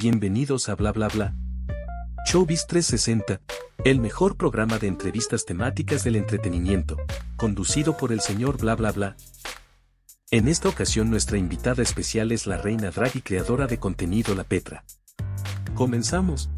Bienvenidos 0.00 0.68
a 0.68 0.76
Bla 0.76 0.92
Bla 0.92 1.08
Bla. 1.08 1.34
Showbiz 2.30 2.68
360, 2.68 3.40
el 3.84 3.98
mejor 3.98 4.36
programa 4.36 4.78
de 4.78 4.86
entrevistas 4.86 5.44
temáticas 5.44 6.04
del 6.04 6.14
entretenimiento, 6.14 6.96
conducido 7.36 7.96
por 7.96 8.12
el 8.12 8.20
señor 8.20 8.58
Bla 8.58 8.76
Bla 8.76 8.92
Bla. 8.92 9.16
En 10.30 10.46
esta 10.46 10.68
ocasión 10.68 11.10
nuestra 11.10 11.36
invitada 11.36 11.82
especial 11.82 12.30
es 12.30 12.46
la 12.46 12.58
reina 12.58 12.92
drag 12.92 13.16
y 13.16 13.22
creadora 13.22 13.66
de 13.66 13.80
contenido 13.80 14.36
La 14.36 14.44
Petra. 14.44 14.84
Comenzamos. 15.74 16.48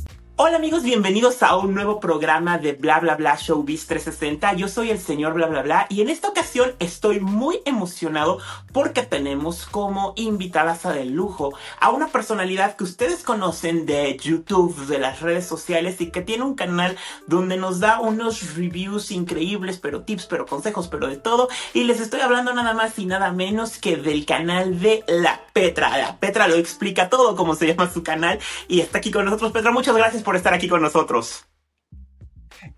Hola 0.42 0.56
amigos, 0.56 0.84
bienvenidos 0.84 1.42
a 1.42 1.54
un 1.58 1.74
nuevo 1.74 2.00
programa 2.00 2.56
de 2.56 2.72
Bla 2.72 2.98
Bla 2.98 3.14
Bla 3.14 3.36
Showbiz 3.38 3.86
360. 3.86 4.54
Yo 4.54 4.68
soy 4.68 4.88
el 4.88 4.98
señor 4.98 5.34
Bla 5.34 5.48
Bla 5.48 5.60
Bla 5.60 5.86
y 5.90 6.00
en 6.00 6.08
esta 6.08 6.30
ocasión 6.30 6.72
estoy 6.78 7.20
muy 7.20 7.60
emocionado 7.66 8.38
porque 8.72 9.02
tenemos 9.02 9.66
como 9.66 10.14
invitadas 10.16 10.86
a 10.86 10.94
de 10.94 11.04
lujo 11.04 11.52
a 11.78 11.90
una 11.90 12.06
personalidad 12.06 12.74
que 12.76 12.84
ustedes 12.84 13.22
conocen 13.22 13.84
de 13.84 14.16
YouTube, 14.16 14.86
de 14.86 14.98
las 14.98 15.20
redes 15.20 15.44
sociales 15.44 16.00
y 16.00 16.10
que 16.10 16.22
tiene 16.22 16.44
un 16.44 16.54
canal 16.54 16.96
donde 17.26 17.58
nos 17.58 17.78
da 17.78 18.00
unos 18.00 18.56
reviews 18.56 19.10
increíbles, 19.10 19.76
pero 19.76 20.04
tips, 20.04 20.24
pero 20.24 20.46
consejos, 20.46 20.88
pero 20.88 21.06
de 21.06 21.18
todo. 21.18 21.50
Y 21.74 21.84
les 21.84 22.00
estoy 22.00 22.20
hablando 22.20 22.54
nada 22.54 22.72
más 22.72 22.98
y 22.98 23.04
nada 23.04 23.30
menos 23.30 23.76
que 23.76 23.98
del 23.98 24.24
canal 24.24 24.80
de 24.80 25.04
La 25.06 25.42
Petra. 25.52 25.98
La 25.98 26.16
Petra 26.16 26.48
lo 26.48 26.54
explica 26.54 27.10
todo, 27.10 27.36
como 27.36 27.54
se 27.54 27.66
llama 27.66 27.92
su 27.92 28.02
canal 28.02 28.38
y 28.68 28.80
está 28.80 28.96
aquí 28.96 29.10
con 29.10 29.26
nosotros. 29.26 29.52
Petra, 29.52 29.70
muchas 29.70 29.94
gracias 29.94 30.22
por 30.29 30.29
por 30.30 30.36
estar 30.36 30.54
aquí 30.54 30.68
con 30.68 30.80
nosotros. 30.80 31.44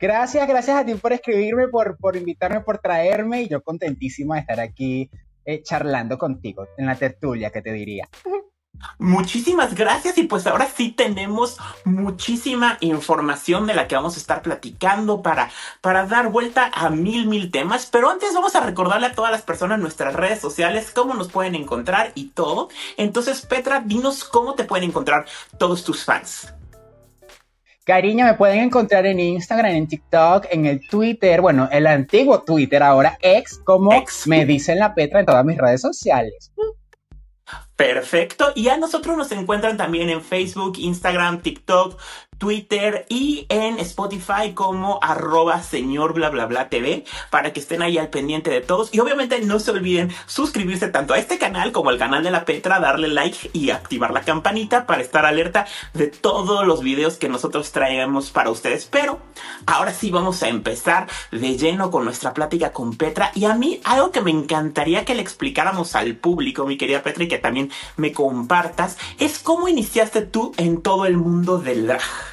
Gracias, 0.00 0.48
gracias 0.48 0.74
a 0.74 0.86
ti 0.86 0.94
por 0.94 1.12
escribirme, 1.12 1.68
por, 1.68 1.98
por 1.98 2.16
invitarme, 2.16 2.62
por 2.62 2.78
traerme 2.78 3.42
y 3.42 3.48
yo 3.48 3.62
contentísima 3.62 4.36
de 4.36 4.40
estar 4.40 4.58
aquí 4.58 5.10
eh, 5.44 5.62
charlando 5.62 6.16
contigo 6.16 6.66
en 6.78 6.86
la 6.86 6.94
tertulia, 6.94 7.50
que 7.50 7.60
te 7.60 7.70
diría. 7.74 8.08
Muchísimas 8.98 9.74
gracias 9.74 10.16
y 10.16 10.22
pues 10.22 10.46
ahora 10.46 10.66
sí 10.66 10.92
tenemos 10.92 11.58
muchísima 11.84 12.78
información 12.80 13.66
de 13.66 13.74
la 13.74 13.86
que 13.86 13.96
vamos 13.96 14.16
a 14.16 14.20
estar 14.20 14.40
platicando 14.40 15.20
para, 15.20 15.50
para 15.82 16.06
dar 16.06 16.30
vuelta 16.30 16.70
a 16.74 16.88
mil, 16.88 17.26
mil 17.26 17.50
temas. 17.50 17.84
Pero 17.92 18.08
antes 18.08 18.32
vamos 18.32 18.56
a 18.56 18.60
recordarle 18.60 19.08
a 19.08 19.14
todas 19.14 19.30
las 19.30 19.42
personas 19.42 19.78
nuestras 19.78 20.14
redes 20.14 20.40
sociales, 20.40 20.90
cómo 20.90 21.12
nos 21.12 21.30
pueden 21.30 21.54
encontrar 21.54 22.12
y 22.14 22.30
todo. 22.30 22.70
Entonces, 22.96 23.44
Petra, 23.44 23.80
dinos 23.80 24.24
cómo 24.24 24.54
te 24.54 24.64
pueden 24.64 24.88
encontrar 24.88 25.26
todos 25.58 25.84
tus 25.84 26.02
fans. 26.02 26.50
Cariño, 27.84 28.24
me 28.26 28.34
pueden 28.34 28.60
encontrar 28.60 29.06
en 29.06 29.18
Instagram, 29.18 29.72
en 29.72 29.88
TikTok, 29.88 30.46
en 30.50 30.66
el 30.66 30.86
Twitter, 30.86 31.40
bueno, 31.40 31.68
el 31.72 31.88
antiguo 31.88 32.42
Twitter, 32.42 32.82
ahora 32.82 33.18
ex, 33.20 33.58
como 33.58 33.90
me 34.26 34.46
dicen 34.46 34.78
la 34.78 34.94
Petra 34.94 35.20
en 35.20 35.26
todas 35.26 35.44
mis 35.44 35.58
redes 35.58 35.80
sociales. 35.80 36.52
Perfecto. 37.74 38.52
Y 38.54 38.68
a 38.68 38.76
nosotros 38.76 39.16
nos 39.16 39.32
encuentran 39.32 39.76
también 39.76 40.08
en 40.10 40.22
Facebook, 40.22 40.74
Instagram, 40.78 41.40
TikTok, 41.40 41.98
Twitter 42.42 43.06
y 43.08 43.46
en 43.50 43.78
Spotify 43.78 44.52
como 44.52 44.98
arroba 45.00 45.62
señor 45.62 46.12
bla 46.12 46.28
bla 46.28 46.46
bla 46.46 46.68
TV 46.68 47.04
para 47.30 47.52
que 47.52 47.60
estén 47.60 47.82
ahí 47.82 47.98
al 47.98 48.08
pendiente 48.08 48.50
de 48.50 48.60
todos. 48.60 48.92
Y 48.92 48.98
obviamente 48.98 49.40
no 49.42 49.60
se 49.60 49.70
olviden 49.70 50.10
suscribirse 50.26 50.88
tanto 50.88 51.14
a 51.14 51.18
este 51.18 51.38
canal 51.38 51.70
como 51.70 51.90
al 51.90 51.98
canal 51.98 52.24
de 52.24 52.32
la 52.32 52.44
Petra, 52.44 52.80
darle 52.80 53.06
like 53.06 53.50
y 53.52 53.70
activar 53.70 54.12
la 54.12 54.22
campanita 54.22 54.86
para 54.86 55.02
estar 55.02 55.24
alerta 55.24 55.68
de 55.94 56.08
todos 56.08 56.66
los 56.66 56.82
videos 56.82 57.16
que 57.16 57.28
nosotros 57.28 57.70
traemos 57.70 58.32
para 58.32 58.50
ustedes. 58.50 58.86
Pero 58.86 59.20
ahora 59.66 59.92
sí 59.92 60.10
vamos 60.10 60.42
a 60.42 60.48
empezar 60.48 61.06
de 61.30 61.56
lleno 61.56 61.92
con 61.92 62.04
nuestra 62.04 62.34
plática 62.34 62.72
con 62.72 62.96
Petra. 62.96 63.30
Y 63.36 63.44
a 63.44 63.54
mí 63.54 63.80
algo 63.84 64.10
que 64.10 64.20
me 64.20 64.32
encantaría 64.32 65.04
que 65.04 65.14
le 65.14 65.22
explicáramos 65.22 65.94
al 65.94 66.16
público, 66.16 66.66
mi 66.66 66.76
querida 66.76 67.04
Petra, 67.04 67.22
y 67.22 67.28
que 67.28 67.38
también 67.38 67.70
me 67.96 68.10
compartas, 68.10 68.98
es 69.20 69.38
cómo 69.38 69.68
iniciaste 69.68 70.22
tú 70.22 70.52
en 70.56 70.82
todo 70.82 71.06
el 71.06 71.16
mundo 71.16 71.58
del 71.58 71.86
drag 71.86 72.31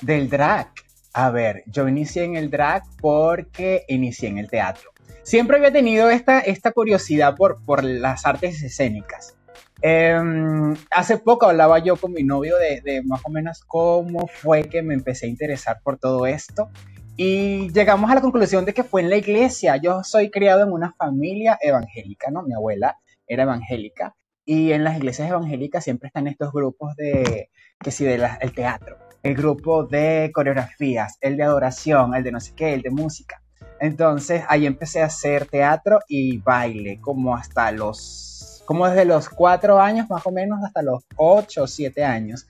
del 0.00 0.28
drag. 0.28 0.68
A 1.12 1.30
ver, 1.30 1.64
yo 1.66 1.88
inicié 1.88 2.24
en 2.24 2.36
el 2.36 2.50
drag 2.50 2.82
porque 3.00 3.84
inicié 3.88 4.28
en 4.28 4.38
el 4.38 4.48
teatro. 4.48 4.90
Siempre 5.22 5.56
había 5.56 5.72
tenido 5.72 6.10
esta, 6.10 6.40
esta 6.40 6.72
curiosidad 6.72 7.34
por, 7.36 7.62
por 7.64 7.84
las 7.84 8.24
artes 8.24 8.62
escénicas. 8.62 9.36
Em, 9.82 10.74
hace 10.90 11.18
poco 11.18 11.46
hablaba 11.46 11.78
yo 11.78 11.96
con 11.96 12.12
mi 12.12 12.24
novio 12.24 12.56
de, 12.56 12.80
de, 12.80 13.02
más 13.02 13.20
o 13.24 13.30
menos 13.30 13.60
cómo 13.66 14.26
fue 14.26 14.68
que 14.68 14.82
me 14.82 14.94
empecé 14.94 15.26
a 15.26 15.28
interesar 15.28 15.80
por 15.84 15.98
todo 15.98 16.26
esto 16.26 16.70
y 17.16 17.70
llegamos 17.72 18.10
a 18.10 18.14
la 18.16 18.20
conclusión 18.20 18.64
de 18.64 18.74
que 18.74 18.84
fue 18.84 19.02
en 19.02 19.10
la 19.10 19.16
iglesia. 19.16 19.76
Yo 19.76 20.02
soy 20.04 20.30
criado 20.30 20.62
en 20.62 20.72
una 20.72 20.92
familia 20.92 21.58
evangélica, 21.60 22.30
¿no? 22.30 22.42
Mi 22.42 22.54
abuela 22.54 22.98
era 23.26 23.44
evangélica 23.44 24.14
y 24.44 24.72
en 24.72 24.84
las 24.84 24.96
iglesias 24.96 25.28
evangélicas 25.28 25.84
siempre 25.84 26.08
están 26.08 26.26
estos 26.26 26.52
grupos 26.52 26.96
de, 26.96 27.50
que 27.80 27.90
sí, 27.90 28.04
del 28.04 28.24
el 28.40 28.52
teatro 28.52 29.07
el 29.28 29.34
grupo 29.34 29.84
de 29.84 30.30
coreografías, 30.32 31.18
el 31.20 31.36
de 31.36 31.42
adoración, 31.42 32.14
el 32.14 32.24
de 32.24 32.32
no 32.32 32.40
sé 32.40 32.54
qué, 32.56 32.72
el 32.72 32.80
de 32.80 32.90
música. 32.90 33.42
Entonces 33.78 34.42
ahí 34.48 34.64
empecé 34.64 35.02
a 35.02 35.06
hacer 35.06 35.46
teatro 35.46 36.00
y 36.08 36.38
baile, 36.38 36.98
como 37.00 37.36
hasta 37.36 37.70
los, 37.70 38.62
como 38.64 38.88
desde 38.88 39.04
los 39.04 39.28
cuatro 39.28 39.80
años 39.80 40.08
más 40.08 40.26
o 40.26 40.30
menos 40.30 40.60
hasta 40.64 40.80
los 40.80 41.04
ocho 41.16 41.64
o 41.64 41.66
siete 41.66 42.04
años. 42.04 42.48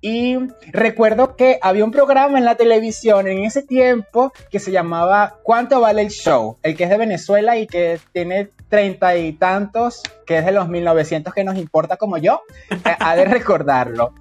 Y 0.00 0.36
recuerdo 0.72 1.36
que 1.36 1.58
había 1.62 1.84
un 1.84 1.92
programa 1.92 2.38
en 2.38 2.44
la 2.44 2.56
televisión 2.56 3.28
en 3.28 3.44
ese 3.44 3.62
tiempo 3.62 4.32
que 4.50 4.58
se 4.58 4.72
llamaba 4.72 5.36
¿Cuánto 5.44 5.80
vale 5.80 6.02
el 6.02 6.10
show? 6.10 6.58
El 6.62 6.76
que 6.76 6.84
es 6.84 6.90
de 6.90 6.98
Venezuela 6.98 7.56
y 7.56 7.68
que 7.68 8.00
tiene 8.12 8.50
treinta 8.68 9.16
y 9.16 9.32
tantos, 9.32 10.02
que 10.26 10.38
es 10.38 10.44
de 10.44 10.52
los 10.52 10.68
1900 10.68 11.32
que 11.32 11.44
nos 11.44 11.56
importa 11.56 11.96
como 11.96 12.18
yo, 12.18 12.42
eh, 12.70 12.96
ha 12.98 13.14
de 13.14 13.24
recordarlo. 13.38 14.12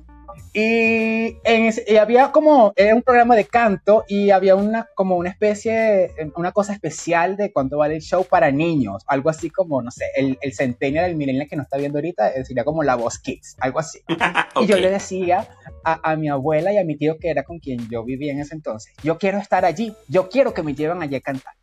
Y, 0.53 1.37
en 1.43 1.73
había 1.99 2.31
como, 2.31 2.73
era 2.75 2.95
un 2.95 3.01
programa 3.01 3.35
de 3.35 3.45
canto 3.45 4.05
y 4.07 4.31
había 4.31 4.55
una, 4.55 4.87
como 4.95 5.17
una 5.17 5.29
especie, 5.29 6.11
una 6.35 6.51
cosa 6.51 6.73
especial 6.73 7.35
de 7.35 7.51
cuánto 7.51 7.77
vale 7.77 7.95
el 7.95 8.01
show 8.01 8.25
para 8.25 8.51
niños, 8.51 9.03
algo 9.07 9.29
así 9.29 9.49
como, 9.49 9.81
no 9.81 9.91
sé, 9.91 10.05
el, 10.15 10.37
el 10.41 10.53
centennial, 10.53 11.05
el 11.05 11.15
millennial 11.15 11.47
que 11.49 11.55
no 11.55 11.63
está 11.63 11.77
viendo 11.77 11.97
ahorita, 11.97 12.29
eh, 12.29 12.45
sería 12.45 12.63
como 12.63 12.83
la 12.83 12.95
voz 12.95 13.19
kids, 13.19 13.57
algo 13.59 13.79
así. 13.79 13.99
Y 14.61 14.67
yo 14.67 14.77
le 14.77 14.89
decía 14.89 15.47
a, 15.83 16.11
a, 16.11 16.15
mi 16.15 16.29
abuela 16.29 16.71
y 16.71 16.77
a 16.77 16.85
mi 16.85 16.95
tío 16.97 17.17
que 17.19 17.29
era 17.29 17.43
con 17.43 17.59
quien 17.59 17.89
yo 17.89 18.05
vivía 18.05 18.31
en 18.31 18.39
ese 18.39 18.55
entonces, 18.55 18.93
yo 19.03 19.17
quiero 19.17 19.37
estar 19.37 19.65
allí, 19.65 19.93
yo 20.07 20.29
quiero 20.29 20.53
que 20.53 20.63
me 20.63 20.73
lleven 20.73 21.01
allí 21.01 21.15
a 21.15 21.21
cantar. 21.21 21.53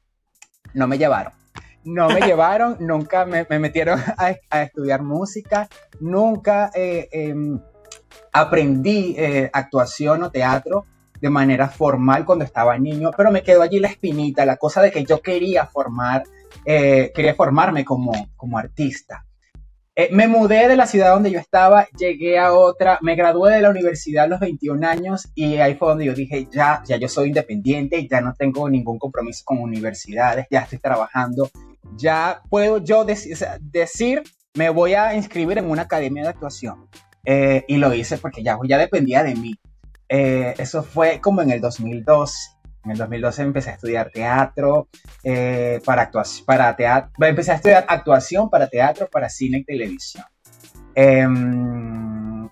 No 0.74 0.86
me 0.86 0.98
llevaron 0.98 1.32
no 1.84 2.08
me 2.08 2.20
llevaron, 2.26 2.76
nunca 2.80 3.24
me, 3.24 3.46
me 3.48 3.58
metieron 3.58 3.98
a, 4.18 4.34
a, 4.50 4.62
estudiar 4.62 5.02
música, 5.02 5.68
nunca 6.00 6.70
eh, 6.74 7.08
eh, 7.12 7.34
aprendí 8.32 9.14
eh, 9.18 9.50
actuación 9.52 10.22
o 10.22 10.30
teatro 10.30 10.86
de 11.20 11.30
manera 11.30 11.68
formal 11.68 12.24
cuando 12.24 12.44
estaba 12.44 12.76
niño, 12.78 13.10
pero 13.16 13.30
me 13.30 13.42
quedó 13.42 13.62
allí 13.62 13.78
la 13.78 13.88
espinita, 13.88 14.44
la 14.44 14.56
cosa 14.56 14.82
de 14.82 14.90
que 14.90 15.04
yo 15.04 15.20
quería 15.22 15.66
formar, 15.66 16.24
eh, 16.64 17.12
quería 17.14 17.34
formarme 17.34 17.84
como, 17.84 18.12
como 18.36 18.58
artista. 18.58 19.24
Eh, 19.94 20.08
me 20.10 20.26
mudé 20.26 20.68
de 20.68 20.76
la 20.76 20.86
ciudad 20.86 21.12
donde 21.12 21.30
yo 21.30 21.38
estaba, 21.38 21.86
llegué 21.98 22.38
a 22.38 22.54
otra, 22.54 22.98
me 23.02 23.14
gradué 23.14 23.52
de 23.52 23.60
la 23.60 23.68
universidad 23.68 24.24
a 24.24 24.26
los 24.26 24.40
21 24.40 24.84
años 24.86 25.28
y 25.34 25.56
ahí 25.56 25.74
fue 25.74 25.88
donde 25.88 26.06
yo 26.06 26.14
dije, 26.14 26.48
ya, 26.50 26.82
ya 26.86 26.96
yo 26.96 27.08
soy 27.08 27.28
independiente, 27.28 28.08
ya 28.08 28.22
no 28.22 28.34
tengo 28.34 28.70
ningún 28.70 28.98
compromiso 28.98 29.42
con 29.44 29.58
universidades, 29.58 30.46
ya 30.50 30.60
estoy 30.60 30.78
trabajando, 30.78 31.50
ya 31.96 32.40
puedo 32.48 32.78
yo 32.78 33.04
decir, 33.04 34.22
me 34.54 34.70
voy 34.70 34.94
a 34.94 35.14
inscribir 35.14 35.58
en 35.58 35.70
una 35.70 35.82
academia 35.82 36.22
de 36.22 36.30
actuación. 36.30 36.88
Eh, 37.24 37.64
y 37.68 37.76
lo 37.76 37.94
hice 37.94 38.18
porque 38.18 38.42
ya, 38.42 38.58
ya 38.64 38.78
dependía 38.78 39.22
de 39.22 39.34
mí. 39.34 39.54
Eh, 40.08 40.54
eso 40.58 40.82
fue 40.82 41.20
como 41.20 41.42
en 41.42 41.50
el 41.50 41.60
2012. 41.60 42.34
En 42.84 42.90
el 42.90 42.98
2012 42.98 43.42
empecé 43.42 43.70
a 43.70 43.74
estudiar 43.74 44.10
teatro, 44.10 44.88
eh, 45.22 45.80
para, 45.84 46.02
actuación, 46.02 46.44
para 46.44 46.74
teatro, 46.74 47.12
empecé 47.20 47.52
a 47.52 47.54
estudiar 47.54 47.84
actuación 47.88 48.50
para 48.50 48.66
teatro, 48.66 49.08
para 49.10 49.28
cine 49.28 49.58
y 49.58 49.64
televisión. 49.64 50.24
Em, 50.94 52.48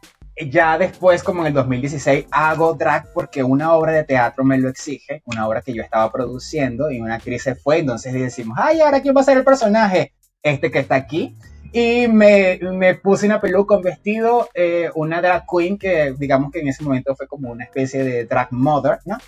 ya 0.48 0.78
después, 0.78 1.22
como 1.22 1.40
en 1.42 1.48
el 1.48 1.52
2016, 1.52 2.26
hago 2.30 2.74
drag 2.74 3.12
porque 3.12 3.42
una 3.42 3.74
obra 3.74 3.92
de 3.92 4.04
teatro 4.04 4.44
me 4.44 4.56
lo 4.56 4.68
exige, 4.68 5.20
una 5.26 5.46
obra 5.48 5.62
que 5.62 5.74
yo 5.74 5.82
estaba 5.82 6.10
produciendo 6.10 6.90
y 6.90 7.00
una 7.00 7.16
actriz 7.16 7.42
se 7.42 7.56
fue, 7.56 7.78
entonces 7.78 8.12
decimos, 8.12 8.56
ay, 8.60 8.80
ahora 8.80 9.02
quién 9.02 9.14
va 9.16 9.20
a 9.22 9.24
ser 9.24 9.36
el 9.36 9.44
personaje, 9.44 10.12
este 10.42 10.70
que 10.70 10.78
está 10.78 10.94
aquí. 10.94 11.36
Y 11.72 12.08
me, 12.08 12.58
me, 12.60 12.96
puse 12.96 13.26
una 13.26 13.40
peluca, 13.40 13.76
un 13.76 13.82
vestido, 13.82 14.48
eh, 14.54 14.90
una 14.96 15.22
drag 15.22 15.44
queen 15.46 15.78
que 15.78 16.14
digamos 16.18 16.50
que 16.50 16.60
en 16.60 16.68
ese 16.68 16.82
momento 16.82 17.14
fue 17.14 17.28
como 17.28 17.50
una 17.50 17.64
especie 17.64 18.02
de 18.02 18.24
drag 18.24 18.52
mother, 18.52 18.98
¿no? 19.04 19.18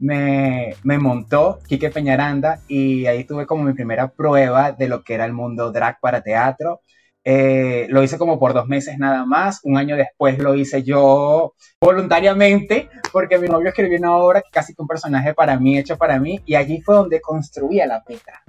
Me, 0.00 0.74
me 0.82 0.98
montó 0.98 1.60
Quique 1.68 1.90
Peñaranda 1.90 2.58
y 2.66 3.06
ahí 3.06 3.22
tuve 3.22 3.46
como 3.46 3.62
mi 3.62 3.72
primera 3.72 4.08
prueba 4.08 4.72
de 4.72 4.88
lo 4.88 5.04
que 5.04 5.14
era 5.14 5.24
el 5.26 5.32
mundo 5.32 5.70
drag 5.70 6.00
para 6.00 6.22
teatro. 6.22 6.80
Eh, 7.24 7.86
lo 7.88 8.02
hice 8.02 8.18
como 8.18 8.36
por 8.36 8.52
dos 8.52 8.66
meses 8.66 8.98
nada 8.98 9.24
más. 9.24 9.60
Un 9.62 9.76
año 9.76 9.96
después 9.96 10.38
lo 10.38 10.56
hice 10.56 10.82
yo 10.82 11.54
voluntariamente 11.80 12.88
porque 13.12 13.38
mi 13.38 13.46
novio 13.46 13.68
escribió 13.68 13.98
una 13.98 14.16
obra 14.16 14.42
que 14.42 14.50
casi 14.50 14.74
que 14.74 14.82
un 14.82 14.88
personaje 14.88 15.34
para 15.34 15.56
mí, 15.60 15.78
hecho 15.78 15.96
para 15.96 16.18
mí, 16.18 16.40
y 16.46 16.56
allí 16.56 16.80
fue 16.80 16.96
donde 16.96 17.20
construía 17.20 17.86
la 17.86 18.02
Petra 18.02 18.42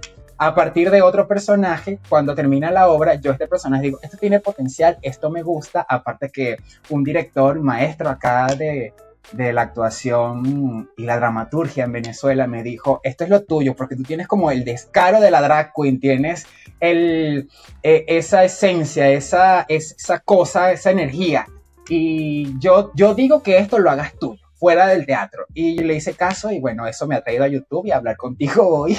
a 0.46 0.56
partir 0.56 0.92
de 0.92 1.02
otro 1.02 1.28
personaje, 1.28 2.00
cuando 2.10 2.36
termina 2.36 2.70
la 2.72 2.90
obra, 2.90 3.16
yo 3.16 3.32
este 3.32 3.48
personaje 3.48 3.84
digo, 3.84 4.00
esto 4.02 4.18
tiene 4.18 4.40
potencial, 4.40 4.98
esto 5.02 5.30
me 5.30 5.42
gusta, 5.42 5.86
aparte 5.88 6.30
que 6.30 6.58
un 6.90 7.04
director, 7.04 7.60
maestro 7.62 8.10
acá 8.10 8.48
de, 8.48 8.94
de 9.32 9.54
la 9.54 9.62
actuación 9.62 10.90
y 10.98 11.04
la 11.04 11.16
dramaturgia 11.16 11.86
en 11.86 11.94
Venezuela 11.94 12.46
me 12.46 12.62
dijo, 12.62 13.00
esto 13.04 13.24
es 13.24 13.30
lo 13.30 13.44
tuyo, 13.44 13.76
porque 13.76 13.96
tú 13.96 14.04
tienes 14.04 14.28
como 14.28 14.52
el 14.52 14.66
descaro 14.66 15.22
de 15.22 15.32
la 15.32 15.42
drag 15.42 15.72
queen, 15.74 16.00
tienes 16.00 16.46
eh, 16.82 17.46
esa 17.82 18.44
esencia, 18.44 19.10
esa, 19.10 19.66
esa 19.70 20.20
cosa, 20.20 20.72
esa 20.72 20.92
energía. 20.92 21.48
Y 21.88 22.60
yo, 22.60 22.92
yo 22.96 23.16
digo 23.16 23.44
que 23.44 23.58
esto 23.58 23.80
lo 23.80 23.90
hagas 23.90 24.14
tuyo, 24.20 24.44
fuera 24.56 24.88
del 24.88 25.06
teatro. 25.06 25.46
Y 25.54 25.80
le 25.80 25.96
hice 25.96 26.14
caso 26.14 26.52
y 26.52 26.60
bueno, 26.60 26.86
eso 26.86 27.08
me 27.08 27.16
ha 27.16 27.24
traído 27.24 27.46
a 27.46 27.48
YouTube 27.48 27.88
y 27.88 27.92
a 27.92 27.98
hablar 27.98 28.18
contigo 28.18 28.68
hoy. 28.80 28.98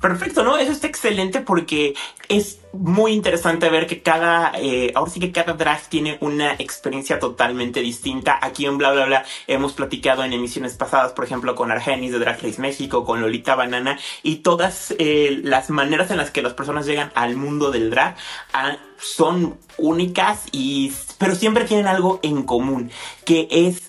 Perfecto, 0.00 0.44
¿no? 0.44 0.56
Eso 0.58 0.72
está 0.72 0.86
excelente 0.86 1.40
porque 1.40 1.94
es 2.28 2.60
muy 2.72 3.12
interesante 3.12 3.68
ver 3.68 3.86
que 3.86 4.02
cada, 4.02 4.52
eh, 4.54 4.92
ahora 4.94 5.10
sí 5.10 5.18
que 5.18 5.32
cada 5.32 5.54
drag 5.54 5.88
tiene 5.88 6.18
una 6.20 6.54
experiencia 6.54 7.18
totalmente 7.18 7.80
distinta. 7.80 8.38
Aquí 8.40 8.66
en 8.66 8.78
Bla 8.78 8.92
Bla 8.92 9.06
Bla 9.06 9.24
hemos 9.46 9.72
platicado 9.72 10.22
en 10.22 10.32
emisiones 10.32 10.74
pasadas, 10.74 11.12
por 11.12 11.24
ejemplo, 11.24 11.54
con 11.54 11.72
Argenis 11.72 12.12
de 12.12 12.20
Drag 12.20 12.40
Race 12.42 12.60
México, 12.60 13.04
con 13.04 13.20
Lolita 13.20 13.56
Banana 13.56 13.98
y 14.22 14.36
todas 14.36 14.94
eh, 14.98 15.40
las 15.42 15.70
maneras 15.70 16.10
en 16.10 16.18
las 16.18 16.30
que 16.30 16.42
las 16.42 16.54
personas 16.54 16.86
llegan 16.86 17.10
al 17.14 17.36
mundo 17.36 17.70
del 17.70 17.90
drag 17.90 18.16
ah, 18.52 18.76
son 18.98 19.58
únicas 19.78 20.44
y, 20.52 20.92
pero 21.18 21.34
siempre 21.34 21.64
tienen 21.64 21.86
algo 21.86 22.20
en 22.22 22.42
común, 22.42 22.90
que 23.24 23.48
es 23.50 23.87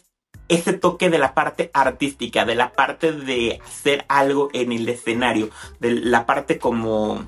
ese 0.50 0.74
toque 0.74 1.10
de 1.10 1.20
la 1.20 1.34
parte 1.34 1.72
artística, 1.74 2.44
de 2.44 2.56
la 2.56 2.74
parte 2.74 3.14
de 3.14 3.62
hacer 3.66 4.06
algo 4.10 4.50
en 4.54 4.72
el 4.72 4.90
escenario, 4.90 5.50
de 5.80 5.92
la 5.92 6.26
parte 6.26 6.58
como 6.58 7.26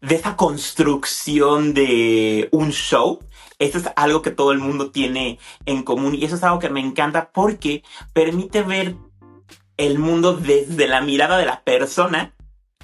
de 0.00 0.14
esa 0.14 0.36
construcción 0.36 1.74
de 1.74 2.48
un 2.50 2.72
show. 2.72 3.20
Eso 3.58 3.78
es 3.78 3.88
algo 3.96 4.22
que 4.22 4.30
todo 4.30 4.52
el 4.52 4.58
mundo 4.58 4.90
tiene 4.90 5.38
en 5.64 5.82
común 5.82 6.14
y 6.14 6.24
eso 6.24 6.36
es 6.36 6.42
algo 6.42 6.58
que 6.58 6.68
me 6.68 6.80
encanta 6.80 7.30
porque 7.32 7.82
permite 8.12 8.62
ver 8.62 8.96
el 9.76 9.98
mundo 9.98 10.34
desde 10.34 10.88
la 10.88 11.00
mirada 11.00 11.38
de 11.38 11.46
la 11.46 11.62
persona 11.62 12.35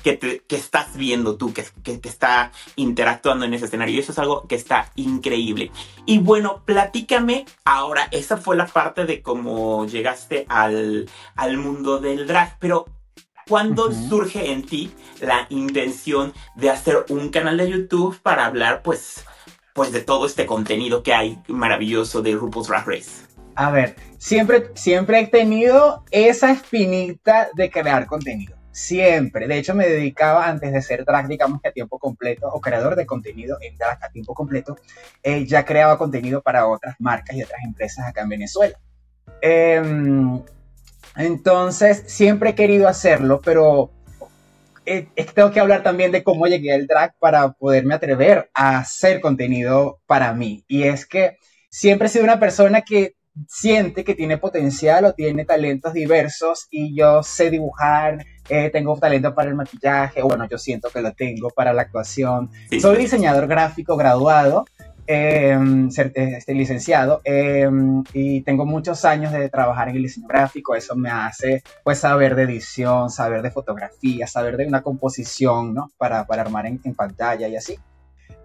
que, 0.02 0.42
estás 0.48 0.96
viendo 0.96 1.36
tú, 1.36 1.52
que, 1.52 1.64
que, 1.82 2.00
que, 2.00 2.08
está 2.08 2.52
interactuando 2.76 3.44
en 3.44 3.54
ese 3.54 3.66
escenario. 3.66 3.94
Y 3.94 4.00
eso 4.00 4.12
es 4.12 4.18
algo 4.18 4.46
que 4.46 4.56
está 4.56 4.90
increíble. 4.96 5.70
Y 6.06 6.18
bueno, 6.18 6.62
platícame 6.64 7.46
ahora, 7.64 8.08
esa 8.10 8.36
fue 8.36 8.56
la 8.56 8.66
parte 8.66 9.04
de 9.04 9.22
cómo 9.22 9.86
llegaste 9.86 10.44
al, 10.48 11.08
al 11.36 11.56
mundo 11.56 11.98
del 11.98 12.26
drag, 12.26 12.58
pero 12.58 12.86
¿cuándo 13.48 13.92
surge 13.92 14.52
en 14.52 14.64
ti 14.64 14.90
la 15.20 15.46
intención 15.50 16.32
de 16.56 16.70
hacer 16.70 17.04
un 17.08 17.30
canal 17.30 17.56
de 17.56 17.70
YouTube 17.70 18.18
para 18.22 18.46
hablar, 18.46 18.82
pues, 18.82 19.24
pues 19.74 19.92
de 19.92 20.00
todo 20.00 20.26
este 20.26 20.46
contenido 20.46 21.02
que 21.02 21.14
hay 21.14 21.38
maravilloso 21.48 22.22
de 22.22 22.34
RuPaul's 22.34 22.68
Drag 22.68 22.86
Race? 22.86 23.26
A 23.54 23.70
ver, 23.70 23.96
siempre, 24.18 24.70
siempre 24.74 25.20
he 25.20 25.26
tenido 25.26 26.04
esa 26.10 26.50
espinita 26.50 27.50
de 27.54 27.70
crear 27.70 28.06
contenido 28.06 28.61
Siempre. 28.72 29.46
De 29.46 29.58
hecho, 29.58 29.74
me 29.74 29.86
dedicaba 29.86 30.48
antes 30.48 30.72
de 30.72 30.82
ser 30.82 31.04
drag, 31.04 31.28
digamos 31.28 31.60
que 31.60 31.68
a 31.68 31.72
tiempo 31.72 31.98
completo, 31.98 32.48
o 32.48 32.60
creador 32.60 32.96
de 32.96 33.06
contenido 33.06 33.58
en 33.60 33.76
drag 33.76 34.02
a 34.02 34.08
tiempo 34.08 34.34
completo, 34.34 34.76
eh, 35.22 35.46
ya 35.46 35.64
creaba 35.64 35.98
contenido 35.98 36.42
para 36.42 36.66
otras 36.66 36.96
marcas 36.98 37.36
y 37.36 37.42
otras 37.42 37.60
empresas 37.64 38.06
acá 38.06 38.22
en 38.22 38.30
Venezuela. 38.30 38.78
Em, 39.42 40.42
entonces, 41.16 42.04
siempre 42.06 42.50
he 42.50 42.54
querido 42.54 42.88
hacerlo, 42.88 43.40
pero 43.44 43.90
eh, 44.86 45.06
tengo 45.34 45.50
que 45.52 45.60
hablar 45.60 45.82
también 45.82 46.10
de 46.10 46.24
cómo 46.24 46.46
llegué 46.46 46.72
al 46.72 46.86
drag 46.86 47.14
para 47.18 47.52
poderme 47.52 47.94
atrever 47.94 48.50
a 48.54 48.78
hacer 48.78 49.20
contenido 49.20 50.00
para 50.06 50.32
mí. 50.32 50.64
Y 50.66 50.84
es 50.84 51.06
que 51.06 51.36
siempre 51.70 52.06
he 52.06 52.10
sido 52.10 52.24
una 52.24 52.40
persona 52.40 52.82
que 52.82 53.14
siente 53.48 54.04
que 54.04 54.14
tiene 54.14 54.38
potencial 54.38 55.04
o 55.04 55.14
tiene 55.14 55.44
talentos 55.44 55.92
diversos 55.94 56.66
y 56.70 56.96
yo 56.96 57.22
sé 57.22 57.50
dibujar, 57.50 58.24
eh, 58.48 58.70
tengo 58.70 58.96
talento 58.98 59.34
para 59.34 59.48
el 59.48 59.54
maquillaje, 59.54 60.22
bueno, 60.22 60.46
yo 60.48 60.58
siento 60.58 60.90
que 60.90 61.00
lo 61.00 61.12
tengo 61.12 61.50
para 61.50 61.72
la 61.72 61.82
actuación. 61.82 62.50
Soy 62.80 62.96
diseñador 62.96 63.46
gráfico 63.46 63.96
graduado, 63.96 64.66
em, 65.06 65.88
este, 65.88 66.54
licenciado, 66.54 67.20
em, 67.24 68.02
y 68.12 68.42
tengo 68.42 68.64
muchos 68.64 69.04
años 69.04 69.32
de 69.32 69.48
trabajar 69.48 69.88
en 69.88 69.96
el 69.96 70.02
diseño 70.02 70.26
gráfico, 70.28 70.74
eso 70.74 70.94
me 70.96 71.10
hace 71.10 71.62
pues 71.84 71.98
saber 71.98 72.34
de 72.34 72.44
edición, 72.44 73.10
saber 73.10 73.42
de 73.42 73.50
fotografía, 73.50 74.26
saber 74.26 74.56
de 74.56 74.66
una 74.66 74.82
composición, 74.82 75.74
¿no? 75.74 75.90
Para, 75.98 76.26
para 76.26 76.42
armar 76.42 76.66
en, 76.66 76.80
en 76.84 76.94
pantalla 76.94 77.48
y 77.48 77.56
así. 77.56 77.78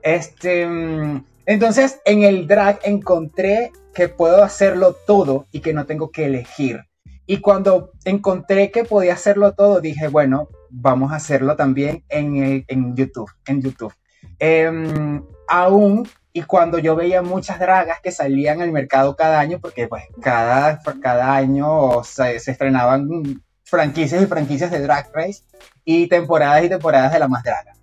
Este, 0.02 0.64
em, 0.64 1.24
entonces, 1.46 2.00
en 2.06 2.24
el 2.24 2.46
drag 2.46 2.80
encontré 2.84 3.72
que 3.94 4.10
puedo 4.10 4.44
hacerlo 4.44 4.96
todo 5.08 5.48
y 5.52 5.62
que 5.62 5.74
no 5.74 5.86
tengo 5.86 6.12
que 6.12 6.26
elegir. 6.26 6.82
Y 7.28 7.38
cuando 7.38 7.92
encontré 8.06 8.72
que 8.72 8.86
podía 8.86 9.14
hacerlo 9.14 9.54
todo, 9.54 9.82
dije, 9.82 10.08
bueno, 10.08 10.50
vamos 10.70 11.12
a 11.12 11.18
hacerlo 11.18 11.56
también 11.56 12.04
en, 12.10 12.66
en 12.68 12.96
YouTube, 12.96 13.30
en 13.46 13.62
YouTube. 13.62 13.94
Em, 14.40 15.24
aún 15.48 16.08
y 16.32 16.44
cuando 16.44 16.80
yo 16.80 16.96
veía 16.96 17.22
muchas 17.22 17.60
dragas 17.60 18.00
que 18.02 18.12
salían 18.12 18.62
al 18.62 18.72
mercado 18.72 19.16
cada 19.16 19.40
año, 19.40 19.60
porque 19.60 19.88
pues 19.88 20.04
cada, 20.22 20.80
cada 21.02 21.36
año 21.36 22.04
se 22.04 22.36
estrenaban 22.36 23.44
franquicias 23.64 24.22
y 24.22 24.28
franquicias 24.28 24.72
de 24.72 24.80
Drag 24.80 25.10
Race 25.14 25.44
y 25.84 26.08
temporadas 26.08 26.64
y 26.64 26.70
temporadas 26.70 27.12
de 27.12 27.20
la 27.20 27.28
más 27.28 27.44
draga. 27.44 27.74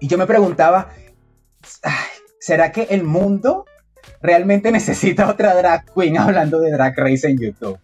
Y 0.00 0.08
yo 0.08 0.18
me 0.18 0.26
preguntaba, 0.26 0.88
¿será 2.40 2.72
que 2.72 2.88
el 2.90 3.04
mundo 3.04 3.66
realmente 4.22 4.72
necesita 4.72 5.28
otra 5.28 5.54
drag 5.54 5.84
queen 5.94 6.18
hablando 6.18 6.60
de 6.60 6.72
drag 6.72 6.96
race 6.96 7.28
en 7.28 7.38
YouTube. 7.38 7.78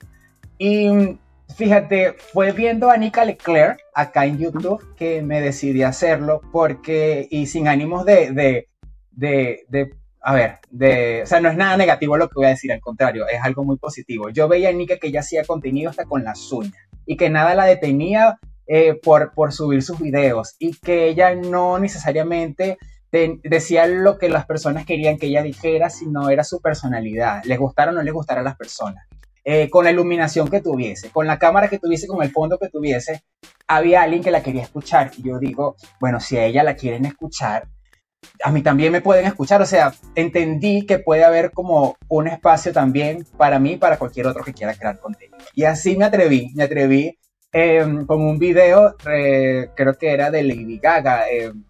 Y 0.59 1.19
fíjate, 1.55 2.15
fue 2.15 2.53
viendo 2.53 2.91
a 2.91 2.97
Nika 2.97 3.25
Leclerc 3.25 3.79
acá 3.95 4.27
en 4.27 4.39
YouTube 4.39 4.95
que 4.97 5.23
me 5.23 5.41
decidí 5.41 5.83
hacerlo 5.83 6.41
porque, 6.53 7.29
y 7.31 7.47
sin 7.47 7.69
ánimos 7.69 8.05
de, 8.05 8.33
de, 8.33 8.69
de, 9.11 9.65
de 9.69 9.91
a 10.21 10.35
ver, 10.35 10.59
de, 10.71 11.23
o 11.23 11.27
sea, 11.27 11.41
no 11.41 11.49
es 11.49 11.57
nada 11.57 11.77
negativo 11.77 12.17
lo 12.17 12.29
que 12.29 12.35
voy 12.35 12.47
a 12.47 12.51
decir, 12.51 12.73
al 12.73 12.81
contrario, 12.81 13.27
es 13.29 13.41
algo 13.43 13.65
muy 13.65 13.77
positivo. 13.77 14.29
Yo 14.31 14.49
veía 14.49 14.71
a 14.71 14.73
Nika 14.73 14.97
que 14.97 15.09
ella 15.09 15.21
hacía 15.21 15.45
contenido 15.45 15.91
hasta 15.91 16.05
con 16.05 16.25
las 16.25 16.51
uñas 16.51 16.75
y 17.07 17.17
que 17.17 17.31
nada 17.31 17.55
la 17.55 17.65
detenía 17.65 18.39
eh, 18.67 18.99
por, 19.01 19.33
por 19.35 19.53
subir 19.53 19.83
sus 19.83 20.01
videos 20.01 20.57
y 20.59 20.73
que 20.73 21.07
ella 21.07 21.35
no 21.35 21.79
necesariamente 21.79 22.79
decía 23.45 23.87
lo 23.87 24.19
que 24.19 24.29
las 24.29 24.47
personas 24.47 24.85
querían 24.85 25.19
que 25.19 25.27
ella 25.27 25.43
dijera, 25.43 25.91
sino 25.91 26.29
era 26.29 26.45
su 26.45 26.61
personalidad, 26.61 27.43
les 27.45 27.59
gustara 27.59 27.93
o 27.93 27.95
no 27.95 28.03
les 28.03 28.13
gustara 28.13 28.41
a 28.41 28.45
las 28.45 28.57
personas. 28.57 29.07
Eh, 29.49 29.71
con 29.71 29.85
la 29.85 29.93
iluminación 29.93 30.51
que 30.51 30.61
tuviese, 30.61 31.11
con 31.11 31.29
la 31.29 31.39
cámara 31.39 31.69
que 31.69 31.79
tuviese, 31.79 32.09
con 32.09 32.21
el 32.21 32.33
fondo 32.33 32.59
que 32.59 32.69
tuviese, 32.69 33.23
había 33.69 34.03
alguien 34.03 34.21
que 34.21 34.33
la 34.33 34.43
quería 34.43 34.63
escuchar. 34.63 35.13
Y 35.17 35.29
yo 35.29 35.39
digo, 35.39 35.77
bueno, 36.01 36.19
si 36.19 36.37
a 36.37 36.45
ella 36.45 36.65
la 36.65 36.75
quieren 36.75 37.05
escuchar, 37.05 37.69
a 38.43 38.51
mí 38.51 38.61
también 38.63 38.91
me 38.91 39.03
pueden 39.03 39.25
escuchar. 39.25 39.63
O 39.63 39.67
sea, 39.67 39.95
entendí 40.17 40.85
que 40.85 40.99
puede 40.99 41.23
haber 41.23 41.53
como 41.53 41.97
un 42.09 42.27
espacio 42.27 42.73
también 42.73 43.25
para 43.39 43.61
mí, 43.61 43.77
para 43.77 43.99
cualquier 43.99 44.27
otro 44.27 44.43
que 44.43 44.53
quiera 44.53 44.75
crear 44.75 44.99
contenido. 44.99 45.39
Y 45.55 45.63
así 45.63 45.97
me 45.97 46.07
atreví, 46.07 46.51
me 46.57 46.65
atreví 46.65 47.17
em, 47.53 48.05
con 48.05 48.23
un 48.23 48.41
video, 48.41 48.97
creo 48.99 49.95
que 49.97 50.11
era 50.11 50.33
de 50.33 50.43
Lady 50.43 50.81
Gaga. 50.81 51.31
Em, 51.31 51.65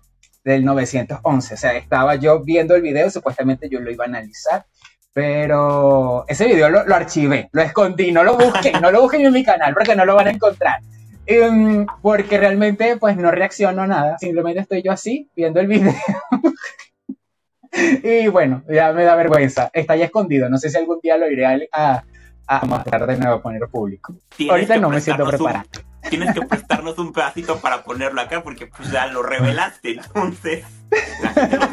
del 0.46 0.64
911. 0.64 1.54
O 1.54 1.56
sea, 1.56 1.76
estaba 1.76 2.14
yo 2.14 2.42
viendo 2.42 2.76
el 2.76 2.82
video, 2.82 3.10
supuestamente 3.10 3.68
yo 3.68 3.80
lo 3.80 3.90
iba 3.90 4.04
a 4.04 4.08
analizar, 4.08 4.64
pero 5.16 6.26
ese 6.28 6.44
video 6.44 6.68
lo, 6.68 6.94
archivé, 6.94 7.48
lo 7.50 7.62
escondí, 7.62 8.12
no 8.12 8.22
lo 8.22 8.36
busqué, 8.36 8.72
no 8.72 8.90
lo 8.90 9.00
busquen 9.00 9.24
en 9.24 9.32
mi 9.32 9.42
canal 9.42 9.72
porque 9.72 9.96
no 9.96 10.04
lo 10.04 10.14
van 10.14 10.26
a 10.26 10.30
encontrar. 10.30 10.80
Em, 11.24 11.86
porque 12.02 12.36
realmente 12.36 12.98
pues 12.98 13.16
no 13.16 13.30
reacciono 13.30 13.80
a 13.80 13.86
nada, 13.86 14.18
simplemente 14.18 14.60
estoy 14.60 14.82
yo 14.82 14.92
así 14.92 15.30
viendo 15.34 15.58
el 15.58 15.68
video. 15.68 15.94
y 18.02 18.28
bueno, 18.28 18.62
ya 18.68 18.92
me 18.92 19.04
da 19.04 19.14
vergüenza, 19.14 19.70
está 19.72 19.96
ya 19.96 20.04
escondido, 20.04 20.50
no 20.50 20.58
sé 20.58 20.68
si 20.68 20.76
algún 20.76 21.00
día 21.02 21.16
lo 21.16 21.30
iré 21.30 21.46
a, 21.72 22.04
a, 22.46 22.66
mostrar 22.66 23.06
de 23.06 23.16
nuevo, 23.16 23.36
a 23.36 23.42
poner 23.42 23.62
público. 23.70 24.14
Ahorita 24.50 24.76
no 24.76 24.90
me 24.90 25.00
siento 25.00 25.26
preparado 25.26 25.64
tienes 26.08 26.34
que 26.34 26.42
prestarnos 26.42 26.98
un 26.98 27.12
pedacito 27.12 27.58
para 27.58 27.82
ponerlo 27.82 28.20
acá 28.20 28.42
porque 28.42 28.66
pues 28.66 28.90
ya 28.90 29.06
lo 29.06 29.22
revelaste, 29.22 29.92
entonces 29.92 30.64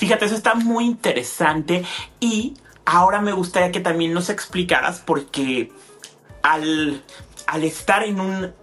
Fíjate, 0.00 0.24
eso 0.24 0.34
está 0.34 0.54
muy 0.54 0.86
interesante 0.86 1.84
y 2.20 2.54
ahora 2.86 3.20
me 3.20 3.32
gustaría 3.32 3.70
que 3.70 3.80
también 3.80 4.14
nos 4.14 4.30
explicaras 4.30 5.02
porque 5.04 5.70
al, 6.42 7.02
al 7.46 7.64
estar 7.64 8.02
en 8.02 8.18
un 8.18 8.54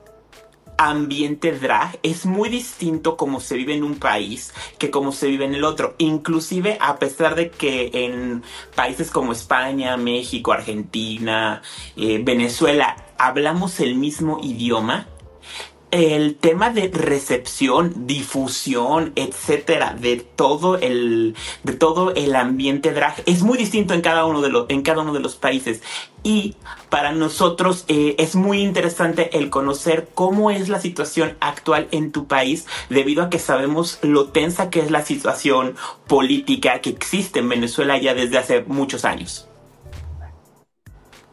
ambiente 0.79 1.51
drag 1.51 1.99
es 2.01 2.25
muy 2.25 2.49
distinto 2.49 3.17
como 3.17 3.39
se 3.39 3.55
vive 3.55 3.75
en 3.75 3.83
un 3.83 3.99
país 3.99 4.51
que 4.79 4.89
como 4.89 5.11
se 5.11 5.27
vive 5.27 5.45
en 5.45 5.53
el 5.53 5.63
otro. 5.63 5.93
Inclusive 5.99 6.79
a 6.81 6.97
pesar 6.97 7.35
de 7.35 7.51
que 7.51 7.91
en 7.93 8.41
países 8.73 9.11
como 9.11 9.31
España, 9.31 9.95
México, 9.95 10.53
Argentina, 10.53 11.61
eh, 11.95 12.19
Venezuela 12.23 12.95
hablamos 13.19 13.79
el 13.79 13.93
mismo 13.93 14.39
idioma, 14.41 15.05
el 15.91 16.35
tema 16.35 16.69
de 16.69 16.89
recepción, 16.89 18.07
difusión, 18.07 19.13
etcétera, 19.15 19.95
de 19.97 20.17
todo 20.17 20.77
el, 20.77 21.35
de 21.63 21.73
todo 21.73 22.13
el 22.13 22.35
ambiente 22.35 22.91
drag 22.91 23.15
es 23.25 23.41
muy 23.41 23.57
distinto 23.57 23.93
en 23.93 24.01
cada 24.01 24.25
uno 24.25 24.41
de 24.41 24.49
los, 24.49 24.65
en 24.69 24.81
cada 24.81 25.01
uno 25.01 25.13
de 25.13 25.21
los 25.21 25.35
países. 25.35 25.81
Y 26.23 26.55
para 26.89 27.13
nosotros 27.13 27.85
eh, 27.87 28.15
es 28.17 28.35
muy 28.35 28.61
interesante 28.61 29.37
el 29.37 29.49
conocer 29.49 30.09
cómo 30.13 30.51
es 30.51 30.67
la 30.67 30.81
situación 30.81 31.37
actual 31.39 31.87
en 31.91 32.11
tu 32.11 32.27
país, 32.27 32.65
debido 32.89 33.23
a 33.23 33.29
que 33.29 33.39
sabemos 33.39 33.99
lo 34.01 34.27
tensa 34.29 34.69
que 34.69 34.81
es 34.81 34.91
la 34.91 35.03
situación 35.03 35.75
política 36.07 36.81
que 36.81 36.89
existe 36.89 37.39
en 37.39 37.47
Venezuela 37.47 37.97
ya 37.97 38.13
desde 38.13 38.37
hace 38.37 38.63
muchos 38.63 39.05
años. 39.05 39.47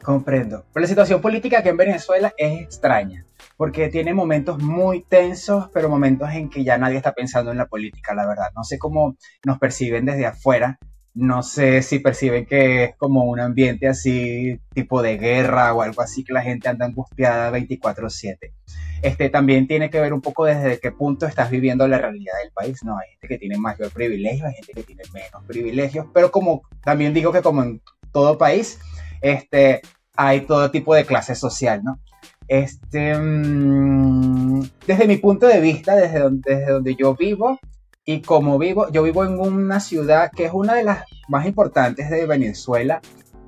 Comprendo. 0.00 0.64
Pero 0.72 0.82
la 0.82 0.88
situación 0.88 1.20
política 1.20 1.58
aquí 1.58 1.70
en 1.70 1.78
Venezuela 1.78 2.34
es 2.36 2.60
extraña 2.60 3.24
porque 3.56 3.88
tiene 3.88 4.14
momentos 4.14 4.62
muy 4.62 5.02
tensos, 5.02 5.68
pero 5.72 5.88
momentos 5.88 6.30
en 6.32 6.50
que 6.50 6.64
ya 6.64 6.78
nadie 6.78 6.96
está 6.96 7.12
pensando 7.12 7.50
en 7.50 7.58
la 7.58 7.66
política, 7.66 8.14
la 8.14 8.26
verdad. 8.26 8.50
No 8.56 8.64
sé 8.64 8.78
cómo 8.78 9.16
nos 9.44 9.58
perciben 9.58 10.04
desde 10.04 10.26
afuera, 10.26 10.78
no 11.14 11.44
sé 11.44 11.82
si 11.82 12.00
perciben 12.00 12.44
que 12.44 12.84
es 12.84 12.96
como 12.96 13.24
un 13.24 13.38
ambiente 13.38 13.86
así, 13.86 14.58
tipo 14.74 15.00
de 15.00 15.16
guerra 15.16 15.72
o 15.72 15.82
algo 15.82 16.02
así, 16.02 16.24
que 16.24 16.32
la 16.32 16.42
gente 16.42 16.68
anda 16.68 16.86
angustiada 16.86 17.50
24/7. 17.50 18.52
Este 19.00 19.30
también 19.30 19.68
tiene 19.68 19.90
que 19.90 20.00
ver 20.00 20.12
un 20.12 20.20
poco 20.20 20.44
desde 20.44 20.80
qué 20.80 20.90
punto 20.90 21.26
estás 21.26 21.50
viviendo 21.50 21.86
la 21.86 21.98
realidad 21.98 22.34
del 22.42 22.50
país, 22.52 22.82
¿no? 22.82 22.98
Hay 22.98 23.10
gente 23.10 23.28
que 23.28 23.38
tiene 23.38 23.58
mayor 23.58 23.92
privilegio, 23.92 24.46
hay 24.46 24.54
gente 24.54 24.72
que 24.72 24.82
tiene 24.82 25.02
menos 25.12 25.44
privilegios, 25.46 26.06
pero 26.12 26.32
como 26.32 26.62
también 26.82 27.14
digo 27.14 27.30
que 27.30 27.42
como 27.42 27.62
en 27.62 27.80
todo 28.12 28.36
país, 28.36 28.80
este, 29.20 29.82
hay 30.16 30.42
todo 30.42 30.70
tipo 30.70 30.94
de 30.94 31.04
clase 31.04 31.34
social, 31.34 31.84
¿no? 31.84 32.00
Este, 32.48 33.16
mm, 33.16 34.62
desde 34.86 35.06
mi 35.06 35.16
punto 35.16 35.46
de 35.46 35.60
vista, 35.60 35.96
desde 35.96 36.20
donde, 36.20 36.54
desde 36.54 36.72
donde 36.72 36.94
yo 36.94 37.14
vivo 37.14 37.58
y 38.04 38.20
como 38.20 38.58
vivo, 38.58 38.90
yo 38.90 39.02
vivo 39.02 39.24
en 39.24 39.38
una 39.38 39.80
ciudad 39.80 40.30
que 40.30 40.44
es 40.44 40.52
una 40.52 40.74
de 40.74 40.84
las 40.84 41.04
más 41.28 41.46
importantes 41.46 42.10
de 42.10 42.26
Venezuela, 42.26 43.00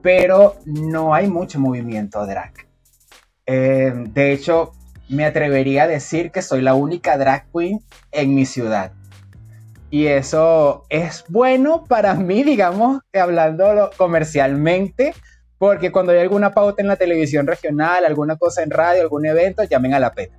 pero 0.03 0.57
no 0.65 1.15
hay 1.15 1.29
mucho 1.29 1.61
movimiento 1.61 2.25
drag. 2.27 2.53
Eh, 3.45 3.93
de 3.95 4.33
hecho, 4.33 4.73
me 5.09 5.25
atrevería 5.25 5.85
a 5.85 5.89
decir 5.89 6.31
que 6.31 6.43
soy 6.43 6.63
la 6.63 6.75
única 6.75 7.19
drag 7.19 7.47
queen 7.53 7.81
en 8.13 8.35
mi 8.35 8.47
ciudad. 8.47 8.93
Y 9.91 10.07
eso 10.07 10.85
es 10.89 11.25
bueno 11.29 11.85
para 11.85 12.15
mí, 12.15 12.43
digamos, 12.45 13.03
hablando 13.13 13.91
comercialmente, 13.97 15.15
porque 15.59 15.91
cuando 15.91 16.13
hay 16.13 16.19
alguna 16.19 16.53
pauta 16.53 16.83
en 16.83 16.89
la 16.89 16.97
televisión 16.97 17.47
regional, 17.47 18.05
alguna 18.05 18.37
cosa 18.37 18.63
en 18.63 18.71
radio, 18.71 19.03
algún 19.03 19.27
evento, 19.27 19.65
llamen 19.65 19.95
a 19.95 20.01
la 20.01 20.13
peta. 20.13 20.39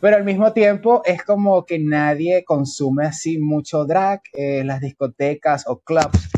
Pero 0.00 0.16
al 0.16 0.24
mismo 0.24 0.52
tiempo 0.52 1.02
es 1.04 1.22
como 1.22 1.64
que 1.64 1.78
nadie 1.78 2.44
consume 2.44 3.06
así 3.06 3.38
mucho 3.38 3.84
drag, 3.84 4.20
en 4.32 4.66
las 4.66 4.80
discotecas 4.80 5.64
o 5.68 5.78
clubs. 5.78 6.28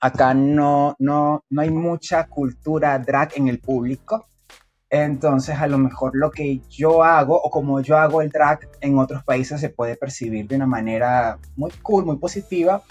Acá 0.00 0.34
no, 0.34 0.96
no, 0.98 1.44
no 1.48 1.62
hay 1.62 1.70
mucha 1.70 2.26
cultura 2.26 2.98
drag 2.98 3.30
en 3.36 3.48
el 3.48 3.60
público. 3.60 4.26
Entonces, 4.90 5.56
a 5.58 5.68
lo 5.68 5.78
mejor 5.78 6.10
lo 6.14 6.30
que 6.30 6.60
yo 6.68 7.02
hago 7.02 7.40
o 7.40 7.50
como 7.50 7.80
yo 7.80 7.96
hago 7.96 8.20
el 8.20 8.28
drag 8.28 8.68
en 8.82 8.98
otros 8.98 9.24
países 9.24 9.58
se 9.58 9.70
puede 9.70 9.96
percibir 9.96 10.46
de 10.46 10.56
una 10.56 10.66
manera 10.66 11.38
muy 11.56 11.70
cool, 11.82 12.04
muy 12.04 12.18
positiva, 12.18 12.82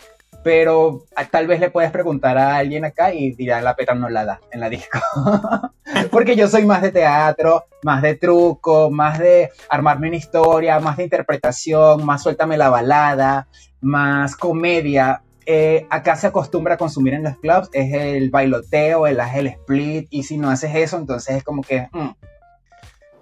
pero 0.43 1.03
tal 1.29 1.47
vez 1.47 1.59
le 1.59 1.69
puedes 1.69 1.91
preguntar 1.91 2.37
a 2.37 2.57
alguien 2.57 2.85
acá 2.85 3.13
y 3.13 3.31
dirá 3.33 3.61
la 3.61 3.75
peta 3.75 3.93
no 3.93 4.09
la 4.09 4.25
da 4.25 4.41
en 4.51 4.59
la 4.59 4.69
disco. 4.69 4.99
Porque 6.11 6.35
yo 6.35 6.47
soy 6.47 6.65
más 6.65 6.81
de 6.81 6.91
teatro, 6.91 7.65
más 7.83 8.01
de 8.01 8.15
truco, 8.15 8.89
más 8.89 9.19
de 9.19 9.51
armarme 9.69 10.07
una 10.07 10.17
historia, 10.17 10.79
más 10.79 10.97
de 10.97 11.03
interpretación, 11.03 12.05
más 12.05 12.23
suéltame 12.23 12.57
la 12.57 12.69
balada, 12.69 13.47
más 13.81 14.35
comedia. 14.35 15.21
Eh, 15.45 15.85
acá 15.89 16.15
se 16.15 16.27
acostumbra 16.27 16.75
a 16.75 16.77
consumir 16.77 17.15
en 17.15 17.23
los 17.23 17.37
clubs 17.37 17.69
es 17.73 17.93
el 17.93 18.29
bailoteo, 18.29 19.07
el, 19.07 19.19
el 19.19 19.47
split, 19.47 20.07
y 20.11 20.23
si 20.23 20.37
no 20.37 20.49
haces 20.49 20.75
eso, 20.75 20.97
entonces 20.97 21.37
es 21.37 21.43
como 21.43 21.61
que... 21.61 21.87
Mm, 21.91 22.09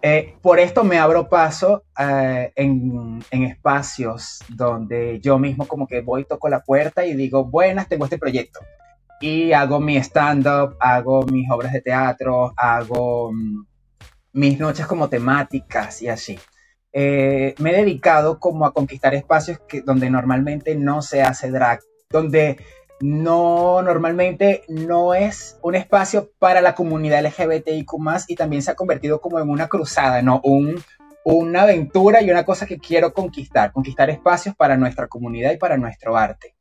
eh, 0.02 0.36
por 0.42 0.60
esto 0.60 0.84
me 0.84 0.98
abro 0.98 1.28
paso 1.28 1.84
eh, 1.98 2.52
en, 2.56 3.24
espacios 3.32 4.40
donde 4.48 5.20
yo 5.20 5.38
mismo 5.38 5.68
como 5.68 5.88
que 5.88 6.02
voy, 6.02 6.26
toco 6.26 6.48
la 6.48 6.62
puerta 6.62 7.06
y 7.06 7.16
digo, 7.16 7.46
buenas, 7.46 7.88
tengo 7.88 8.06
este 8.06 8.18
proyecto. 8.18 8.60
Y 9.20 9.52
hago 9.52 9.82
mi 9.82 9.98
stand-up, 9.98 10.78
hago 10.80 11.24
mis 11.24 11.50
obras 11.52 11.74
de 11.74 11.82
teatro, 11.82 12.54
hago 12.56 13.32
mm, 13.34 13.66
mis 14.34 14.60
noches 14.60 14.88
como 14.88 15.10
temáticas 15.10 16.02
y 16.02 16.08
así. 16.08 16.40
Eh, 16.94 17.54
me 17.60 17.72
he 17.72 17.78
dedicado 17.78 18.40
como 18.40 18.66
a 18.66 18.74
conquistar 18.74 19.14
espacios 19.14 19.60
que, 19.68 19.82
donde 19.82 20.10
normalmente 20.10 20.76
no 20.76 21.02
se 21.02 21.22
hace 21.22 21.52
drag, 21.52 21.82
donde 22.10 22.58
no 23.02 23.82
normalmente 23.82 24.64
no 24.68 25.14
es 25.14 25.58
un 25.62 25.76
espacio 25.76 26.32
para 26.40 26.62
la 26.62 26.76
comunidad 26.76 27.24
LGBTIQ 27.26 27.92
y 28.28 28.36
también 28.36 28.62
se 28.62 28.72
ha 28.72 28.76
convertido 28.76 29.22
como 29.22 29.40
en 29.40 29.50
una 29.50 29.68
cruzada, 29.68 30.22
¿no? 30.22 30.42
Un, 30.44 30.84
una 31.24 31.64
aventura 31.64 32.22
y 32.22 32.32
una 32.32 32.44
cosa 32.44 32.66
que 32.66 32.80
quiero 32.80 33.14
conquistar, 33.14 33.72
conquistar 33.72 34.10
espacios 34.10 34.56
para 34.56 34.78
nuestra 34.78 35.08
comunidad 35.08 35.52
y 35.52 35.58
para 35.58 35.78
nuestro 35.78 36.18
arte. 36.18 36.56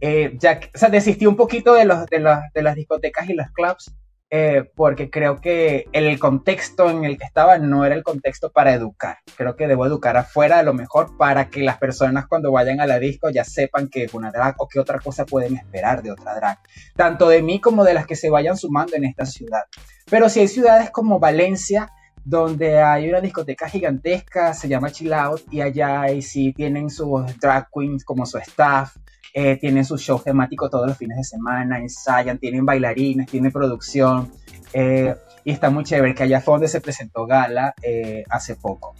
Eh, 0.00 0.36
ya, 0.38 0.60
o 0.74 0.78
sea, 0.78 0.88
desistí 0.90 1.26
un 1.26 1.36
poquito 1.36 1.74
de, 1.74 1.84
los, 1.84 2.06
de, 2.06 2.38
de 2.54 2.62
las 2.62 2.74
discotecas 2.74 3.28
y 3.28 3.34
los 3.34 3.50
clubs 3.52 3.94
eh, 4.28 4.68
porque 4.74 5.08
creo 5.08 5.40
que 5.40 5.86
el 5.92 6.18
contexto 6.18 6.90
en 6.90 7.04
el 7.04 7.16
que 7.16 7.24
estaba 7.24 7.58
no 7.58 7.84
era 7.84 7.94
el 7.94 8.02
contexto 8.02 8.50
para 8.50 8.74
educar. 8.74 9.18
Creo 9.36 9.54
que 9.54 9.68
debo 9.68 9.86
educar 9.86 10.16
afuera 10.16 10.58
de 10.58 10.64
lo 10.64 10.74
mejor 10.74 11.16
para 11.16 11.48
que 11.48 11.62
las 11.62 11.78
personas 11.78 12.26
cuando 12.26 12.50
vayan 12.50 12.80
a 12.80 12.86
la 12.86 12.98
disco 12.98 13.30
ya 13.30 13.44
sepan 13.44 13.88
que 13.88 14.04
es 14.04 14.14
una 14.14 14.32
drag 14.32 14.56
o 14.58 14.66
qué 14.66 14.80
otra 14.80 14.98
cosa 14.98 15.24
pueden 15.26 15.56
esperar 15.56 16.02
de 16.02 16.10
otra 16.10 16.34
drag. 16.34 16.58
Tanto 16.96 17.28
de 17.28 17.42
mí 17.42 17.60
como 17.60 17.84
de 17.84 17.94
las 17.94 18.06
que 18.06 18.16
se 18.16 18.28
vayan 18.28 18.56
sumando 18.56 18.96
en 18.96 19.04
esta 19.04 19.26
ciudad. 19.26 19.62
Pero 20.10 20.28
si 20.28 20.40
hay 20.40 20.48
ciudades 20.48 20.90
como 20.90 21.20
Valencia, 21.20 21.92
donde 22.24 22.82
hay 22.82 23.08
una 23.08 23.20
discoteca 23.20 23.68
gigantesca, 23.68 24.52
se 24.52 24.66
llama 24.68 24.90
Chill 24.90 25.12
Out, 25.12 25.42
y 25.52 25.60
allá 25.60 26.00
ahí 26.00 26.22
sí 26.22 26.52
tienen 26.52 26.90
sus 26.90 27.38
drag 27.38 27.68
queens 27.72 28.04
como 28.04 28.26
su 28.26 28.38
staff, 28.38 28.96
eh, 29.38 29.58
tienen 29.58 29.84
su 29.84 29.98
show 29.98 30.18
temático 30.18 30.70
todos 30.70 30.86
los 30.86 30.96
fines 30.96 31.18
de 31.18 31.24
semana, 31.24 31.78
ensayan, 31.78 32.38
tienen 32.38 32.64
bailarines, 32.64 33.26
tienen 33.26 33.52
producción. 33.52 34.32
Eh, 34.72 35.14
y 35.44 35.50
está 35.50 35.68
muy 35.68 35.84
chévere 35.84 36.14
que 36.14 36.22
allá 36.22 36.40
fue 36.40 36.66
se 36.68 36.80
presentó 36.80 37.26
Gala 37.26 37.74
eh, 37.82 38.24
hace 38.30 38.56
poco. 38.56 38.94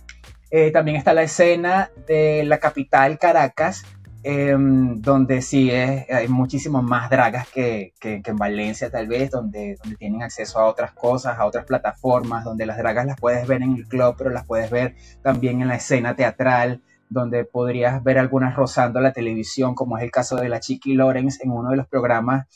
también 0.74 0.98
está 0.98 1.14
la 1.14 1.22
escena 1.22 1.90
de 2.06 2.44
la 2.44 2.58
capital, 2.58 3.18
Caracas, 3.18 3.84
em, 4.22 5.00
donde 5.00 5.40
sí 5.40 5.70
hay 5.70 6.28
muchísimo 6.28 6.82
más 6.82 7.08
dragas 7.08 7.48
que, 7.48 7.94
que, 7.98 8.20
en 8.22 8.36
Valencia 8.36 8.90
tal 8.90 9.08
vez, 9.08 9.30
donde 9.30 9.78
tienen 9.98 10.22
acceso 10.22 10.58
a 10.58 10.66
otras 10.66 10.92
cosas, 10.92 11.38
a 11.38 11.46
otras 11.46 11.64
plataformas, 11.64 12.44
donde 12.44 12.66
las 12.66 12.76
dragas 12.76 13.06
las 13.06 13.18
puedes 13.18 13.46
ver 13.48 13.62
en 13.62 13.74
el 13.74 13.88
club, 13.88 14.16
pero 14.18 14.28
las 14.28 14.44
puedes 14.44 14.70
ver 14.70 14.96
también 15.22 15.62
en 15.62 15.68
la 15.68 15.76
escena 15.76 16.14
teatral 16.14 16.82
donde 17.08 17.44
podrías 17.44 18.02
ver 18.02 18.18
algunas 18.18 18.54
rozando 18.54 19.00
la 19.00 19.12
televisión, 19.12 19.74
como 19.74 19.96
es 19.96 20.04
el 20.04 20.10
caso 20.10 20.36
de 20.36 20.48
la 20.48 20.60
Chiqui 20.60 20.94
Lawrence 20.94 21.40
en 21.42 21.52
uno 21.52 21.70
de 21.70 21.76
los 21.76 21.86
programas 21.86 22.46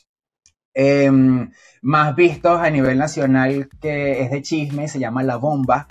em, 0.75 1.51
más 1.83 2.15
vistos 2.15 2.61
a 2.61 2.71
nivel 2.71 2.99
nacional 2.99 3.69
que 3.81 4.23
es 4.23 4.31
de 4.31 4.43
chisme, 4.43 4.89
se 4.89 4.99
llama 4.99 5.23
La 5.23 5.37
Bomba. 5.37 5.87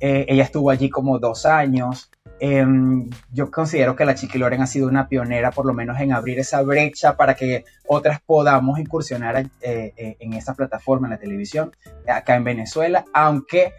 Eh, 0.00 0.26
ella 0.28 0.44
estuvo 0.44 0.70
allí 0.70 0.90
como 0.90 1.18
dos 1.18 1.46
años. 1.46 2.11
Em, 2.44 3.08
yo 3.32 3.52
considero 3.52 3.94
que 3.94 4.04
la 4.04 4.16
Chiqui 4.16 4.36
Loren 4.36 4.62
ha 4.62 4.66
sido 4.66 4.88
una 4.88 5.06
pionera, 5.06 5.52
por 5.52 5.64
lo 5.64 5.74
menos 5.74 6.00
en 6.00 6.12
abrir 6.12 6.40
esa 6.40 6.60
brecha 6.62 7.16
para 7.16 7.36
que 7.36 7.64
otras 7.86 8.20
podamos 8.20 8.80
incursionar 8.80 9.36
eh, 9.60 9.92
eh, 9.96 10.16
en 10.18 10.32
esa 10.32 10.54
plataforma, 10.54 11.06
en 11.06 11.12
la 11.12 11.18
televisión, 11.18 11.70
acá 12.08 12.34
en 12.34 12.42
Venezuela, 12.42 13.04
aunque 13.14 13.74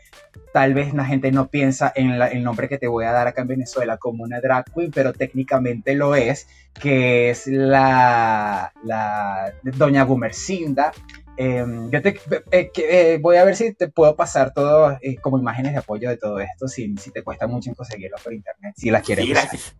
tal 0.54 0.74
vez 0.74 0.94
la 0.94 1.04
gente 1.04 1.30
no 1.34 1.48
piensa 1.48 1.92
en 1.94 2.12
el 2.12 2.42
nombre 2.42 2.70
que 2.70 2.78
te 2.78 2.88
voy 2.88 3.04
a 3.04 3.12
dar 3.12 3.28
acá 3.28 3.42
en 3.42 3.50
Venezuela 3.50 3.98
como 3.98 4.24
una 4.24 4.40
drag 4.40 4.72
queen, 4.74 4.92
pero 4.92 5.12
técnicamente 5.12 5.94
lo 5.94 6.16
es, 6.16 6.48
que 6.80 7.32
es 7.32 7.48
la, 7.48 8.72
la 8.86 9.54
Doña 9.64 10.04
Gumercinda, 10.04 10.94
Em, 11.36 11.90
yo 11.90 12.02
te, 12.02 12.20
eh, 12.52 12.72
eh, 12.76 13.20
voy 13.22 13.38
a 13.38 13.44
ver 13.44 13.56
si 13.56 13.74
te 13.74 13.88
puedo 13.88 14.16
pasar 14.16 14.54
todo 14.54 14.98
eh, 15.02 15.16
como 15.20 15.40
imágenes 15.40 15.72
de 15.72 15.80
apoyo 15.80 16.10
de 16.10 16.18
todo 16.18 16.40
esto, 16.40 16.68
si, 16.68 16.96
si 16.98 17.12
te 17.12 17.24
cuesta 17.24 17.48
mucho 17.48 17.74
conseguirlo 17.76 18.18
por 18.24 18.34
internet, 18.34 18.74
si 18.78 18.92
las 18.92 19.04
quieres. 19.04 19.76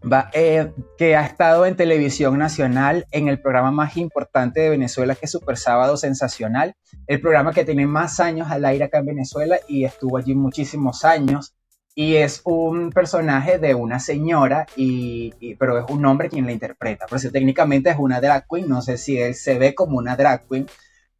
Va, 0.00 0.30
que 0.30 1.16
ha 1.16 1.26
estado 1.26 1.66
en 1.66 1.74
televisión 1.74 2.38
nacional 2.38 3.06
en 3.10 3.26
el 3.26 3.40
programa 3.40 3.72
más 3.72 3.96
importante 3.96 4.60
de 4.60 4.70
Venezuela, 4.70 5.16
que 5.16 5.26
es 5.26 5.32
Super 5.32 5.56
Sábado 5.56 5.96
Sensacional, 5.96 6.76
el 7.08 7.20
programa 7.20 7.52
que 7.52 7.64
tiene 7.64 7.86
más 7.86 8.20
años 8.20 8.48
al 8.50 8.64
aire 8.64 8.84
acá 8.84 8.98
en 8.98 9.06
Venezuela 9.06 9.58
y 9.66 9.84
estuvo 9.84 10.16
allí 10.16 10.34
muchísimos 10.36 11.04
años 11.04 11.54
y 11.98 12.14
es 12.14 12.42
un 12.44 12.90
personaje 12.90 13.58
de 13.58 13.74
una 13.74 13.98
señora, 13.98 14.66
y, 14.76 15.56
pero 15.56 15.80
es 15.80 15.90
un 15.90 16.06
hombre 16.06 16.28
quien 16.28 16.46
la 16.46 16.52
interpreta. 16.52 17.06
Por 17.06 17.18
eso 17.18 17.32
técnicamente 17.32 17.90
es 17.90 17.96
una 17.98 18.20
drag 18.20 18.46
queen, 18.48 18.68
no 18.68 18.82
sé 18.82 18.96
si 18.96 19.18
él 19.18 19.34
se 19.34 19.58
ve 19.58 19.74
como 19.74 19.98
una 19.98 20.14
drag 20.14 20.46
queen, 20.48 20.68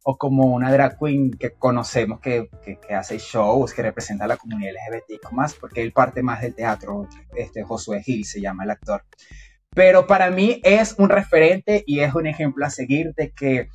o 0.03 0.17
como 0.17 0.45
una 0.45 0.71
drag 0.71 0.97
queen 0.97 1.31
que 1.31 1.51
conocemos 1.51 2.21
que, 2.21 2.49
que, 2.63 2.95
hace 2.95 3.17
shows, 3.17 3.73
que 3.73 3.81
representa 3.81 4.23
a 4.23 4.29
la 4.29 4.37
comunidad 4.37 4.71
LGBT 4.89 5.29
más, 5.33 5.53
porque 5.53 5.81
él 5.81 5.91
parte 5.91 6.23
más 6.23 6.39
del 6.39 6.55
teatro, 6.55 7.09
este 7.35 7.61
Josué 7.61 8.01
Gil 8.01 8.23
se 8.23 8.39
llama 8.39 8.63
el 8.63 8.69
actor. 8.69 9.03
Pero 9.75 10.07
para 10.07 10.31
mí 10.31 10.61
es 10.63 10.95
un 10.97 11.09
referente 11.09 11.83
y 11.85 11.99
es 11.99 12.15
un 12.15 12.25
ejemplo 12.25 12.65
a 12.65 12.69
seguir 12.69 13.13
de 13.15 13.31
que 13.31 13.67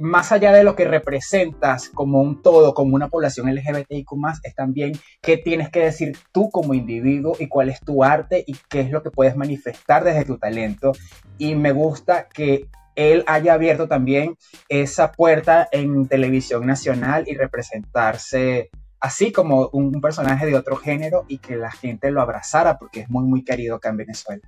más 0.00 0.32
allá 0.32 0.52
de 0.52 0.64
lo 0.64 0.74
que 0.74 0.86
representas 0.86 1.90
como 1.90 2.22
un 2.22 2.42
todo, 2.42 2.72
como 2.72 2.94
una 2.94 3.08
población 3.08 3.54
LGBTIQ, 3.54 4.08
es 4.42 4.54
también 4.54 4.92
qué 5.20 5.36
tienes 5.36 5.68
que 5.68 5.80
decir 5.80 6.16
tú 6.32 6.50
como 6.50 6.72
individuo 6.72 7.36
y 7.38 7.48
cuál 7.48 7.68
es 7.68 7.80
tu 7.80 8.02
arte 8.02 8.42
y 8.46 8.56
qué 8.68 8.80
es 8.80 8.90
lo 8.90 9.02
que 9.02 9.10
puedes 9.10 9.36
manifestar 9.36 10.02
desde 10.02 10.24
tu 10.24 10.38
talento. 10.38 10.92
Y 11.36 11.54
me 11.54 11.72
gusta 11.72 12.28
que 12.28 12.66
él 12.96 13.24
haya 13.26 13.54
abierto 13.54 13.88
también 13.88 14.36
esa 14.68 15.12
puerta 15.12 15.68
en 15.70 16.08
televisión 16.08 16.66
nacional 16.66 17.24
y 17.26 17.34
representarse 17.34 18.70
así 19.00 19.32
como 19.32 19.68
un 19.72 20.00
personaje 20.00 20.46
de 20.46 20.56
otro 20.56 20.76
género 20.76 21.24
y 21.28 21.38
que 21.38 21.56
la 21.56 21.70
gente 21.70 22.10
lo 22.10 22.22
abrazara 22.22 22.78
porque 22.78 23.00
es 23.00 23.10
muy, 23.10 23.24
muy 23.24 23.44
querido 23.44 23.76
acá 23.76 23.90
en 23.90 23.98
Venezuela. 23.98 24.42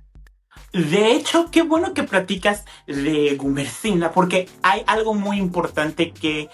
De 0.73 1.11
hecho, 1.11 1.51
qué 1.51 1.61
bueno 1.61 1.93
que 1.93 2.01
platicas 2.01 2.65
de 2.87 3.35
Gumercinda, 3.35 4.11
porque 4.11 4.49
hay 4.63 4.83
algo 4.87 5.13
muy 5.13 5.37
importante 5.37 6.11
que, 6.11 6.49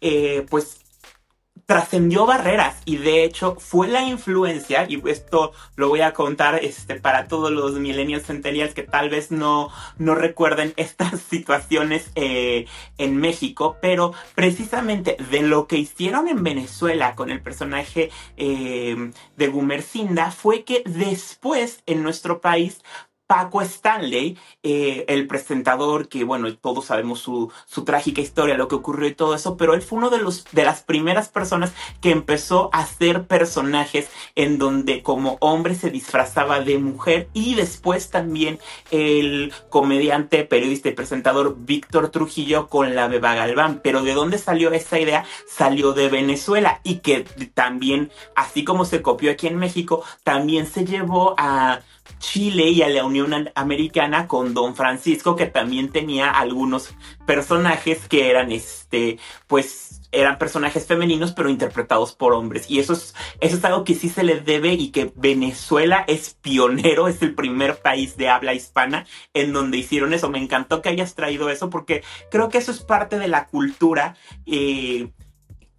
eh, 0.00 0.46
pues, 0.48 0.84
trascendió 1.66 2.26
barreras 2.26 2.76
y 2.84 2.98
de 2.98 3.24
hecho 3.24 3.56
fue 3.58 3.88
la 3.88 4.02
influencia, 4.02 4.86
y 4.88 5.02
esto 5.08 5.52
lo 5.74 5.88
voy 5.88 6.02
a 6.02 6.12
contar 6.12 6.62
este, 6.62 6.96
para 7.00 7.26
todos 7.26 7.50
los 7.50 7.72
millennials 7.72 8.26
centennials 8.26 8.74
que 8.74 8.82
tal 8.82 9.08
vez 9.08 9.30
no, 9.32 9.70
no 9.98 10.14
recuerden 10.14 10.72
estas 10.76 11.20
situaciones 11.20 12.12
eh, 12.14 12.66
en 12.98 13.16
México, 13.16 13.78
pero 13.82 14.12
precisamente 14.36 15.16
de 15.30 15.42
lo 15.42 15.66
que 15.66 15.78
hicieron 15.78 16.28
en 16.28 16.44
Venezuela 16.44 17.16
con 17.16 17.30
el 17.30 17.40
personaje 17.40 18.10
eh, 18.36 19.10
de 19.36 19.48
Gumercinda 19.48 20.30
fue 20.30 20.62
que 20.62 20.84
después 20.86 21.82
en 21.86 22.04
nuestro 22.04 22.40
país 22.40 22.80
Paco 23.26 23.62
Stanley, 23.62 24.36
eh, 24.62 25.04
el 25.08 25.26
presentador, 25.26 26.08
que 26.08 26.24
bueno, 26.24 26.54
todos 26.56 26.86
sabemos 26.86 27.20
su, 27.20 27.50
su, 27.66 27.84
trágica 27.84 28.20
historia, 28.20 28.56
lo 28.56 28.68
que 28.68 28.74
ocurrió 28.74 29.08
y 29.08 29.14
todo 29.14 29.34
eso, 29.34 29.56
pero 29.56 29.74
él 29.74 29.82
fue 29.82 29.98
uno 29.98 30.10
de, 30.10 30.18
los, 30.18 30.44
de 30.52 30.64
las 30.64 30.82
primeras 30.82 31.28
personas 31.28 31.72
que 32.02 32.10
empezó 32.10 32.68
a 32.72 32.80
hacer 32.80 33.26
personajes 33.26 34.10
en 34.34 34.58
donde 34.58 35.02
como 35.02 35.38
hombre 35.40 35.74
se 35.74 35.90
disfrazaba 35.90 36.60
de 36.60 36.78
mujer 36.78 37.28
y 37.32 37.54
después 37.54 38.10
también 38.10 38.58
el 38.90 39.52
comediante, 39.70 40.44
periodista 40.44 40.90
y 40.90 40.92
presentador 40.92 41.56
Víctor 41.58 42.10
Trujillo 42.10 42.68
con 42.68 42.94
la 42.94 43.08
Beba 43.08 43.34
Galván. 43.34 43.80
Pero 43.82 44.02
¿de 44.02 44.14
dónde 44.14 44.38
salió 44.38 44.70
esa 44.72 45.00
idea? 45.00 45.24
Salió 45.48 45.92
de 45.92 46.08
Venezuela 46.08 46.80
y 46.84 46.96
que 46.96 47.24
también, 47.54 48.10
así 48.36 48.64
como 48.64 48.84
se 48.84 49.02
copió 49.02 49.32
aquí 49.32 49.46
en 49.46 49.56
México, 49.56 50.04
también 50.22 50.66
se 50.66 50.84
llevó 50.84 51.34
a 51.38 51.80
Chile 52.24 52.70
y 52.70 52.82
a 52.82 52.88
la 52.88 53.04
Unión 53.04 53.50
Americana 53.54 54.26
con 54.26 54.54
Don 54.54 54.74
Francisco, 54.74 55.36
que 55.36 55.46
también 55.46 55.90
tenía 55.90 56.30
algunos 56.30 56.94
personajes 57.26 58.08
que 58.08 58.30
eran, 58.30 58.50
este, 58.50 59.18
pues, 59.46 60.00
eran 60.10 60.38
personajes 60.38 60.86
femeninos, 60.86 61.32
pero 61.32 61.50
interpretados 61.50 62.14
por 62.14 62.32
hombres. 62.32 62.70
Y 62.70 62.78
eso 62.78 62.94
es, 62.94 63.14
eso 63.40 63.56
es 63.56 63.64
algo 63.64 63.84
que 63.84 63.94
sí 63.94 64.08
se 64.08 64.22
le 64.22 64.40
debe 64.40 64.72
y 64.72 64.90
que 64.90 65.12
Venezuela 65.16 66.04
es 66.08 66.34
pionero, 66.40 67.08
es 67.08 67.20
el 67.20 67.34
primer 67.34 67.76
país 67.82 68.16
de 68.16 68.30
habla 68.30 68.54
hispana 68.54 69.06
en 69.34 69.52
donde 69.52 69.76
hicieron 69.76 70.14
eso. 70.14 70.30
Me 70.30 70.38
encantó 70.38 70.80
que 70.80 70.88
hayas 70.88 71.14
traído 71.14 71.50
eso 71.50 71.68
porque 71.68 72.02
creo 72.30 72.48
que 72.48 72.58
eso 72.58 72.70
es 72.70 72.80
parte 72.80 73.18
de 73.18 73.28
la 73.28 73.48
cultura. 73.48 74.16
Eh, 74.46 75.10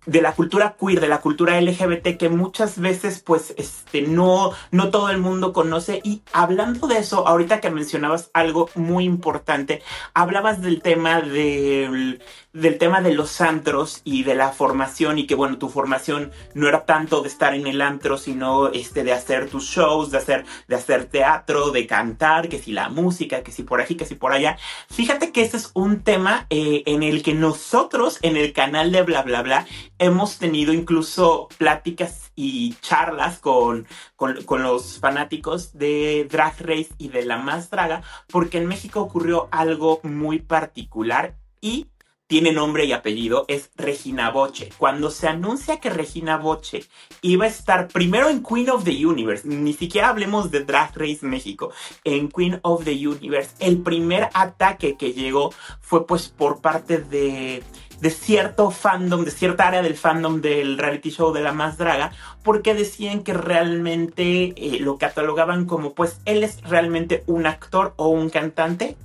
de 0.06 0.22
la 0.22 0.34
cultura 0.34 0.76
queer, 0.80 1.00
de 1.00 1.08
la 1.08 1.22
cultura 1.22 1.60
LGBT 1.60 2.18
que 2.18 2.30
muchas 2.30 2.80
veces 2.80 3.20
pues 3.20 3.54
este 3.58 4.04
no 4.04 4.52
no 4.72 4.90
todo 4.90 5.10
el 5.10 5.18
mundo 5.18 5.54
conoce 5.54 6.02
y 6.04 6.22
hablando 6.34 6.88
de 6.88 6.98
eso, 6.98 7.28
ahorita 7.28 7.62
que 7.62 7.70
mencionabas 7.70 8.30
algo 8.34 8.70
muy 8.76 9.06
importante, 9.06 9.82
hablabas 10.14 10.62
del 10.62 10.82
tema 10.82 11.22
del 11.22 12.22
del 12.54 12.78
tema 12.78 13.02
de 13.02 13.14
los 13.14 13.42
antros 13.42 14.02
y 14.06 14.24
de 14.24 14.34
la 14.34 14.50
formación 14.50 15.20
y 15.20 15.28
que 15.28 15.36
bueno, 15.36 15.58
tu 15.58 15.68
formación 15.68 16.32
no 16.54 16.70
era 16.70 16.86
tanto 16.86 17.22
de 17.22 17.28
estar 17.28 17.54
en 17.54 17.68
el 17.68 17.82
antro, 17.82 18.18
sino 18.18 18.70
este 18.70 19.04
de 19.04 19.12
hacer 19.12 19.50
tus 19.50 19.66
shows, 19.66 20.12
de 20.12 20.20
hacer 20.20 20.46
de 20.68 20.76
hacer 20.76 21.06
teatro, 21.06 21.72
de 21.72 21.86
cantar, 21.86 22.48
que 22.48 22.60
si 22.60 22.72
la 22.72 22.88
música, 22.88 23.44
que 23.44 23.52
si 23.52 23.64
por 23.64 23.82
aquí, 23.82 23.96
que 23.96 24.06
si 24.06 24.16
por 24.16 24.32
allá. 24.32 24.58
Fíjate 24.90 25.32
que 25.32 25.42
ese 25.42 25.58
es 25.58 25.72
un 25.74 26.02
tema 26.02 26.48
eh, 26.50 26.84
en 26.86 27.04
el 27.04 27.24
que 27.24 27.34
nosotros 27.34 28.20
en 28.22 28.38
el 28.38 28.54
canal 28.54 28.92
de 28.92 29.02
bla 29.02 29.24
bla 29.24 29.42
bla 29.42 29.66
hemos 30.00 30.38
tenido 30.38 30.74
incluso 30.74 31.48
pláticas 31.58 32.32
y 32.36 32.76
charlas 32.82 33.40
con, 33.40 33.88
con, 34.16 34.64
los 34.64 35.00
fanáticos 35.00 35.78
de 35.78 36.28
Drag 36.30 36.56
Race 36.60 36.90
y 36.98 37.10
de 37.10 37.26
La 37.26 37.38
Más 37.38 37.70
Draga, 37.70 38.04
porque 38.28 38.58
en 38.58 38.68
México 38.68 39.02
ocurrió 39.02 39.48
algo 39.52 40.00
muy 40.04 40.40
particular 40.40 41.36
y 41.62 41.88
tiene 42.28 42.52
nombre 42.52 42.86
y 42.86 42.92
apellido, 42.92 43.46
es 43.48 43.70
Regina 43.76 44.32
Boche. 44.32 44.70
Cuando 44.78 45.12
se 45.12 45.28
anuncia 45.28 45.80
que 45.80 45.92
Regina 45.92 46.38
Boche 46.38 46.86
iba 47.22 47.46
a 47.46 47.50
estar 47.50 47.88
primero 47.88 48.30
en 48.30 48.42
Queen 48.42 48.72
of 48.72 48.84
the 48.84 49.06
Universe, 49.06 49.48
ni 49.48 49.74
siquiera 49.74 50.10
hablemos 50.10 50.50
de 50.50 50.66
Drag 50.66 50.98
Race 50.98 51.20
México, 51.22 51.72
en 52.04 52.30
Queen 52.30 52.60
of 52.64 52.84
the 52.84 53.08
Universe, 53.08 53.52
el 53.60 53.78
primer 53.78 54.30
ataque 54.34 54.98
que 54.98 55.14
llegó 55.14 55.54
fue 55.82 56.08
pues 56.08 56.30
por 56.30 56.62
parte 56.62 56.98
de 56.98 57.64
de 58.02 58.10
cierto 58.10 58.72
fandom, 58.72 59.26
de 59.26 59.32
cierta 59.32 59.68
área 59.68 59.82
del 59.82 59.96
fandom 59.96 60.42
del 60.42 60.78
reality 60.78 61.12
show 61.12 61.34
de 61.34 61.42
la 61.42 61.54
más 61.54 61.78
draga, 61.78 62.12
porque 62.44 62.74
decían 62.74 63.24
que 63.24 63.34
realmente 63.34 64.54
eh, 64.58 64.80
lo 64.80 64.98
catalogaban 64.98 65.66
como 65.66 65.94
pues 65.94 66.20
él 66.26 66.44
es 66.44 66.62
realmente 66.64 67.24
un 67.28 67.46
actor 67.46 67.94
o 67.98 68.10
un 68.10 68.30
cantante 68.30 68.98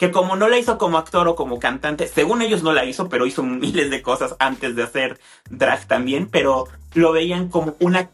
que 0.00 0.10
como 0.10 0.34
no 0.34 0.48
la 0.48 0.56
hizo 0.56 0.78
como 0.78 0.96
actor 0.96 1.28
o 1.28 1.36
como 1.36 1.58
cantante, 1.58 2.08
según 2.08 2.40
ellos 2.40 2.62
no 2.62 2.72
la 2.72 2.86
hizo, 2.86 3.10
pero 3.10 3.26
hizo 3.26 3.42
miles 3.42 3.90
de 3.90 4.00
cosas 4.00 4.34
antes 4.38 4.74
de 4.74 4.82
hacer 4.82 5.20
drag 5.50 5.86
también, 5.86 6.26
pero 6.30 6.68
lo 6.94 7.12
veían 7.12 7.50
como 7.50 7.76
una... 7.80 8.08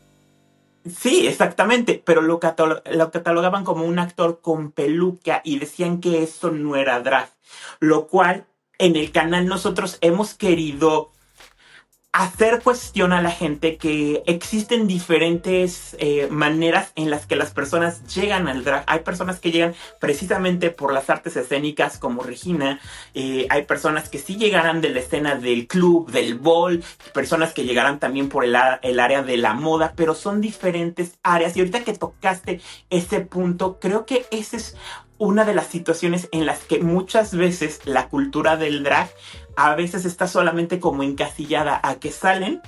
Sí, 0.84 1.28
exactamente, 1.28 2.02
pero 2.04 2.22
lo, 2.22 2.40
lo 2.90 3.10
catalogaban 3.12 3.62
como 3.62 3.84
un 3.84 4.00
actor 4.00 4.40
con 4.40 4.72
peluca 4.72 5.42
y 5.44 5.60
decían 5.60 6.00
que 6.00 6.24
eso 6.24 6.50
no 6.50 6.74
era 6.74 6.98
drag, 6.98 7.30
lo 7.78 8.08
cual 8.08 8.46
en 8.78 8.96
el 8.96 9.10
canal 9.12 9.46
nosotros 9.46 9.98
hemos 10.00 10.34
querido 10.34 11.10
hacer 12.16 12.62
cuestión 12.62 13.12
a 13.12 13.20
la 13.20 13.30
gente 13.30 13.76
que 13.76 14.22
existen 14.26 14.86
diferentes 14.86 15.94
eh, 15.98 16.28
maneras 16.30 16.92
en 16.94 17.10
las 17.10 17.26
que 17.26 17.36
las 17.36 17.50
personas 17.50 18.06
llegan 18.14 18.48
al 18.48 18.64
drag. 18.64 18.84
Hay 18.86 19.00
personas 19.00 19.38
que 19.38 19.50
llegan 19.50 19.74
precisamente 20.00 20.70
por 20.70 20.94
las 20.94 21.10
artes 21.10 21.36
escénicas 21.36 21.98
como 21.98 22.22
Regina, 22.22 22.80
eh, 23.12 23.46
hay 23.50 23.64
personas 23.64 24.08
que 24.08 24.18
sí 24.18 24.36
llegarán 24.36 24.80
de 24.80 24.90
la 24.90 25.00
escena 25.00 25.34
del 25.34 25.66
club, 25.66 26.10
del 26.10 26.38
ball, 26.38 26.82
personas 27.12 27.52
que 27.52 27.64
llegarán 27.64 27.98
también 27.98 28.30
por 28.30 28.46
el, 28.46 28.56
el 28.80 28.98
área 28.98 29.22
de 29.22 29.36
la 29.36 29.52
moda, 29.52 29.92
pero 29.94 30.14
son 30.14 30.40
diferentes 30.40 31.18
áreas. 31.22 31.54
Y 31.54 31.60
ahorita 31.60 31.84
que 31.84 31.92
tocaste 31.92 32.62
ese 32.88 33.20
punto, 33.20 33.78
creo 33.78 34.06
que 34.06 34.24
ese 34.30 34.56
es 34.56 34.76
una 35.18 35.44
de 35.44 35.54
las 35.54 35.68
situaciones 35.68 36.28
en 36.32 36.46
las 36.46 36.60
que 36.60 36.80
muchas 36.80 37.34
veces 37.34 37.80
la 37.84 38.08
cultura 38.08 38.56
del 38.56 38.82
drag 38.82 39.10
a 39.56 39.74
veces 39.74 40.04
está 40.04 40.28
solamente 40.28 40.80
como 40.80 41.02
encasillada 41.02 41.80
a 41.82 41.96
que 41.96 42.12
salen 42.12 42.60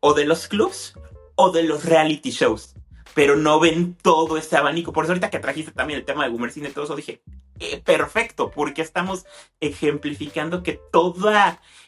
o 0.00 0.14
de 0.14 0.24
los 0.24 0.48
clubs 0.48 0.94
o 1.34 1.50
de 1.50 1.62
los 1.64 1.84
reality 1.84 2.30
shows, 2.30 2.74
pero 3.14 3.36
no 3.36 3.60
ven 3.60 3.96
todo 4.00 4.36
ese 4.36 4.56
abanico. 4.56 4.92
Por 4.92 5.04
eso 5.04 5.12
ahorita 5.12 5.30
que 5.30 5.40
trajiste 5.40 5.72
también 5.72 5.98
el 5.98 6.04
tema 6.04 6.24
de 6.24 6.30
Gumercine 6.30 6.68
y 6.68 6.72
todo 6.72 6.84
eso, 6.84 6.96
dije, 6.96 7.22
eh, 7.60 7.80
perfecto, 7.84 8.50
porque 8.50 8.82
estamos 8.82 9.26
ejemplificando 9.60 10.62
que 10.62 10.80
todo 10.92 11.32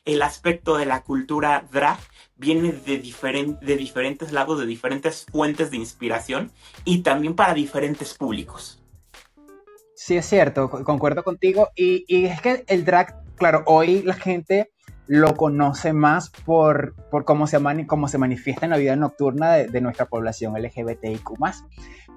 el 0.05 0.23
aspecto 0.23 0.77
de 0.77 0.87
la 0.87 1.03
cultura 1.03 1.69
drag 1.71 1.99
viene 2.37 2.73
de, 2.73 2.99
de 2.99 3.77
diferentes 3.77 4.33
lados, 4.33 4.59
de 4.59 4.67
diferentes 4.67 5.27
fuentes 5.31 5.71
de 5.71 5.77
inspiración 5.77 6.51
y 6.85 7.03
también 7.03 7.35
para 7.35 7.55
diferentes 7.55 8.15
públicos. 8.15 8.80
Sí, 10.03 10.17
es 10.17 10.25
cierto, 10.25 10.71
concuerdo 10.71 11.23
contigo. 11.23 11.69
Y, 11.77 12.25
es 12.25 12.41
que 12.41 12.65
el 12.69 12.87
drag, 12.87 13.23
claro, 13.37 13.65
hoy 13.67 14.01
la 14.01 14.15
gente 14.15 14.73
lo 15.07 15.37
conoce 15.37 15.93
más 15.93 16.31
por, 16.31 16.95
por 17.11 17.27
cómo, 17.27 17.47
se 17.47 17.59
cómo 17.87 18.09
se 18.09 18.17
manifiesta 18.17 18.65
en 18.65 18.71
la 18.71 18.79
vida 18.79 18.97
nocturna 18.97 19.53
de, 19.53 19.81
nuestra 19.83 20.07
población 20.07 20.55
LGBTIQ. 20.55 21.33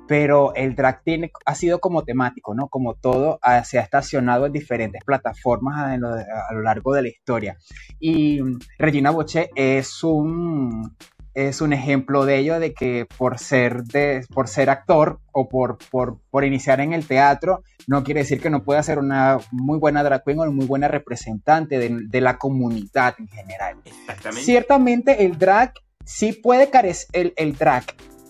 Pero 0.08 0.56
el 0.56 0.76
drag 0.76 1.04
tiene, 1.04 1.34
ha 1.46 1.56
sido 1.56 1.80
como 1.82 2.06
temático, 2.06 2.56
¿no? 2.56 2.70
Como 2.70 2.94
todo, 2.94 3.42
se 3.66 3.80
ha 3.80 3.82
estacionado 3.82 4.46
en 4.46 4.54
diferentes 4.54 5.04
plataformas 5.04 5.78
a 5.80 5.98
lo, 5.98 6.08
a 6.08 6.54
lo 6.54 6.62
largo 6.62 6.94
de 6.94 7.02
la 7.02 7.10
historia. 7.10 7.58
Y 8.00 8.40
Regina 8.80 9.12
Boche 9.12 9.50
es 9.56 10.06
un 10.06 10.96
es 11.34 11.62
un 11.62 11.74
ejemplo 11.74 12.26
de 12.26 12.38
ello, 12.38 12.60
de 12.60 12.74
que 12.74 13.08
por 13.18 13.40
ser, 13.40 13.84
de, 13.84 14.26
por 14.34 14.48
ser 14.48 14.70
actor 14.70 15.20
o 15.32 15.50
por, 15.50 15.78
por, 15.90 16.20
por, 16.30 16.46
iniciar 16.46 16.80
en 16.80 16.94
el 16.94 17.08
teatro, 17.08 17.64
no 17.88 18.04
quiere 18.04 18.22
decir 18.22 18.42
que 18.42 18.50
no 18.50 18.64
pueda 18.64 18.84
ser 18.84 19.00
una 19.00 19.40
muy 19.52 19.80
buena 19.80 20.04
drag 20.04 20.24
queen 20.24 20.40
o 20.40 20.44
una 20.44 20.52
muy 20.52 20.66
buena 20.66 20.88
representante 20.88 21.80
de, 21.80 21.90
de 22.08 22.22
la 22.22 22.38
comunidad 22.38 23.16
en 23.18 23.28
general. 23.28 23.78
Exactamente. 23.86 24.46
Ciertamente 24.46 25.26
el 25.26 25.38
drag 25.38 25.74
sí 26.06 26.34
puede 26.34 26.70
carecer, 26.70 27.10
el, 27.14 27.34
el 27.36 27.56
drag, 27.58 27.84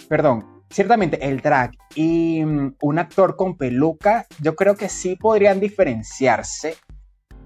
perdón, 0.07 0.53
ciertamente 0.69 1.27
el 1.27 1.41
drag 1.41 1.71
y 1.95 2.43
um, 2.43 2.73
un 2.81 2.99
actor 2.99 3.35
con 3.35 3.57
peluca, 3.57 4.25
yo 4.41 4.55
creo 4.55 4.75
que 4.75 4.89
sí 4.89 5.15
podrían 5.15 5.59
diferenciarse 5.59 6.75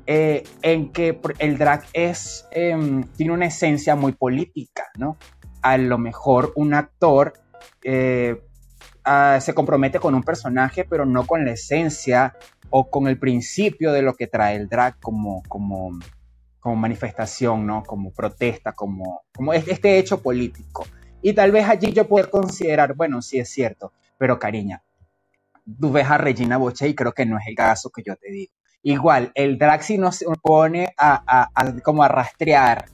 eh, 0.06 0.44
en 0.62 0.94
que 0.94 1.20
el 1.40 1.58
drag 1.58 1.84
es, 1.92 2.46
eh, 2.52 3.04
tiene 3.18 3.34
una 3.34 3.48
esencia 3.48 3.96
muy 3.96 4.14
política, 4.14 4.86
¿no? 4.98 5.18
A 5.68 5.78
lo 5.78 5.98
mejor 5.98 6.54
un 6.56 6.74
actor 6.74 7.34
eh, 7.84 8.42
uh, 9.06 9.42
se 9.42 9.54
compromete 9.54 10.00
con 10.00 10.16
un 10.16 10.24
personaje, 10.24 10.86
pero 10.86 11.06
no 11.06 11.28
con 11.28 11.44
la 11.44 11.52
esencia 11.52 12.38
o 12.70 12.90
con 12.90 13.08
el 13.08 13.20
principio 13.20 13.92
de 13.92 14.02
lo 14.02 14.14
que 14.14 14.28
trae 14.28 14.56
el 14.56 14.70
drag 14.70 14.98
como, 15.02 15.44
como, 15.50 16.00
como 16.62 16.76
manifestación, 16.78 17.68
¿no? 17.68 17.84
Como 17.84 18.12
protesta, 18.12 18.72
como, 18.72 19.24
como 19.36 19.52
este 19.54 19.98
hecho 20.00 20.22
político. 20.22 20.86
Y 21.22 21.34
tal 21.34 21.52
vez 21.52 21.68
allí 21.68 21.92
yo 21.92 22.08
puedo 22.08 22.30
considerar, 22.30 22.96
bueno, 22.96 23.22
sí 23.22 23.38
es 23.38 23.50
cierto, 23.50 23.92
pero 24.18 24.40
cariña, 24.40 24.84
tú 25.80 25.92
ves 25.92 26.10
a 26.10 26.18
Regina 26.18 26.56
Boche 26.56 26.88
y 26.88 26.96
creo 26.96 27.12
que 27.12 27.26
no 27.26 27.38
es 27.38 27.48
el 27.48 27.56
caso 27.56 27.90
que 27.90 28.04
yo 28.06 28.16
te 28.16 28.32
digo. 28.32 28.54
Igual, 28.84 29.32
el 29.36 29.58
drag 29.58 29.84
si 29.84 29.98
nos 29.98 30.24
pone 30.42 30.94
a, 30.98 31.22
a, 31.28 31.50
a 31.54 31.82
como 31.82 32.04
a 32.04 32.08
rastrear 32.08 32.86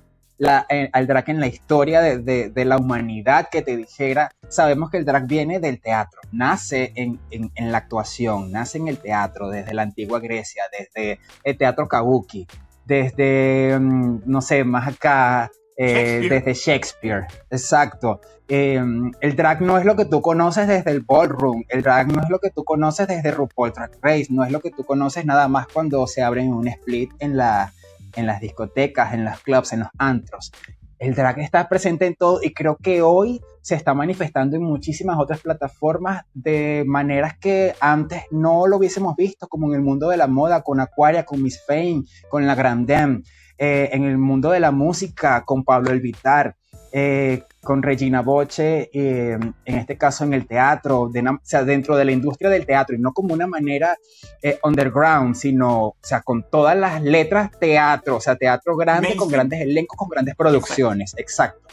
la, 0.44 0.66
eh, 0.70 0.90
al 0.92 1.08
drag 1.08 1.30
en 1.30 1.40
la 1.40 1.48
historia 1.48 2.02
de, 2.02 2.18
de, 2.18 2.50
de, 2.50 2.66
la 2.66 2.76
humanidad 2.78 3.48
que 3.50 3.62
te 3.62 3.78
dijera, 3.78 4.30
sabemos 4.50 4.90
que 4.90 4.98
el 4.98 5.06
drag 5.06 5.26
viene 5.26 5.62
del 5.62 5.80
teatro, 5.80 6.20
nace 6.34 6.92
en, 6.96 7.18
en, 7.32 7.50
en, 7.56 7.72
la 7.72 7.78
actuación, 7.78 8.52
nace 8.52 8.78
en 8.78 8.90
el 8.90 8.98
teatro, 8.98 9.50
desde 9.50 9.74
la 9.74 9.84
antigua 9.84 10.20
Grecia, 10.20 10.64
desde 10.78 11.20
el 11.46 11.58
teatro 11.58 11.88
kabuki, 11.88 12.46
desde, 12.86 13.80
mm, 13.80 14.24
no 14.26 14.42
sé, 14.42 14.66
más 14.66 14.86
acá, 14.86 15.50
eh, 15.78 15.88
Shakespeare. 15.88 16.30
desde 16.30 16.54
Shakespeare, 16.54 17.28
exacto. 17.50 18.20
Eh, 18.50 18.84
el 19.22 19.36
drag 19.38 19.62
no 19.62 19.78
es 19.78 19.86
lo 19.86 19.96
que 19.96 20.04
tú 20.04 20.22
conoces 20.22 20.68
desde 20.68 20.92
el 20.92 21.06
ballroom, 21.08 21.64
el 21.70 21.82
drag 21.82 22.12
no 22.12 22.22
es 22.22 22.30
lo 22.30 22.40
que 22.40 22.50
tú 22.50 22.66
conoces 22.66 23.08
desde 23.08 23.32
RuPaul 23.32 23.72
Drag 23.72 23.92
Race, 24.02 24.28
no 24.30 24.44
es 24.44 24.52
lo 24.52 24.60
que 24.60 24.72
tú 24.72 24.84
conoces 24.84 25.24
nada 25.24 25.48
más 25.48 25.68
cuando 25.68 26.06
se 26.06 26.22
abren 26.22 26.54
un 26.54 26.68
split 26.68 27.12
en, 27.20 27.38
la, 27.38 27.72
en 28.16 28.28
las 28.28 28.42
discotecas, 28.42 29.14
en 29.14 29.26
los 29.26 29.40
clubs, 29.42 29.74
en 29.74 29.82
los 29.82 29.90
antros. 29.98 30.52
El 31.00 31.16
drag 31.16 31.40
está 31.40 31.68
presente 31.68 32.06
en 32.06 32.16
todo 32.16 32.40
y 32.42 32.54
creo 32.54 32.78
que 32.78 33.02
hoy 33.02 33.42
se 33.62 33.76
está 33.76 33.94
manifestando 33.94 34.56
en 34.56 34.64
muchísimas 34.64 35.18
otras 35.20 35.42
plataformas 35.42 36.24
de 36.34 36.84
maneras 36.88 37.38
que 37.38 37.76
antes 37.82 38.24
no 38.32 38.68
lo 38.68 38.78
hubiésemos 38.78 39.16
visto, 39.18 39.48
como 39.48 39.68
en 39.68 39.76
el 39.76 39.82
mundo 39.82 40.08
de 40.10 40.18
la 40.18 40.28
moda, 40.28 40.62
con 40.62 40.80
Aquaria, 40.80 41.26
con 41.26 41.44
Miss 41.44 41.62
Fame, 41.68 42.04
con 42.30 42.48
la 42.48 42.56
Grandem 42.56 43.24
eh, 43.58 43.90
en 43.92 44.04
el 44.04 44.18
mundo 44.18 44.50
de 44.52 44.60
la 44.60 44.72
música 44.72 45.44
con 45.46 45.64
Pablo 45.64 45.92
Elvitar, 45.92 46.56
eh, 46.96 47.46
con 47.64 47.82
Regina 47.82 48.22
Boche, 48.22 48.92
eh, 48.94 49.40
en 49.66 49.76
este 49.76 49.98
caso 49.98 50.26
en 50.26 50.34
el 50.36 50.46
teatro, 50.46 51.10
de, 51.12 51.22
o 51.22 51.40
sea, 51.42 51.64
dentro 51.64 51.98
de 51.98 52.06
la 52.06 52.12
industria 52.12 52.52
del 52.52 52.68
teatro, 52.68 52.96
y 52.96 53.00
no 53.00 53.14
como 53.14 53.34
una 53.34 53.48
manera 53.48 53.98
eh, 54.44 54.60
underground, 54.64 55.34
sino, 55.34 55.86
o 55.86 55.96
sea, 56.04 56.22
con 56.22 56.48
todas 56.52 56.78
las 56.78 57.02
letras 57.02 57.50
teatro, 57.60 58.18
o 58.18 58.22
sea, 58.22 58.36
teatro 58.36 58.78
grande, 58.78 59.08
Amazing. 59.08 59.18
con 59.18 59.30
grandes 59.30 59.62
elencos, 59.62 59.98
con 59.98 60.08
grandes 60.08 60.36
producciones, 60.36 61.16
exacto. 61.18 61.68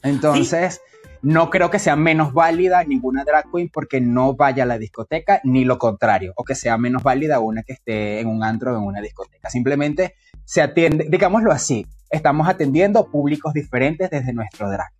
Entonces, 0.00 0.74
¿Sí? 0.74 0.80
no 1.22 1.50
creo 1.50 1.70
que 1.70 1.80
sea 1.80 1.96
menos 1.96 2.32
válida 2.32 2.84
ninguna 2.84 3.24
drag 3.24 3.50
queen 3.50 3.68
porque 3.68 4.00
no 4.00 4.34
vaya 4.34 4.62
a 4.62 4.66
la 4.66 4.78
discoteca, 4.78 5.40
ni 5.42 5.64
lo 5.64 5.76
contrario, 5.76 6.34
o 6.36 6.44
que 6.44 6.54
sea 6.54 6.78
menos 6.78 7.02
válida 7.02 7.40
una 7.40 7.64
que 7.64 7.72
esté 7.72 8.20
en 8.20 8.28
un 8.28 8.44
antro 8.44 8.74
o 8.74 8.78
en 8.78 8.84
una 8.84 9.00
discoteca. 9.00 9.50
Simplemente 9.50 10.14
se 10.44 10.62
atiende, 10.62 11.06
digámoslo 11.08 11.52
así, 11.52 11.86
estamos 12.10 12.48
atendiendo 12.48 13.10
públicos 13.10 13.52
diferentes 13.52 14.10
desde 14.10 14.32
nuestro 14.32 14.70
drag. 14.70 14.92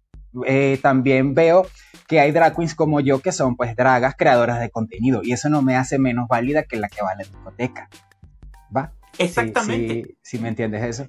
Eh, 0.46 0.78
también 0.82 1.34
veo 1.34 1.66
que 2.08 2.18
hay 2.20 2.32
drag 2.32 2.56
queens 2.56 2.74
como 2.74 3.00
yo 3.00 3.20
que 3.20 3.30
son 3.30 3.56
pues 3.56 3.76
dragas 3.76 4.16
creadoras 4.16 4.58
de 4.58 4.68
contenido 4.68 5.20
y 5.22 5.32
eso 5.32 5.48
no 5.48 5.62
me 5.62 5.76
hace 5.76 5.98
menos 5.98 6.26
válida 6.28 6.64
que 6.64 6.76
la 6.76 6.88
que 6.88 7.02
va 7.02 7.12
a 7.12 7.16
la 7.16 7.22
discoteca. 7.22 7.88
¿Va? 8.76 8.92
Exactamente. 9.18 10.16
Si 10.22 10.38
me 10.38 10.48
entiendes 10.48 10.82
eso. 10.82 11.08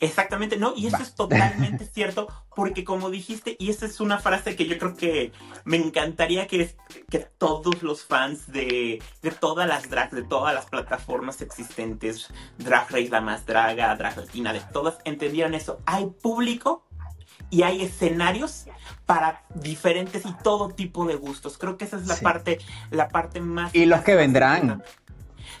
Exactamente, 0.00 0.56
no, 0.56 0.72
y 0.74 0.86
eso 0.86 0.96
es 0.96 1.14
totalmente 1.14 1.84
cierto, 1.84 2.26
porque 2.56 2.84
como 2.84 3.10
dijiste, 3.10 3.56
y 3.58 3.70
esa 3.70 3.84
es 3.84 4.00
una 4.00 4.18
frase 4.18 4.56
que 4.56 4.66
yo 4.66 4.78
creo 4.78 4.96
que 4.96 5.32
me 5.64 5.76
encantaría 5.76 6.46
que, 6.46 6.74
que 7.10 7.18
todos 7.18 7.82
los 7.82 8.04
fans 8.04 8.50
de, 8.50 9.02
de 9.22 9.30
todas 9.30 9.68
las 9.68 9.90
drags, 9.90 10.12
de 10.12 10.22
todas 10.22 10.54
las 10.54 10.66
plataformas 10.66 11.42
existentes, 11.42 12.28
Drag 12.56 12.90
Race, 12.90 13.10
La 13.10 13.20
Más 13.20 13.44
Draga, 13.44 13.94
Drag 13.96 14.16
Latina, 14.16 14.54
de 14.54 14.60
todas, 14.72 14.98
entendieran 15.04 15.54
eso. 15.54 15.80
Hay 15.84 16.06
público 16.06 16.86
y 17.50 17.62
hay 17.62 17.82
escenarios 17.82 18.66
para 19.06 19.42
diferentes 19.54 20.24
y 20.24 20.32
todo 20.42 20.70
tipo 20.70 21.04
de 21.04 21.16
gustos. 21.16 21.58
Creo 21.58 21.76
que 21.76 21.84
esa 21.84 21.96
es 21.96 22.06
la 22.06 22.14
sí. 22.14 22.24
parte, 22.24 22.58
la 22.90 23.08
parte 23.08 23.40
más. 23.40 23.74
Y 23.74 23.86
los 23.86 24.02
que 24.02 24.14
vendrán. 24.14 24.82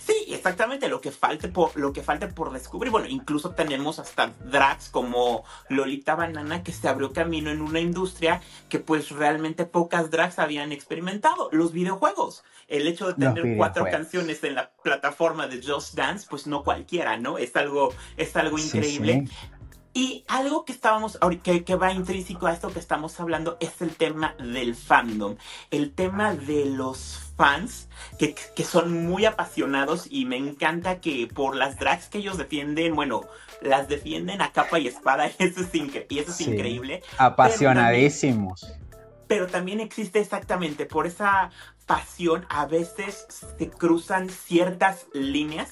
Sí, 0.00 0.24
exactamente, 0.28 0.88
lo 0.88 1.00
que 1.00 1.10
falte 1.10 1.48
por, 1.48 1.76
lo 1.76 1.92
que 1.92 2.02
falte 2.02 2.26
por 2.26 2.52
descubrir. 2.52 2.90
Bueno, 2.90 3.06
incluso 3.06 3.50
tenemos 3.50 3.98
hasta 3.98 4.28
drags 4.44 4.88
como 4.88 5.44
Lolita 5.68 6.14
Banana 6.14 6.62
que 6.62 6.72
se 6.72 6.88
abrió 6.88 7.12
camino 7.12 7.50
en 7.50 7.60
una 7.60 7.80
industria 7.80 8.40
que 8.68 8.78
pues 8.78 9.10
realmente 9.10 9.66
pocas 9.66 10.10
drags 10.10 10.38
habían 10.38 10.72
experimentado, 10.72 11.50
los 11.52 11.72
videojuegos. 11.72 12.44
El 12.66 12.86
hecho 12.88 13.08
de 13.08 13.14
tener 13.14 13.56
cuatro 13.56 13.84
canciones 13.90 14.42
en 14.44 14.54
la 14.54 14.70
plataforma 14.82 15.48
de 15.48 15.62
Just 15.62 15.94
Dance, 15.94 16.26
pues 16.30 16.46
no 16.46 16.64
cualquiera, 16.64 17.18
¿no? 17.18 17.36
Es 17.36 17.54
algo, 17.56 17.92
es 18.16 18.34
algo 18.36 18.58
increíble. 18.58 19.24
Sí, 19.26 19.26
sí. 19.26 19.60
Y 19.92 20.24
algo 20.28 20.64
que 20.64 20.72
estábamos, 20.72 21.18
que, 21.42 21.64
que, 21.64 21.74
va 21.74 21.92
intrínseco 21.92 22.46
a 22.46 22.52
esto 22.52 22.72
que 22.72 22.78
estamos 22.78 23.18
hablando 23.18 23.56
es 23.58 23.82
el 23.82 23.96
tema 23.96 24.36
del 24.38 24.76
fandom, 24.76 25.36
el 25.72 25.92
tema 25.92 26.32
de 26.32 26.66
los 26.66 27.29
fans 27.40 27.88
que, 28.18 28.34
que, 28.34 28.64
son 28.64 29.06
muy 29.06 29.24
apasionados 29.24 30.06
y 30.10 30.26
me 30.26 30.36
encanta 30.36 31.00
que 31.00 31.26
por 31.26 31.56
las 31.56 31.78
drags 31.78 32.08
que 32.08 32.18
ellos 32.18 32.36
defienden, 32.36 32.94
bueno, 32.94 33.22
las 33.62 33.88
defienden 33.88 34.42
a 34.42 34.52
capa 34.52 34.78
y 34.78 34.88
espada 34.88 35.26
y 35.26 35.34
eso 35.38 35.62
es, 35.62 35.74
incre 35.74 36.06
y 36.10 36.18
eso 36.18 36.32
es 36.32 36.36
sí, 36.36 36.50
increíble. 36.50 37.02
Apasionadísimos. 37.16 38.60
Pero 38.60 38.74
también, 38.76 39.26
pero 39.26 39.46
también 39.46 39.80
existe 39.80 40.20
exactamente 40.20 40.84
por 40.84 41.06
esa 41.06 41.50
pasión 41.86 42.44
a 42.50 42.66
veces 42.66 43.26
se 43.58 43.70
cruzan 43.70 44.28
ciertas 44.28 45.06
líneas 45.14 45.70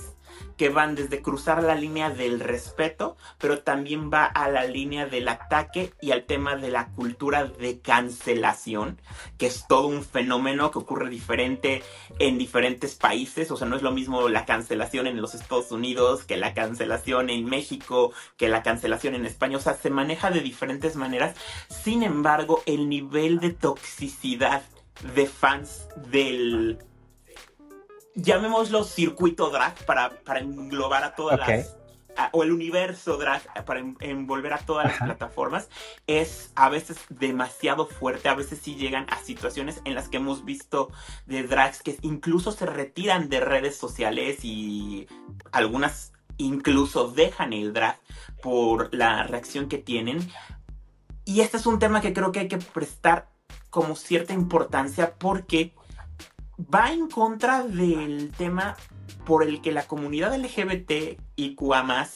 que 0.58 0.68
van 0.68 0.96
desde 0.96 1.22
cruzar 1.22 1.62
la 1.62 1.76
línea 1.76 2.10
del 2.10 2.40
respeto, 2.40 3.16
pero 3.38 3.60
también 3.60 4.10
va 4.12 4.24
a 4.24 4.50
la 4.50 4.64
línea 4.64 5.06
del 5.06 5.28
ataque 5.28 5.92
y 6.02 6.10
al 6.10 6.24
tema 6.24 6.56
de 6.56 6.70
la 6.70 6.88
cultura 6.88 7.44
de 7.44 7.80
cancelación, 7.80 9.00
que 9.38 9.46
es 9.46 9.66
todo 9.68 9.86
un 9.86 10.02
fenómeno 10.02 10.70
que 10.72 10.80
ocurre 10.80 11.08
diferente 11.08 11.82
en 12.18 12.38
diferentes 12.38 12.96
países, 12.96 13.50
o 13.52 13.56
sea, 13.56 13.68
no 13.68 13.76
es 13.76 13.82
lo 13.82 13.92
mismo 13.92 14.28
la 14.28 14.44
cancelación 14.44 15.06
en 15.06 15.22
los 15.22 15.34
Estados 15.34 15.70
Unidos 15.70 16.24
que 16.24 16.36
la 16.36 16.54
cancelación 16.54 17.30
en 17.30 17.44
México, 17.44 18.12
que 18.36 18.48
la 18.48 18.64
cancelación 18.64 19.14
en 19.14 19.26
España, 19.26 19.58
o 19.58 19.60
sea, 19.60 19.74
se 19.74 19.90
maneja 19.90 20.30
de 20.30 20.40
diferentes 20.40 20.96
maneras, 20.96 21.36
sin 21.68 22.02
embargo, 22.02 22.62
el 22.66 22.88
nivel 22.88 23.38
de 23.38 23.50
toxicidad 23.50 24.62
de 25.14 25.26
fans 25.26 25.88
del 26.10 26.78
llamémoslo 28.18 28.84
circuito 28.84 29.50
drag 29.50 29.74
para, 29.84 30.10
para 30.24 30.40
englobar 30.40 31.04
a 31.04 31.14
todas 31.14 31.40
okay. 31.40 31.58
las 31.58 31.76
a, 32.16 32.30
o 32.32 32.42
el 32.42 32.50
universo 32.50 33.16
drag 33.16 33.42
para 33.64 33.78
en, 33.78 33.96
envolver 34.00 34.52
a 34.52 34.58
todas 34.58 34.86
Ajá. 34.86 35.06
las 35.06 35.16
plataformas 35.16 35.68
es 36.08 36.50
a 36.56 36.68
veces 36.68 36.98
demasiado 37.08 37.86
fuerte, 37.86 38.28
a 38.28 38.34
veces 38.34 38.58
sí 38.60 38.74
llegan 38.74 39.06
a 39.08 39.18
situaciones 39.18 39.80
en 39.84 39.94
las 39.94 40.08
que 40.08 40.16
hemos 40.16 40.44
visto 40.44 40.90
de 41.26 41.44
drags 41.44 41.82
que 41.82 41.96
incluso 42.02 42.50
se 42.50 42.66
retiran 42.66 43.28
de 43.28 43.40
redes 43.40 43.76
sociales 43.76 44.44
y 44.44 45.06
algunas 45.52 46.12
incluso 46.38 47.08
dejan 47.08 47.52
el 47.52 47.72
drag 47.72 48.00
por 48.42 48.92
la 48.94 49.22
reacción 49.22 49.68
que 49.68 49.78
tienen. 49.78 50.28
Y 51.24 51.40
este 51.40 51.56
es 51.56 51.66
un 51.66 51.78
tema 51.78 52.00
que 52.00 52.12
creo 52.12 52.32
que 52.32 52.40
hay 52.40 52.48
que 52.48 52.58
prestar 52.58 53.28
como 53.70 53.96
cierta 53.96 54.32
importancia 54.32 55.14
porque 55.18 55.74
va 56.58 56.92
en 56.92 57.08
contra 57.08 57.62
del 57.62 58.32
tema 58.36 58.76
por 59.24 59.42
el 59.42 59.60
que 59.60 59.72
la 59.72 59.86
comunidad 59.86 60.34
LGBT 60.34 61.20
y 61.36 61.54
QA 61.54 62.08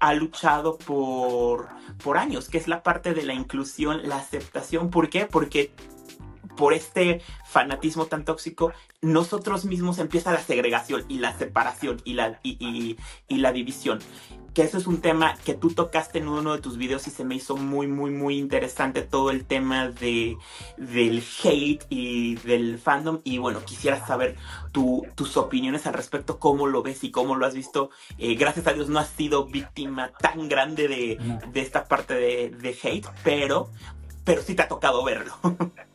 ha 0.00 0.14
luchado 0.14 0.78
por, 0.78 1.68
por 2.02 2.18
años, 2.18 2.48
que 2.48 2.58
es 2.58 2.68
la 2.68 2.82
parte 2.82 3.14
de 3.14 3.22
la 3.22 3.34
inclusión, 3.34 4.08
la 4.08 4.16
aceptación. 4.16 4.90
¿Por 4.90 5.08
qué? 5.08 5.26
Porque 5.26 5.72
por 6.56 6.74
este 6.74 7.22
fanatismo 7.46 8.06
tan 8.06 8.24
tóxico, 8.24 8.72
nosotros 9.00 9.64
mismos 9.64 9.98
empieza 9.98 10.32
la 10.32 10.42
segregación 10.42 11.04
y 11.08 11.18
la 11.18 11.36
separación 11.38 12.02
y 12.04 12.14
la, 12.14 12.40
y, 12.42 12.96
y 13.28 13.36
la 13.36 13.52
división 13.52 14.00
que 14.58 14.64
eso 14.64 14.76
es 14.76 14.88
un 14.88 15.00
tema 15.00 15.36
que 15.44 15.54
tú 15.54 15.70
tocaste 15.70 16.18
en 16.18 16.26
uno 16.26 16.52
de 16.52 16.60
tus 16.60 16.78
videos 16.78 17.06
y 17.06 17.12
se 17.12 17.24
me 17.24 17.36
hizo 17.36 17.56
muy, 17.56 17.86
muy, 17.86 18.10
muy 18.10 18.38
interesante 18.38 19.02
todo 19.02 19.30
el 19.30 19.44
tema 19.44 19.88
de, 19.88 20.36
del 20.76 21.22
hate 21.44 21.86
y 21.88 22.34
del 22.34 22.80
fandom. 22.80 23.20
Y 23.22 23.38
bueno, 23.38 23.64
quisiera 23.64 24.04
saber 24.04 24.34
tus 24.72 25.36
opiniones 25.36 25.86
al 25.86 25.94
respecto, 25.94 26.40
cómo 26.40 26.66
lo 26.66 26.82
ves 26.82 27.04
y 27.04 27.12
cómo 27.12 27.36
lo 27.36 27.46
has 27.46 27.54
visto. 27.54 27.90
Eh, 28.18 28.34
gracias 28.34 28.66
a 28.66 28.72
Dios 28.72 28.88
no 28.88 28.98
has 28.98 29.10
sido 29.10 29.46
víctima 29.46 30.10
tan 30.18 30.48
grande 30.48 30.88
de, 30.88 31.38
de 31.52 31.60
esta 31.60 31.84
parte 31.84 32.14
de, 32.14 32.50
de 32.50 32.76
hate, 32.82 33.06
pero, 33.22 33.70
pero 34.24 34.42
sí 34.42 34.56
te 34.56 34.62
ha 34.62 34.68
tocado 34.68 35.04
verlo. 35.04 35.34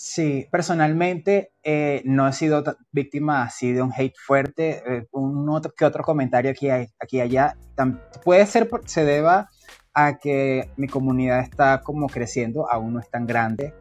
Sí, 0.00 0.46
personalmente 0.52 1.50
eh, 1.64 2.02
no 2.04 2.28
he 2.28 2.32
sido 2.32 2.62
víctima 2.92 3.42
así 3.42 3.72
de 3.72 3.82
un 3.82 3.92
hate 3.92 4.14
fuerte. 4.16 4.80
Eh, 4.86 5.08
un 5.10 5.60
que 5.76 5.84
otro 5.84 6.04
comentario 6.04 6.52
aquí, 6.52 6.70
aquí 6.70 7.20
allá. 7.20 7.56
puede 8.24 8.46
ser 8.46 8.70
se 8.84 9.04
deba 9.04 9.48
a 9.92 10.18
que 10.18 10.70
mi 10.76 10.86
comunidad 10.86 11.40
está 11.40 11.80
como 11.80 12.06
creciendo, 12.06 12.70
aún 12.70 12.92
no 12.94 13.00
es 13.00 13.10
tan 13.10 13.26
grande. 13.26 13.74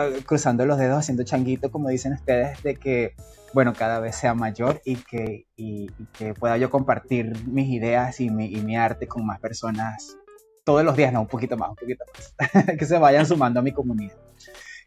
Eh, 0.00 0.20
cruzando 0.26 0.66
los 0.66 0.76
dedos, 0.76 0.98
haciendo 0.98 1.24
changuito, 1.24 1.70
como 1.70 1.88
dicen 1.88 2.12
ustedes, 2.12 2.62
de 2.62 2.76
que, 2.76 3.14
bueno, 3.54 3.72
cada 3.72 4.00
vez 4.00 4.16
sea 4.16 4.34
mayor 4.34 4.82
y 4.84 4.96
que, 4.96 5.46
y, 5.56 5.90
que 6.12 6.34
pueda 6.34 6.58
yo 6.58 6.68
compartir 6.68 7.32
mis 7.46 7.70
ideas 7.70 8.20
y 8.20 8.28
mi, 8.28 8.52
y 8.52 8.60
mi 8.60 8.76
arte 8.76 9.08
con 9.08 9.24
más 9.24 9.40
personas 9.40 10.14
todos 10.62 10.84
los 10.84 10.94
días, 10.94 11.10
no, 11.10 11.22
un 11.22 11.26
poquito 11.26 11.56
más, 11.56 11.70
un 11.70 11.76
poquito 11.76 12.04
más, 12.12 12.66
que 12.78 12.84
se 12.84 12.98
vayan 12.98 13.24
sumando 13.24 13.60
a 13.60 13.62
mi 13.62 13.72
comunidad. 13.72 14.23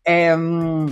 Em, 0.10 0.88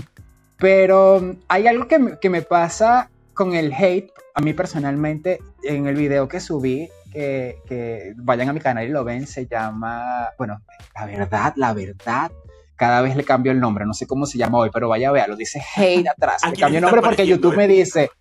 pero 0.58 1.38
hay 1.48 1.68
algo 1.68 1.88
que, 1.88 2.30
me 2.30 2.42
pasa 2.42 3.10
con 3.34 3.56
el 3.56 3.74
hate, 3.74 4.12
a 4.34 4.42
mí 4.42 4.54
personalmente, 4.54 5.40
en 5.64 5.88
el 5.88 5.96
video 5.96 6.28
que 6.28 6.42
subí, 6.42 6.90
que, 7.14 8.14
vayan 8.18 8.50
a 8.50 8.54
mi 8.54 8.60
canal 8.60 8.86
y 8.86 8.90
lo 8.90 9.06
ven, 9.06 9.26
se 9.26 9.48
llama, 9.48 10.32
bueno, 10.38 10.62
la 10.94 11.06
verdad, 11.06 11.54
la 11.56 11.74
verdad, 11.74 12.30
cada 12.76 13.02
vez 13.02 13.16
le 13.16 13.24
cambio 13.24 13.54
el 13.54 13.62
nombre, 13.62 13.86
no 13.86 13.94
sé 13.94 14.06
cómo 14.06 14.26
se 14.26 14.38
llama 14.38 14.58
hoy, 14.58 14.70
pero 14.74 14.90
vaya 14.90 15.08
a 15.08 15.14
verlo, 15.14 15.38
dice 15.38 15.64
hate 15.78 16.08
atrás, 16.10 16.42
le 16.44 16.58
cambio 16.58 16.80
el 16.80 16.84
nombre 16.84 17.02
porque 17.02 17.26
YouTube 17.26 17.56
me 17.56 17.70
dice, 17.70 18.12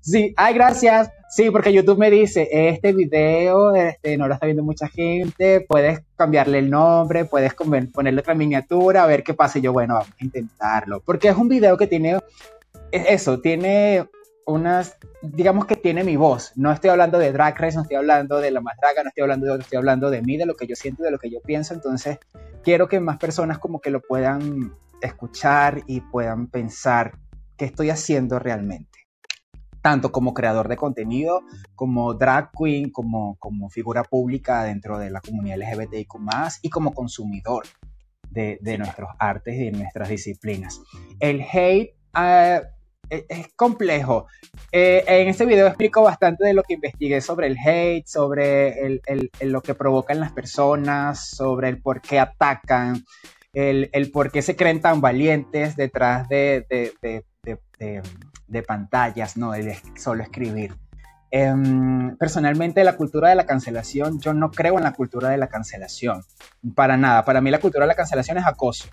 Sí, 0.00 0.32
ay, 0.36 0.54
gracias. 0.54 1.10
Sí, 1.28 1.50
porque 1.50 1.72
YouTube 1.72 1.98
me 1.98 2.10
dice, 2.10 2.48
este 2.50 2.92
video 2.92 3.74
este, 3.74 4.16
no 4.16 4.26
lo 4.26 4.34
está 4.34 4.46
viendo 4.46 4.64
mucha 4.64 4.88
gente, 4.88 5.60
puedes 5.60 6.00
cambiarle 6.16 6.58
el 6.58 6.70
nombre, 6.70 7.24
puedes 7.24 7.54
ponerle 7.54 8.20
otra 8.20 8.34
miniatura, 8.34 9.04
a 9.04 9.06
ver 9.06 9.22
qué 9.22 9.34
pasa. 9.34 9.58
Y 9.58 9.62
yo, 9.62 9.72
bueno, 9.72 9.94
vamos 9.94 10.10
a 10.20 10.24
intentarlo. 10.24 11.00
Porque 11.00 11.28
es 11.28 11.36
un 11.36 11.48
video 11.48 11.76
que 11.76 11.86
tiene, 11.86 12.18
eso, 12.90 13.40
tiene 13.40 14.08
unas, 14.46 14.96
digamos 15.22 15.66
que 15.66 15.76
tiene 15.76 16.02
mi 16.02 16.16
voz. 16.16 16.52
No 16.56 16.72
estoy 16.72 16.90
hablando 16.90 17.18
de 17.18 17.30
Drag 17.30 17.56
Race, 17.60 17.76
no 17.76 17.82
estoy 17.82 17.98
hablando 17.98 18.38
de 18.40 18.50
la 18.50 18.60
más 18.60 18.76
draga, 18.80 19.02
no 19.04 19.10
estoy 19.10 19.22
hablando 19.22 19.46
de 19.46 19.52
otro, 19.52 19.62
estoy 19.62 19.78
hablando 19.78 20.10
de 20.10 20.22
mí, 20.22 20.36
de 20.36 20.46
lo 20.46 20.56
que 20.56 20.66
yo 20.66 20.74
siento, 20.74 21.02
de 21.02 21.10
lo 21.10 21.18
que 21.18 21.30
yo 21.30 21.40
pienso. 21.42 21.74
Entonces, 21.74 22.18
quiero 22.64 22.88
que 22.88 22.98
más 22.98 23.18
personas 23.18 23.58
como 23.58 23.80
que 23.80 23.90
lo 23.90 24.00
puedan 24.00 24.72
escuchar 25.02 25.82
y 25.86 26.00
puedan 26.00 26.48
pensar 26.48 27.12
qué 27.56 27.66
estoy 27.66 27.90
haciendo 27.90 28.38
realmente 28.38 28.89
tanto 29.82 30.12
como 30.12 30.34
creador 30.34 30.68
de 30.68 30.76
contenido, 30.76 31.42
como 31.74 32.14
drag 32.14 32.50
queen, 32.56 32.90
como, 32.90 33.36
como 33.38 33.70
figura 33.70 34.04
pública 34.04 34.64
dentro 34.64 34.98
de 34.98 35.10
la 35.10 35.20
comunidad 35.20 35.58
LGBTIQ 35.58 36.14
y 36.62 36.70
como 36.70 36.92
consumidor 36.92 37.64
de, 38.30 38.58
nuestros 38.78 39.10
artes 39.18 39.54
y 39.54 39.64
de 39.66 39.72
nuestras 39.72 40.08
disciplinas. 40.08 40.80
El 41.18 41.42
hate 41.42 41.94
e, 43.10 43.26
es 43.28 43.48
complejo. 43.56 44.26
Eh, 44.70 45.04
en 45.06 45.28
este 45.28 45.46
video 45.46 45.66
explico 45.66 46.02
bastante 46.02 46.46
de 46.46 46.54
lo 46.54 46.62
que 46.62 46.74
investigué 46.74 47.20
sobre 47.20 47.48
el 47.48 47.56
hate, 47.58 48.06
sobre 48.06 49.00
lo 49.40 49.62
que 49.62 49.74
provocan 49.74 50.20
las 50.20 50.32
personas, 50.32 51.28
sobre 51.28 51.68
el 51.68 51.82
por 51.82 52.00
qué 52.00 52.20
atacan, 52.20 53.04
el, 53.52 54.10
por 54.12 54.30
qué 54.30 54.42
se 54.42 54.54
creen 54.54 54.80
tan 54.80 55.00
valientes 55.00 55.74
detrás 55.74 56.28
de 56.28 56.64
de 57.80 58.02
pantallas, 58.62 59.36
no 59.36 59.52
de 59.52 59.78
solo 59.96 60.22
escribir. 60.22 60.74
Em, 61.30 62.16
personalmente, 62.16 62.82
la 62.82 62.96
cultura 62.96 63.28
de 63.28 63.36
la 63.36 63.46
cancelación, 63.46 64.20
yo 64.20 64.34
no 64.34 64.50
creo 64.50 64.78
en 64.78 64.84
la 64.84 64.92
cultura 64.92 65.28
de 65.28 65.38
la 65.38 65.48
cancelación, 65.48 66.22
para 66.74 66.96
nada. 66.96 67.24
Para 67.24 67.40
mí 67.40 67.50
la 67.50 67.60
cultura 67.60 67.84
de 67.84 67.88
la 67.88 67.94
cancelación 67.94 68.38
es 68.38 68.46
acoso. 68.46 68.88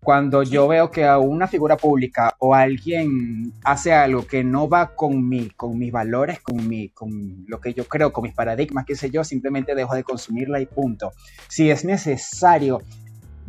Cuando 0.00 0.42
yo 0.42 0.68
veo 0.68 0.90
que 0.90 1.06
a 1.06 1.18
una 1.18 1.48
figura 1.48 1.76
pública 1.76 2.34
o 2.38 2.54
alguien 2.54 3.52
hace 3.64 3.92
algo 3.92 4.26
que 4.26 4.44
no 4.44 4.68
va 4.68 4.94
con 4.94 5.28
mí, 5.28 5.50
con 5.56 5.76
mis 5.76 5.90
valores, 5.90 6.40
con, 6.40 6.68
mi, 6.68 6.90
con 6.90 7.44
lo 7.48 7.60
que 7.60 7.74
yo 7.74 7.84
creo, 7.88 8.12
con 8.12 8.22
mis 8.22 8.34
paradigmas, 8.34 8.84
qué 8.84 8.94
sé 8.94 9.10
yo, 9.10 9.24
simplemente 9.24 9.74
dejo 9.74 9.94
de 9.94 10.04
consumirla 10.04 10.60
y 10.60 10.66
punto. 10.66 11.12
Si 11.48 11.70
es 11.70 11.84
necesario 11.84 12.82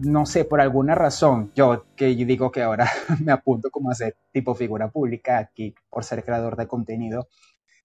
no 0.02 0.26
sé, 0.26 0.46
por 0.46 0.62
alguna 0.62 0.96
razón, 0.96 1.52
yo 1.56 1.86
que 1.96 2.08
digo 2.08 2.52
que 2.52 2.64
ahora 2.64 2.90
me 3.24 3.32
apunto 3.32 3.70
como 3.70 3.92
a 3.92 3.96
ser 3.96 4.16
tipo 4.32 4.56
figura 4.56 4.90
pública 4.90 5.38
aquí 5.38 5.76
por 5.90 6.04
ser 6.04 6.24
creador 6.24 6.56
de 6.56 6.68
contenido, 6.68 7.28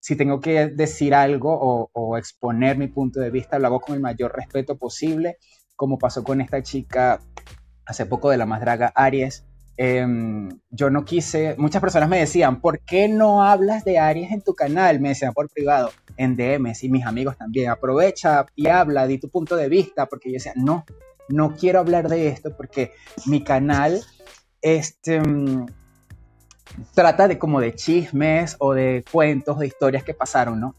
si 0.00 0.16
tengo 0.16 0.38
que 0.38 0.66
decir 0.68 1.14
algo 1.14 1.88
o, 1.92 2.18
exponer 2.18 2.76
mi 2.76 2.88
punto 2.88 3.20
de 3.20 3.30
vista, 3.30 3.58
lo 3.58 3.68
hago 3.68 3.80
con 3.80 3.94
el 3.94 4.02
mayor 4.02 4.36
respeto 4.36 4.76
posible, 4.76 5.38
como 5.76 5.98
pasó 5.98 6.22
con 6.22 6.42
esta 6.42 6.62
chica 6.62 7.20
hace 7.86 8.04
poco 8.04 8.28
de 8.28 8.36
la 8.36 8.44
más 8.44 8.60
draga 8.60 8.92
Aries. 8.94 9.46
Em, 9.78 10.50
yo 10.68 10.90
no 10.90 11.06
quise, 11.06 11.54
muchas 11.56 11.80
personas 11.80 12.10
me 12.10 12.18
decían, 12.18 12.60
¿por 12.60 12.80
qué 12.80 13.08
no 13.08 13.42
hablas 13.42 13.84
de 13.84 13.98
Aries 13.98 14.30
en 14.30 14.42
tu 14.42 14.54
canal? 14.54 15.00
Me 15.00 15.08
decían 15.08 15.32
por 15.32 15.48
privado, 15.48 15.90
en 16.18 16.36
DMs 16.36 16.84
y 16.84 16.90
mis 16.90 17.06
amigos 17.06 17.38
también, 17.38 17.70
aprovecha 17.70 18.44
y 18.54 18.68
habla, 18.68 19.06
di 19.06 19.16
tu 19.16 19.30
punto 19.30 19.56
de 19.56 19.70
vista, 19.70 20.04
porque 20.04 20.28
yo 20.28 20.34
decía, 20.34 20.52
no, 20.54 20.84
no 21.28 21.54
quiero 21.56 21.80
hablar 21.80 22.08
de 22.08 22.28
esto 22.28 22.56
porque 22.56 22.92
mi 23.26 23.42
canal 23.42 24.02
este, 24.62 25.20
mm, 25.20 25.66
trata 26.94 27.28
de 27.28 27.38
como 27.38 27.60
de 27.60 27.74
chismes 27.74 28.56
o 28.58 28.74
de 28.74 29.04
cuentos, 29.10 29.58
de 29.58 29.66
historias 29.66 30.04
que 30.04 30.14
pasaron, 30.14 30.60
¿no? 30.60 30.74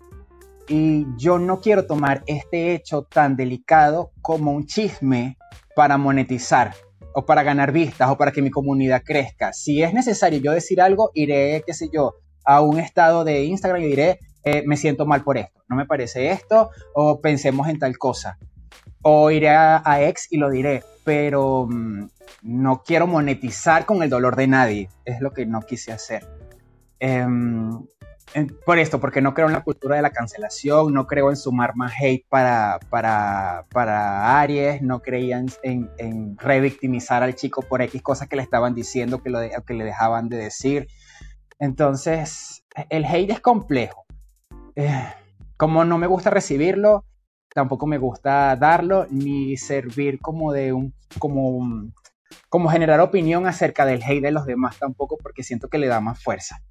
Y 0.68 1.06
yo 1.18 1.38
no 1.38 1.62
quiero 1.62 1.86
tomar 1.86 2.24
este 2.26 2.74
hecho 2.74 3.04
tan 3.04 3.36
delicado 3.36 4.12
como 4.22 4.52
un 4.52 4.66
chisme 4.66 5.38
para 5.76 5.98
monetizar 5.98 6.74
o 7.14 7.26
para 7.26 7.44
ganar 7.44 7.72
vistas 7.72 8.10
o 8.10 8.18
para 8.18 8.32
que 8.32 8.42
mi 8.42 8.50
comunidad 8.50 9.04
crezca. 9.06 9.54
Si 9.54 9.84
es 9.84 9.94
necesario 9.94 10.40
yo 10.40 10.52
decir 10.52 10.82
algo, 10.82 11.12
iré, 11.14 11.64
qué 11.66 11.74
sé 11.74 11.90
yo, 11.94 12.16
a 12.44 12.62
un 12.62 12.80
estado 12.80 13.24
de 13.24 13.44
Instagram 13.44 13.84
y 13.84 13.88
diré, 13.88 14.20
eh, 14.44 14.64
me 14.66 14.78
siento 14.78 15.06
mal 15.06 15.24
por 15.24 15.38
esto, 15.38 15.64
no 15.70 15.76
me 15.76 15.86
parece 15.86 16.32
esto, 16.32 16.72
o 16.94 17.22
pensemos 17.22 17.68
en 17.68 17.80
tal 17.80 17.98
cosa 17.98 18.38
o 19.08 19.30
iré 19.30 19.50
a, 19.50 20.02
ex 20.02 20.28
y 20.32 20.38
lo 20.38 20.50
diré, 20.50 20.84
pero 21.04 21.68
mm, 21.70 22.08
no 22.42 22.82
quiero 22.84 23.06
monetizar 23.06 23.86
con 23.86 24.02
el 24.02 24.10
dolor 24.10 24.36
de 24.36 24.48
nadie, 24.48 24.90
es 25.06 25.22
lo 25.22 25.32
que 25.32 25.46
no 25.46 25.62
quise 25.62 25.92
hacer. 25.92 26.26
Em, 27.00 27.86
por 28.66 28.80
esto, 28.80 29.00
porque 29.00 29.22
no 29.22 29.36
creo 29.36 29.46
en 29.46 29.54
la 29.54 29.64
cultura 29.64 29.96
de 29.96 30.02
la 30.02 30.10
cancelación, 30.10 30.92
no 30.92 31.06
creo 31.06 31.30
en 31.30 31.36
sumar 31.38 31.76
más 31.76 31.94
hate 32.02 32.26
para, 32.30 32.80
para, 32.90 33.66
para 33.72 34.40
Aries, 34.40 34.82
no 34.82 35.04
creía 35.04 35.38
en, 35.62 35.92
en, 36.00 36.36
revictimizar 36.40 37.22
al 37.22 37.36
chico 37.36 37.62
por 37.62 37.84
X 37.84 38.02
cosas 38.02 38.28
que 38.28 38.38
le 38.38 38.42
estaban 38.42 38.74
diciendo, 38.74 39.22
que, 39.22 39.30
lo 39.30 39.40
que 39.68 39.74
le 39.76 39.84
dejaban 39.84 40.30
de 40.30 40.38
decir. 40.38 40.88
Entonces, 41.60 42.64
el 42.90 43.06
hate 43.06 43.30
es 43.30 43.40
complejo. 43.40 44.08
Eh, 44.76 45.14
como 45.58 45.86
no 45.86 46.00
me 46.00 46.08
gusta 46.08 46.32
recibirlo, 46.32 47.06
tampoco 47.56 47.88
me 47.88 47.98
gusta 47.98 48.58
darlo 48.58 49.08
ni 49.10 49.56
servir 49.56 50.20
como 50.20 50.52
de 50.52 50.74
un, 50.74 50.94
como, 51.18 51.90
como 52.50 52.70
generar 52.70 53.00
opinión 53.00 53.48
acerca 53.48 53.86
del 53.86 54.04
hate 54.04 54.22
de 54.22 54.32
los 54.32 54.46
demás 54.46 54.78
tampoco 54.78 55.18
porque 55.18 55.42
siento 55.42 55.70
que 55.70 55.78
le 55.78 55.88
da 55.88 56.02
más 56.02 56.22
fuerza. 56.22 56.62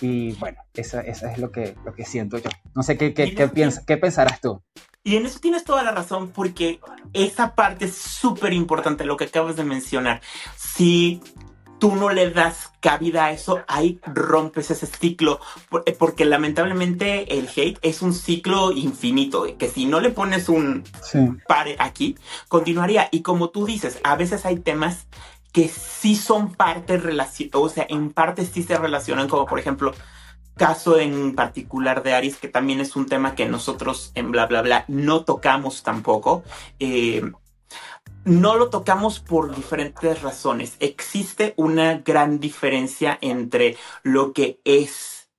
Y 0.00 0.32
bueno, 0.32 0.62
eso, 0.72 0.98
es 1.00 1.36
lo 1.36 1.52
que, 1.52 1.76
lo 1.84 1.92
que 1.92 2.06
siento 2.06 2.38
yo. 2.38 2.48
No 2.74 2.82
sé 2.82 2.96
qué, 2.96 3.12
qué, 3.12 3.34
qué, 3.34 3.50
qué 3.86 3.96
pensarás 3.98 4.40
tú. 4.40 4.62
Y 5.04 5.16
en 5.16 5.26
eso 5.26 5.40
tienes 5.40 5.62
toda 5.62 5.82
la 5.82 5.92
razón 5.92 6.30
porque 6.30 6.80
esa 7.12 7.54
parte 7.54 7.84
es 7.84 7.96
súper 7.96 8.54
importante, 8.54 9.04
lo 9.04 9.18
que 9.18 9.24
acabas 9.24 9.56
de 9.56 9.64
mencionar. 9.64 10.22
Si 10.56 11.20
tú 11.80 11.96
no 11.96 12.10
le 12.10 12.30
das 12.30 12.70
cabida 12.78 13.24
a 13.24 13.32
eso, 13.32 13.62
ahí 13.66 13.98
rompes 14.06 14.70
ese 14.70 14.86
ciclo, 14.86 15.40
eh, 15.86 15.96
porque 15.98 16.24
lamentablemente 16.24 17.38
el 17.38 17.48
hate 17.48 17.78
es 17.82 18.02
un 18.02 18.14
ciclo 18.14 18.70
infinito, 18.70 19.46
que 19.58 19.68
si 19.68 19.86
no 19.86 19.98
le 19.98 20.10
pones 20.10 20.48
un 20.48 20.84
pare 21.48 21.74
aquí, 21.80 22.16
continuaría. 22.46 23.08
Y 23.10 23.22
como 23.22 23.50
tú 23.50 23.66
dices, 23.66 23.98
a 24.04 24.14
veces 24.14 24.46
hay 24.46 24.60
temas 24.60 25.08
que 25.52 25.68
sí 25.68 26.14
son 26.14 26.54
parte 26.54 26.96
relación, 26.98 27.50
o 27.54 27.68
sea, 27.68 27.86
en 27.88 28.10
parte 28.10 28.44
sí 28.44 28.62
se 28.62 28.76
relacionan, 28.78 29.26
como 29.26 29.46
por 29.46 29.58
ejemplo, 29.58 29.92
caso 30.56 30.98
en 30.98 31.34
particular 31.34 32.02
de 32.02 32.14
Aries, 32.14 32.36
que 32.36 32.48
también 32.48 32.80
es 32.80 32.94
un 32.94 33.06
tema 33.06 33.34
que 33.34 33.48
nosotros 33.48 34.12
en 34.14 34.30
bla 34.30 34.46
bla 34.46 34.62
bla 34.62 34.84
no 34.88 35.24
tocamos 35.24 35.82
tampoco. 35.82 36.44
Eh, 36.78 37.22
no 38.24 38.56
lo 38.56 38.70
tocamos 38.70 39.20
por 39.20 39.54
diferentes 39.54 40.22
razones. 40.22 40.76
Existe 40.80 41.54
una 41.56 41.98
gran 41.98 42.40
diferencia 42.40 43.18
entre 43.20 43.76
lo 44.02 44.32
que 44.32 44.60
es, 44.64 45.30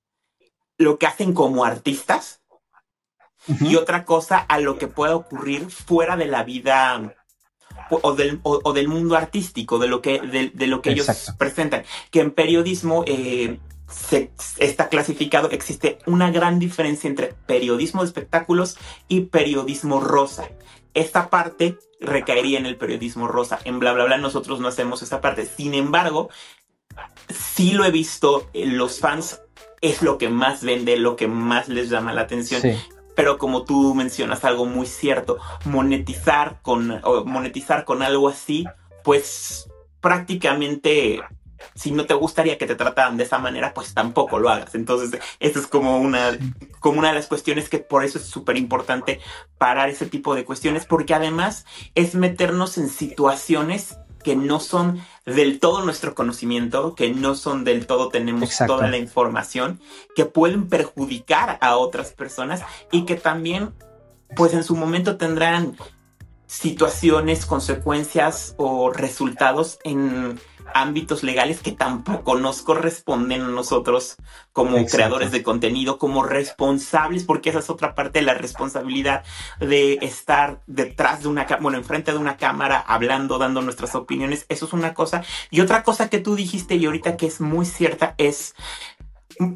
lo 0.78 0.98
que 0.98 1.06
hacen 1.06 1.32
como 1.32 1.64
artistas 1.64 2.42
y 3.60 3.76
otra 3.76 4.04
cosa 4.04 4.38
a 4.38 4.60
lo 4.60 4.78
que 4.78 4.86
pueda 4.86 5.16
ocurrir 5.16 5.70
fuera 5.70 6.16
de 6.16 6.26
la 6.26 6.44
vida 6.44 7.14
o 7.90 8.14
del, 8.14 8.40
o, 8.42 8.72
del 8.72 8.88
mundo 8.88 9.16
artístico, 9.16 9.78
de 9.78 9.88
lo 9.88 10.00
que, 10.00 10.20
de, 10.20 10.66
lo 10.66 10.80
que 10.82 10.90
ellos 10.90 11.06
presentan. 11.38 11.84
Que 12.10 12.20
en 12.20 12.30
periodismo 12.30 13.04
eh, 13.06 13.58
se, 13.88 14.30
está 14.58 14.88
clasificado, 14.88 15.50
existe 15.50 15.98
una 16.06 16.30
gran 16.30 16.58
diferencia 16.58 17.08
entre 17.08 17.34
periodismo 17.46 18.02
de 18.02 18.08
espectáculos 18.08 18.76
y 19.08 19.22
periodismo 19.22 20.00
rosa. 20.00 20.48
Esta 20.94 21.30
parte 21.30 21.78
recaería 22.00 22.58
en 22.58 22.66
el 22.66 22.76
periodismo 22.76 23.28
rosa. 23.28 23.58
En 23.64 23.78
bla 23.78 23.92
bla 23.92 24.04
bla 24.04 24.18
nosotros 24.18 24.60
no 24.60 24.68
hacemos 24.68 25.02
esta 25.02 25.20
parte. 25.20 25.46
Sin 25.46 25.74
embargo, 25.74 26.30
sí 27.28 27.72
lo 27.72 27.84
he 27.84 27.90
visto, 27.90 28.48
eh, 28.52 28.66
los 28.66 29.00
fans 29.00 29.40
es 29.80 30.02
lo 30.02 30.18
que 30.18 30.28
más 30.28 30.62
vende, 30.62 30.96
lo 30.96 31.16
que 31.16 31.26
más 31.26 31.68
les 31.68 31.88
llama 31.90 32.12
la 32.12 32.22
atención. 32.22 32.62
Pero 33.14 33.36
como 33.36 33.64
tú 33.64 33.94
mencionas 33.94 34.44
algo 34.44 34.64
muy 34.64 34.86
cierto, 34.86 35.38
monetizar 35.64 36.60
con, 36.62 37.00
monetizar 37.26 37.84
con 37.84 38.02
algo 38.02 38.28
así, 38.28 38.64
pues 39.04 39.68
prácticamente 40.00 41.20
si 41.74 41.90
no 41.90 42.06
te 42.06 42.14
gustaría 42.14 42.58
que 42.58 42.66
te 42.66 42.74
trataran 42.74 43.16
de 43.16 43.24
esa 43.24 43.38
manera, 43.38 43.74
pues 43.74 43.94
tampoco 43.94 44.38
lo 44.38 44.50
hagas. 44.50 44.74
Entonces, 44.74 45.20
eso 45.40 45.58
es 45.58 45.66
como 45.66 45.98
una, 45.98 46.38
como 46.80 46.98
una 46.98 47.08
de 47.08 47.14
las 47.14 47.26
cuestiones 47.26 47.68
que 47.68 47.78
por 47.78 48.04
eso 48.04 48.18
es 48.18 48.26
súper 48.26 48.56
importante 48.56 49.20
parar 49.58 49.88
ese 49.88 50.06
tipo 50.06 50.34
de 50.34 50.44
cuestiones, 50.44 50.86
porque 50.86 51.14
además 51.14 51.64
es 51.94 52.14
meternos 52.14 52.78
en 52.78 52.88
situaciones 52.88 53.96
que 54.22 54.36
no 54.36 54.60
son 54.60 55.00
del 55.26 55.60
todo 55.60 55.84
nuestro 55.84 56.14
conocimiento, 56.14 56.94
que 56.94 57.12
no 57.12 57.34
son 57.34 57.64
del 57.64 57.86
todo 57.86 58.08
tenemos 58.08 58.56
toda 58.66 58.88
la 58.88 58.96
información, 58.96 59.80
que 60.14 60.24
pueden 60.24 60.68
perjudicar 60.68 61.58
a 61.60 61.76
otras 61.76 62.12
personas 62.12 62.62
y 62.90 63.04
que 63.04 63.16
también, 63.16 63.72
pues 64.36 64.54
en 64.54 64.64
su 64.64 64.76
momento 64.76 65.16
tendrán 65.16 65.76
situaciones, 66.46 67.46
consecuencias 67.46 68.54
o 68.58 68.92
resultados 68.92 69.78
en 69.84 70.38
ámbitos 70.74 71.22
legales 71.22 71.60
que 71.60 71.72
tampoco 71.72 72.36
nos 72.38 72.62
corresponden 72.62 73.42
a 73.42 73.48
nosotros 73.48 74.16
como 74.52 74.84
creadores 74.86 75.30
de 75.32 75.42
contenido, 75.42 75.98
como 75.98 76.22
responsables, 76.22 77.24
porque 77.24 77.50
esa 77.50 77.60
es 77.60 77.70
otra 77.70 77.94
parte 77.94 78.20
de 78.20 78.26
la 78.26 78.34
responsabilidad 78.34 79.24
de 79.60 79.94
estar 80.02 80.60
detrás 80.66 81.22
de 81.22 81.28
una, 81.28 81.46
bueno, 81.60 81.78
enfrente 81.78 82.12
de 82.12 82.18
una 82.18 82.36
cámara, 82.36 82.78
hablando, 82.80 83.38
dando 83.38 83.62
nuestras 83.62 83.94
opiniones. 83.94 84.46
Eso 84.48 84.66
es 84.66 84.72
una 84.72 84.94
cosa. 84.94 85.22
Y 85.50 85.60
otra 85.60 85.82
cosa 85.82 86.08
que 86.08 86.18
tú 86.18 86.36
dijiste 86.36 86.76
y 86.76 86.86
ahorita 86.86 87.16
que 87.16 87.26
es 87.26 87.40
muy 87.40 87.66
cierta 87.66 88.14
es 88.18 88.54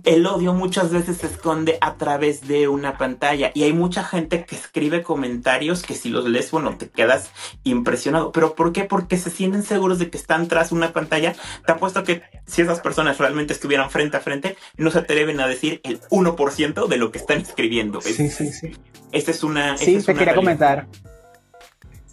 el 0.04 0.26
odio 0.26 0.54
muchas 0.54 0.90
veces 0.90 1.18
se 1.18 1.26
esconde 1.26 1.78
a 1.80 1.96
través 1.96 2.46
de 2.46 2.68
una 2.68 2.98
pantalla 2.98 3.50
y 3.54 3.64
hay 3.64 3.72
mucha 3.72 4.04
gente 4.04 4.44
que 4.44 4.56
escribe 4.56 5.02
comentarios 5.02 5.82
que 5.82 5.94
si 5.94 6.08
los 6.08 6.24
lees, 6.26 6.50
bueno, 6.50 6.76
te 6.76 6.88
quedas 6.88 7.30
impresionado. 7.64 8.32
¿Pero 8.32 8.54
por 8.54 8.72
qué? 8.72 8.84
Porque 8.84 9.16
se 9.18 9.30
sienten 9.30 9.62
seguros 9.62 9.98
de 9.98 10.10
que 10.10 10.18
están 10.18 10.48
tras 10.48 10.72
una 10.72 10.92
pantalla. 10.92 11.34
Te 11.64 11.72
apuesto 11.72 12.04
que 12.04 12.22
si 12.46 12.62
esas 12.62 12.80
personas 12.80 13.18
realmente 13.18 13.52
estuvieran 13.52 13.90
frente 13.90 14.16
a 14.16 14.20
frente, 14.20 14.56
no 14.76 14.90
se 14.90 15.00
atreven 15.00 15.40
a 15.40 15.46
decir 15.46 15.80
el 15.84 16.00
1% 16.02 16.88
de 16.88 16.96
lo 16.96 17.10
que 17.12 17.18
están 17.18 17.38
escribiendo. 17.38 18.00
Sí, 18.00 18.28
sí, 18.28 18.52
sí. 18.52 18.72
Esta 19.12 19.30
es 19.30 19.42
una... 19.42 19.76
Sí, 19.78 19.98
te 19.98 20.14
quería 20.14 20.34
comentar. 20.34 20.86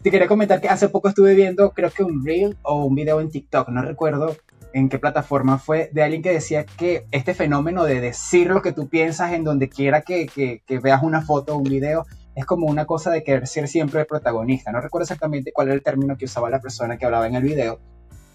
Te 0.01 0.11
quería 0.11 0.27
comentar 0.27 0.59
que 0.59 0.67
hace 0.67 0.89
poco 0.89 1.07
estuve 1.07 1.33
viendo, 1.33 1.71
creo 1.71 1.89
que 1.89 2.03
un 2.03 2.25
reel 2.25 2.57
o 2.61 2.83
un 2.83 2.93
video 2.93 3.21
en 3.21 3.29
TikTok, 3.29 3.69
no 3.69 3.81
recuerdo, 3.81 4.35
en 4.73 4.89
qué 4.89 4.99
plataforma 4.99 5.59
fue, 5.59 5.89
de 5.93 6.03
alguien 6.03 6.21
que 6.21 6.31
decía 6.31 6.65
que 6.65 7.05
este 7.11 7.33
fenómeno 7.33 7.83
de 7.85 8.01
decir 8.01 8.47
lo 8.47 8.61
que 8.61 8.71
tú 8.71 8.89
piensas 8.89 9.33
en 9.33 9.43
donde 9.43 9.69
quiera 9.69 10.01
que, 10.01 10.27
que, 10.27 10.79
veas 10.79 11.03
una 11.03 11.21
foto 11.21 11.53
o 11.53 11.57
un 11.57 11.63
video, 11.63 12.05
es 12.35 12.45
como 12.45 12.67
una 12.67 12.85
cosa 12.85 13.11
de 13.11 13.23
querer 13.23 13.47
ser 13.47 13.67
siempre 13.67 14.01
el 14.01 14.07
protagonista. 14.07 14.71
No 14.71 14.81
recuerdo 14.81 15.03
exactamente 15.03 15.51
cuál 15.53 15.67
era 15.67 15.75
el 15.75 15.83
término 15.83 16.17
que 16.17 16.25
usaba 16.25 16.49
la 16.49 16.59
persona 16.59 16.97
que 16.97 17.05
hablaba 17.05 17.27
en 17.27 17.35
el 17.35 17.43
video, 17.43 17.79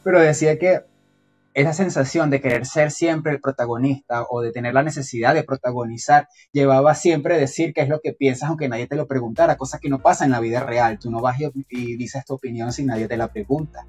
pero 0.04 0.20
decía 0.20 0.58
que 0.58 0.82
esa 1.54 1.72
sensación 1.72 2.30
de 2.30 2.40
querer 2.40 2.66
ser 2.66 2.92
siempre 2.92 3.32
el 3.32 3.40
protagonista 3.40 4.24
o 4.30 4.42
de 4.42 4.52
tener 4.52 4.74
la 4.74 4.84
necesidad 4.84 5.34
de 5.34 5.42
protagonizar 5.42 6.28
llevaba 6.52 6.94
siempre 6.94 7.34
a 7.34 7.38
decir 7.38 7.72
qué 7.74 7.80
es 7.80 7.88
lo 7.88 7.98
que 8.00 8.12
piensas 8.12 8.48
aunque 8.48 8.68
nadie 8.68 8.86
te 8.86 8.94
lo 8.94 9.08
preguntara, 9.08 9.56
cosa 9.56 9.80
que 9.80 9.88
no 9.88 9.98
pasa 9.98 10.24
en 10.24 10.30
la 10.30 10.38
vida 10.38 10.60
real. 10.60 11.00
Tú 11.00 11.10
no 11.10 11.20
vas 11.20 11.38
y, 11.40 11.96
dices 11.96 12.24
tu 12.24 12.34
opinión 12.34 12.72
si 12.72 12.84
nadie 12.84 13.08
te 13.08 13.16
la 13.16 13.32
pregunta. 13.32 13.84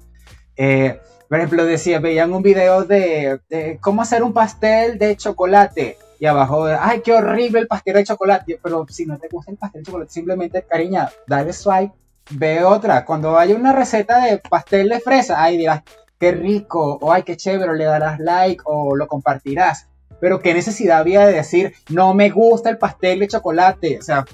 Eh, 0.56 1.00
por 1.28 1.38
ejemplo, 1.38 1.64
decía, 1.64 2.00
veían 2.00 2.32
un 2.32 2.42
video 2.42 2.84
de, 2.84 3.40
cómo 3.80 4.02
hacer 4.02 4.22
un 4.22 4.32
pastel 4.32 4.98
de 4.98 5.16
chocolate. 5.16 5.96
Y 6.18 6.26
abajo, 6.26 6.64
ay, 6.64 7.00
qué 7.02 7.14
horrible 7.14 7.60
el 7.60 7.68
pastel 7.68 7.94
de 7.94 8.04
chocolate. 8.04 8.58
Pero 8.62 8.84
si 8.88 9.06
no 9.06 9.16
te 9.16 9.28
gusta 9.28 9.52
el 9.52 9.56
pastel 9.56 9.82
de 9.82 9.86
chocolate, 9.86 10.12
simplemente, 10.12 10.62
cariña, 10.62 11.08
dale 11.26 11.52
swipe, 11.52 11.94
ve 12.30 12.64
otra. 12.64 13.04
Cuando 13.04 13.38
haya 13.38 13.54
una 13.54 13.72
receta 13.72 14.24
de 14.24 14.38
pastel 14.38 14.88
de 14.88 15.00
fresa, 15.00 15.42
ay, 15.42 15.56
dirás, 15.56 15.82
qué 16.18 16.32
rico, 16.32 16.98
o 17.00 17.12
ay, 17.12 17.22
qué 17.22 17.36
chévere, 17.36 17.76
le 17.76 17.84
darás 17.84 18.18
like 18.18 18.62
o 18.64 18.96
lo 18.96 19.06
compartirás. 19.06 19.86
Pero 20.20 20.40
qué 20.40 20.52
necesidad 20.52 20.98
había 20.98 21.26
de 21.26 21.32
decir, 21.32 21.74
no 21.88 22.12
me 22.12 22.28
gusta 22.30 22.70
el 22.70 22.78
pastel 22.78 23.20
de 23.20 23.28
chocolate. 23.28 23.98
O 23.98 24.02
sea, 24.02 24.24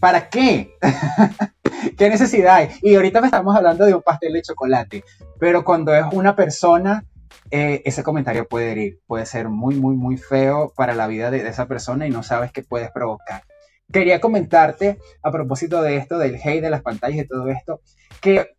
¿para 0.00 0.30
qué? 0.30 0.76
¿Qué 1.96 2.08
necesidad 2.08 2.56
hay? 2.56 2.70
Y 2.82 2.94
ahorita 2.94 3.20
me 3.20 3.26
estamos 3.28 3.54
hablando 3.54 3.84
de 3.84 3.94
un 3.94 4.02
pastel 4.02 4.32
de 4.32 4.42
chocolate, 4.42 5.04
pero 5.38 5.64
cuando 5.64 5.94
es 5.94 6.04
una 6.12 6.34
persona, 6.34 7.04
eh, 7.50 7.82
ese 7.84 8.02
comentario 8.02 8.48
puede 8.48 8.72
herir, 8.72 9.00
puede 9.06 9.26
ser 9.26 9.48
muy, 9.48 9.74
muy, 9.76 9.94
muy 9.94 10.16
feo 10.16 10.72
para 10.74 10.94
la 10.94 11.06
vida 11.06 11.30
de, 11.30 11.46
esa 11.46 11.66
persona 11.66 12.06
y 12.06 12.10
no 12.10 12.22
sabes 12.22 12.50
qué 12.50 12.62
puedes 12.62 12.90
provocar. 12.90 13.44
Quería 13.92 14.20
comentarte 14.20 14.98
a 15.22 15.30
propósito 15.30 15.82
de 15.82 15.96
esto, 15.96 16.18
del 16.18 16.36
hate 16.36 16.62
de 16.62 16.70
las 16.70 16.82
pantallas 16.82 17.24
y 17.24 17.28
todo 17.28 17.48
esto, 17.48 17.80
que 18.20 18.54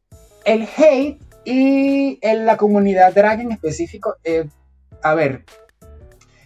el 0.45 0.67
hate 0.77 1.21
y 1.45 2.19
en 2.21 2.45
la 2.45 2.57
comunidad 2.57 3.13
drag 3.13 3.41
en 3.41 3.51
específico, 3.51 4.15
eh, 4.23 4.45
a 5.01 5.15
ver, 5.15 5.45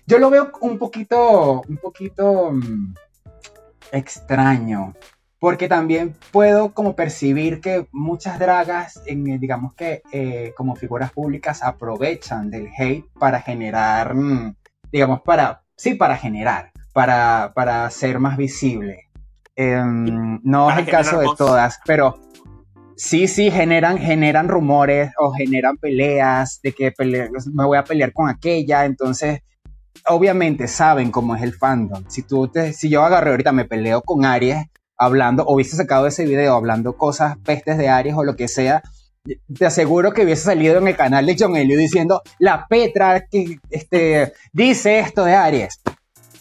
yo 0.06 0.20
lo 0.20 0.30
veo 0.30 0.52
un 0.62 0.78
poquito, 0.78 1.64
un 1.68 1.78
poquito 1.78 2.52
mm, 2.52 2.94
extraño 3.92 4.94
porque 5.46 5.68
también 5.68 6.16
puedo 6.32 6.74
como 6.74 6.96
percibir 6.96 7.62
que 7.62 7.88
muchas 7.92 8.40
dragas, 8.40 9.00
en, 9.06 9.28
eh, 9.28 9.38
digamos 9.38 9.76
que 9.76 10.02
eh, 10.12 10.54
como 10.58 10.76
figuras 10.76 11.12
públicas, 11.12 11.62
aprovechan 11.62 12.50
del 12.50 12.70
hate 12.76 13.06
para 13.20 13.42
generar, 13.42 14.16
mm, 14.16 14.56
digamos, 14.92 15.22
para, 15.22 15.62
sí, 15.76 15.94
para 15.94 16.18
generar, 16.18 16.72
para, 16.94 17.52
para 17.54 17.88
ser 17.92 18.20
más 18.20 18.38
visible. 18.38 19.10
Em, 19.56 20.40
no 20.44 20.72
es 20.72 20.80
el 20.80 20.88
caso 20.88 21.20
de 21.20 21.28
todas, 21.38 21.80
pero 21.86 22.18
sí, 22.96 23.28
sí, 23.28 23.52
generan, 23.52 24.00
generan 24.00 24.48
rumores 24.48 25.12
o 25.20 25.32
generan 25.32 25.78
peleas 25.78 26.60
de 26.64 26.74
que 26.74 26.92
me 27.54 27.66
voy 27.66 27.78
a 27.78 27.84
pelear 27.84 28.14
con 28.14 28.30
aquella, 28.30 28.86
entonces 28.86 29.42
obviamente 30.08 30.68
saben 30.68 31.12
cómo 31.12 31.36
es 31.36 31.44
el 31.44 31.54
fandom. 31.54 32.04
Si 32.08 32.24
tú 32.24 32.48
te, 32.48 32.74
si 32.74 32.90
yo 32.90 33.04
agarré 33.04 33.32
ahorita 33.32 33.52
me 33.52 33.66
peleo 33.66 34.02
con 34.02 34.26
Aries, 34.26 34.66
hablando, 34.98 35.44
o 35.44 35.56
hubiese 35.56 35.76
sacado 35.76 36.08
ese 36.08 36.26
video 36.26 36.56
hablando 36.56 36.98
cosas, 36.98 37.38
pestes 37.44 37.78
de 37.78 37.90
Aries 37.90 38.16
o 38.16 38.24
lo 38.24 38.36
que 38.36 38.48
sea, 38.48 38.82
te 39.58 39.66
aseguro 39.66 40.12
que 40.14 40.24
hubiese 40.24 40.44
salido 40.44 40.78
en 40.78 40.88
el 40.88 40.96
canal 40.96 41.26
de 41.26 41.36
John 41.38 41.56
Elio 41.56 41.78
diciendo, 41.78 42.22
la 42.40 42.68
Petra 42.68 43.26
que 43.26 43.60
este, 43.70 44.34
dice 44.54 45.00
esto 45.00 45.26
de 45.26 45.36
Aries. 45.36 45.82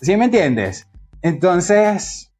¿Sí 0.00 0.16
me 0.16 0.26
entiendes? 0.26 0.86
Entonces, 1.22 2.30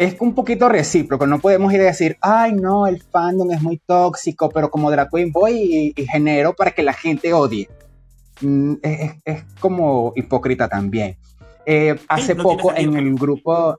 es 0.00 0.16
un 0.20 0.34
poquito 0.34 0.68
recíproco, 0.68 1.26
no 1.26 1.40
podemos 1.40 1.72
ir 1.72 1.80
a 1.82 1.84
decir, 1.84 2.16
ay 2.20 2.54
no, 2.54 2.86
el 2.86 3.02
fandom 3.02 3.50
es 3.52 3.62
muy 3.62 3.78
tóxico, 3.78 4.48
pero 4.48 4.70
como 4.70 4.90
drag 4.90 5.08
voy 5.32 5.94
y, 5.96 6.06
genero 6.06 6.54
para 6.54 6.70
que 6.70 6.82
la 6.82 6.92
gente 6.92 7.32
odie. 7.32 7.68
Mm, 8.40 8.74
es, 8.82 9.44
como 9.60 10.12
hipócrita 10.16 10.68
también. 10.68 11.16
Eh, 11.66 11.96
hace 12.08 12.34
poco 12.36 12.74
en 12.74 12.96
el 12.96 13.14
grupo, 13.14 13.78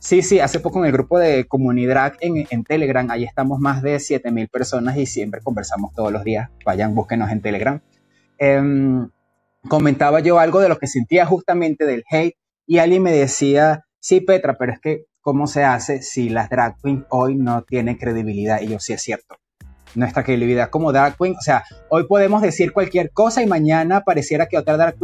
Sí, 0.00 0.22
sí, 0.22 0.38
hace 0.38 0.60
poco 0.60 0.78
en 0.78 0.86
el 0.86 0.92
grupo 0.92 1.18
de 1.18 1.46
comunidad 1.46 2.14
en, 2.20 2.46
en 2.50 2.62
Telegram, 2.62 3.10
ahí 3.10 3.24
estamos 3.24 3.58
más 3.58 3.82
de 3.82 3.98
7000 3.98 4.48
personas 4.48 4.96
y 4.96 5.06
siempre 5.06 5.40
conversamos 5.42 5.92
todos 5.92 6.12
los 6.12 6.22
días. 6.22 6.50
Vayan, 6.64 6.94
búsquenos 6.94 7.32
en 7.32 7.42
Telegram. 7.42 7.80
Em, 8.38 9.10
comentaba 9.68 10.20
yo 10.20 10.38
algo 10.38 10.60
de 10.60 10.68
lo 10.68 10.78
que 10.78 10.86
sentía 10.86 11.26
justamente 11.26 11.84
del 11.84 12.04
hate 12.08 12.36
y 12.64 12.78
alguien 12.78 13.02
me 13.02 13.12
decía, 13.12 13.86
sí, 13.98 14.20
Petra, 14.20 14.56
pero 14.56 14.72
es 14.72 14.78
que, 14.80 15.06
¿cómo 15.20 15.48
se 15.48 15.64
hace 15.64 16.00
si 16.02 16.28
las 16.28 16.48
drag 16.48 16.76
queens 16.80 17.04
hoy 17.10 17.34
no 17.34 17.62
tienen 17.62 17.96
credibilidad? 17.96 18.60
Y 18.60 18.68
yo, 18.68 18.78
sí, 18.78 18.92
es 18.92 19.02
cierto. 19.02 19.36
Nuestra 19.98 20.22
credibilidad 20.22 20.70
como 20.70 20.92
drag 20.92 21.16
queen, 21.16 21.34
o 21.36 21.40
sea, 21.40 21.64
hoy 21.88 22.06
podemos 22.06 22.40
decir 22.40 22.72
cualquier 22.72 23.10
cosa 23.10 23.42
y 23.42 23.46
mañana 23.46 24.02
pareciera 24.02 24.46
que 24.46 24.56
otra 24.56 24.76
drag 24.76 24.96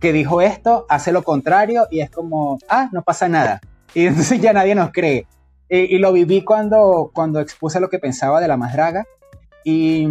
que 0.00 0.12
dijo 0.12 0.40
esto 0.40 0.86
hace 0.88 1.12
lo 1.12 1.22
contrario 1.22 1.86
y 1.90 2.00
es 2.00 2.10
como, 2.10 2.58
ah, 2.68 2.88
no 2.92 3.02
pasa 3.02 3.28
nada 3.28 3.60
y 3.94 4.06
entonces 4.06 4.40
ya 4.40 4.52
nadie 4.52 4.74
nos 4.74 4.92
cree. 4.92 5.26
Y, 5.68 5.98
lo 5.98 6.12
viví 6.12 6.42
cuando, 6.42 7.12
cuando 7.14 7.38
expuse 7.38 7.78
lo 7.78 7.88
que 7.88 8.00
pensaba 8.00 8.40
de 8.40 8.48
la 8.48 8.56
más 8.56 8.72
draga. 8.72 9.06
Y, 9.62 10.04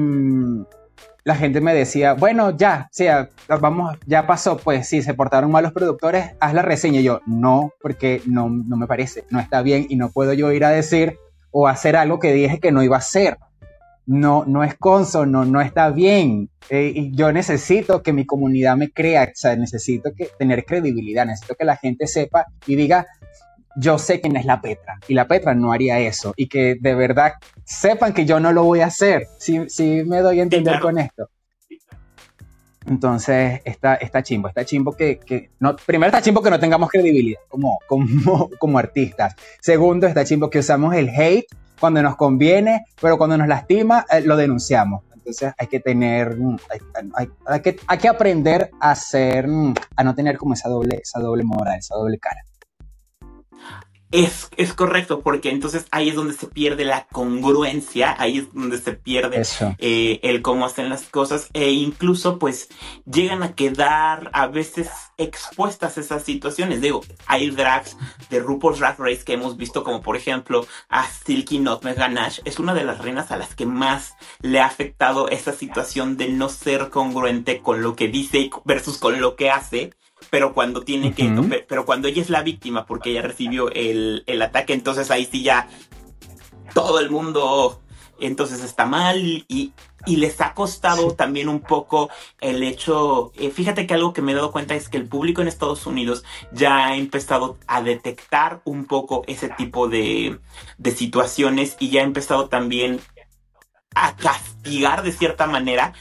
la 1.24 1.36
gente 1.36 1.62
me 1.62 1.74
decía, 1.74 2.14
bueno, 2.14 2.58
ya, 2.58 2.90
sí, 2.92 3.06
vamos, 3.48 3.98
ya 4.08 4.26
pasó, 4.26 4.58
pues 4.58 4.88
sí, 4.88 5.02
se 5.02 5.14
portaron 5.14 5.52
mal 5.52 5.64
los 5.64 5.74
productores, 5.74 6.32
haz 6.40 6.54
la 6.54 6.62
reseña. 6.62 7.02
Y 7.02 7.04
yo, 7.04 7.22
no, 7.28 7.72
porque 7.82 8.22
no, 8.26 8.50
no 8.50 8.78
me 8.78 8.88
parece, 8.88 9.26
no 9.30 9.40
está 9.40 9.62
bien 9.62 9.86
y 9.90 9.96
no 9.96 10.10
puedo 10.10 10.34
yo 10.34 10.52
ir 10.52 10.66
a 10.66 10.70
decir 10.70 11.18
o 11.52 11.68
hacer 11.68 11.96
algo 11.96 12.20
que 12.20 12.34
dije 12.34 12.60
que 12.60 12.72
no 12.72 12.84
iba 12.84 12.96
a 12.96 13.00
hacer. 13.00 13.38
No, 14.10 14.44
no 14.48 14.64
es 14.64 14.74
consono, 14.74 15.46
no 15.46 15.62
está 15.62 15.92
bien. 15.92 16.50
Eh, 16.72 16.92
y 16.96 17.16
yo 17.16 17.32
necesito 17.32 18.02
que 18.02 18.12
mi 18.12 18.26
comunidad 18.26 18.76
me 18.76 18.90
crea, 18.90 19.26
o 19.26 19.36
sea, 19.36 19.56
necesito 19.56 20.12
que, 20.18 20.30
tener 20.40 20.66
credibilidad, 20.66 21.28
necesito 21.28 21.54
que 21.54 21.64
la 21.64 21.78
gente 21.78 22.08
sepa 22.08 22.48
y 22.66 22.76
diga, 22.76 23.06
yo 23.76 24.00
sé 24.00 24.20
quién 24.20 24.36
es 24.36 24.46
la 24.46 24.62
Petra 24.62 24.98
y 25.08 25.14
la 25.14 25.28
Petra 25.28 25.54
no 25.54 25.72
haría 25.72 26.00
eso 26.00 26.34
y 26.36 26.48
que 26.48 26.76
de 26.82 26.96
verdad 26.96 27.34
sepan 27.64 28.14
que 28.14 28.26
yo 28.26 28.40
no 28.40 28.52
lo 28.52 28.64
voy 28.64 28.82
a 28.82 28.88
hacer. 28.88 29.28
Si, 29.38 29.70
si 29.70 30.04
me 30.04 30.22
doy 30.22 30.40
a 30.40 30.44
entender 30.44 30.80
con 30.80 30.98
esto. 30.98 31.30
Entonces, 32.90 33.62
está, 33.66 33.96
está 33.96 34.24
chimbo, 34.24 34.48
está 34.48 34.66
chimbo 34.66 34.94
que, 34.94 35.20
que, 35.20 35.52
no, 35.60 35.76
primero 35.76 36.08
está 36.08 36.24
chimbo 36.24 36.42
que 36.42 36.50
no 36.50 36.60
tengamos 36.60 36.90
credibilidad 36.90 37.40
como, 37.48 37.78
como, 37.88 38.50
como 38.60 38.80
artistas. 38.80 39.36
Segundo, 39.62 40.08
está 40.08 40.26
chimbo 40.26 40.50
que 40.50 40.60
usamos 40.60 40.96
el 40.96 41.10
hate 41.10 41.46
cuando 41.80 42.02
nos 42.02 42.16
conviene, 42.16 42.86
pero 43.00 43.20
cuando 43.20 43.38
nos 43.38 43.48
lastima, 43.48 44.06
eh, 44.12 44.22
lo 44.22 44.36
denunciamos. 44.36 45.04
Entonces 45.14 45.54
hay 45.56 45.68
que 45.68 45.80
tener, 45.80 46.36
mm, 46.36 46.58
hay, 47.14 47.30
hay, 47.46 47.62
que, 47.62 47.80
hay 47.86 47.98
que 48.00 48.08
aprender 48.08 48.72
a 48.82 48.96
ser, 48.96 49.48
mm, 49.48 49.76
a 49.96 50.04
no 50.04 50.16
tener 50.16 50.40
como 50.40 50.56
esa 50.56 50.68
doble, 50.68 51.00
esa 51.04 51.20
doble 51.20 51.44
moral, 51.44 51.78
esa 51.78 51.94
doble 51.94 52.18
cara. 52.18 52.42
Es, 54.12 54.50
es, 54.58 54.74
correcto, 54.74 55.22
porque 55.22 55.52
entonces 55.52 55.86
ahí 55.92 56.10
es 56.10 56.16
donde 56.16 56.34
se 56.34 56.48
pierde 56.48 56.84
la 56.84 57.06
congruencia, 57.12 58.16
ahí 58.18 58.40
es 58.40 58.54
donde 58.54 58.80
se 58.80 58.94
pierde 58.94 59.44
eh, 59.78 60.20
el 60.24 60.42
cómo 60.42 60.66
hacen 60.66 60.90
las 60.90 61.04
cosas 61.04 61.50
e 61.54 61.70
incluso 61.70 62.40
pues 62.40 62.70
llegan 63.06 63.44
a 63.44 63.54
quedar 63.54 64.32
a 64.34 64.48
veces 64.48 64.90
expuestas 65.18 66.00
esas 66.00 66.24
situaciones. 66.24 66.82
Digo, 66.82 67.02
hay 67.28 67.52
drags 67.52 67.98
de 68.32 68.40
RuPaul's 68.40 68.80
Drag 68.80 68.98
Race 68.98 69.24
que 69.24 69.34
hemos 69.34 69.58
visto 69.58 69.84
como 69.84 70.02
por 70.02 70.16
ejemplo 70.16 70.66
a 70.90 71.06
Silky 71.08 71.60
Nutmeg 71.60 71.96
Ganache, 71.96 72.42
es 72.46 72.58
una 72.58 72.74
de 72.74 72.86
las 72.86 73.00
reinas 73.00 73.32
a 73.32 73.38
las 73.38 73.54
que 73.54 73.68
más 73.68 74.16
le 74.42 74.60
ha 74.60 74.66
afectado 74.66 75.30
esa 75.30 75.54
situación 75.54 76.18
de 76.18 76.30
no 76.30 76.50
ser 76.50 76.90
congruente 76.90 77.62
con 77.62 77.84
lo 77.84 77.96
que 77.96 78.08
dice 78.08 78.50
versus 78.66 78.98
con 78.98 79.22
lo 79.22 79.36
que 79.36 79.52
hace 79.52 79.92
pero 80.30 80.54
cuando 80.54 80.82
tiene 80.82 81.14
que, 81.14 81.66
pero 81.68 81.86
cuando 81.86 82.08
ella 82.08 82.22
es 82.22 82.30
la 82.30 82.44
víctima 82.44 82.86
porque 82.86 83.12
ella 83.12 83.22
recibió 83.22 83.72
el, 83.72 84.24
el 84.28 84.42
ataque, 84.42 84.74
entonces 84.74 85.12
ahí 85.12 85.28
sí 85.30 85.44
ya 85.44 85.68
todo 86.74 87.00
el 87.00 87.10
mundo 87.10 87.82
entonces 88.20 88.64
está 88.64 88.86
mal 88.86 89.46
y, 89.48 89.74
y 90.06 90.18
les 90.18 90.40
ha 90.42 90.54
costado 90.54 91.14
también 91.14 91.50
un 91.50 91.62
poco 91.62 92.10
el 92.42 92.64
hecho, 92.64 93.32
eh, 93.38 93.50
fíjate 93.50 93.88
que 93.88 93.94
algo 93.94 94.14
que 94.14 94.22
me 94.22 94.32
he 94.32 94.36
dado 94.36 94.52
cuenta 94.52 94.76
es 94.76 94.90
que 94.90 94.98
el 94.98 95.08
público 95.08 95.42
en 95.42 95.48
Estados 95.48 95.86
Unidos 95.86 96.24
ya 96.52 96.88
ha 96.88 96.96
empezado 96.98 97.58
a 97.68 97.82
detectar 97.82 98.62
un 98.66 98.86
poco 98.86 99.24
ese 99.28 99.50
tipo 99.50 99.88
de, 99.88 100.40
de 100.78 100.92
situaciones 100.92 101.78
y 101.80 101.90
ya 101.90 102.02
ha 102.02 102.06
empezado 102.06 102.50
también 102.50 103.00
a 103.96 104.16
castigar 104.16 105.04
de 105.04 105.12
cierta 105.12 105.48
manera. 105.48 105.94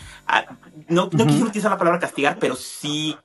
no, 0.88 1.08
no 1.12 1.24
quisiera 1.24 1.46
utilizar 1.46 1.70
la 1.70 1.78
palabra 1.78 2.00
castigar, 2.00 2.38
pero 2.38 2.54
sí 2.54 3.16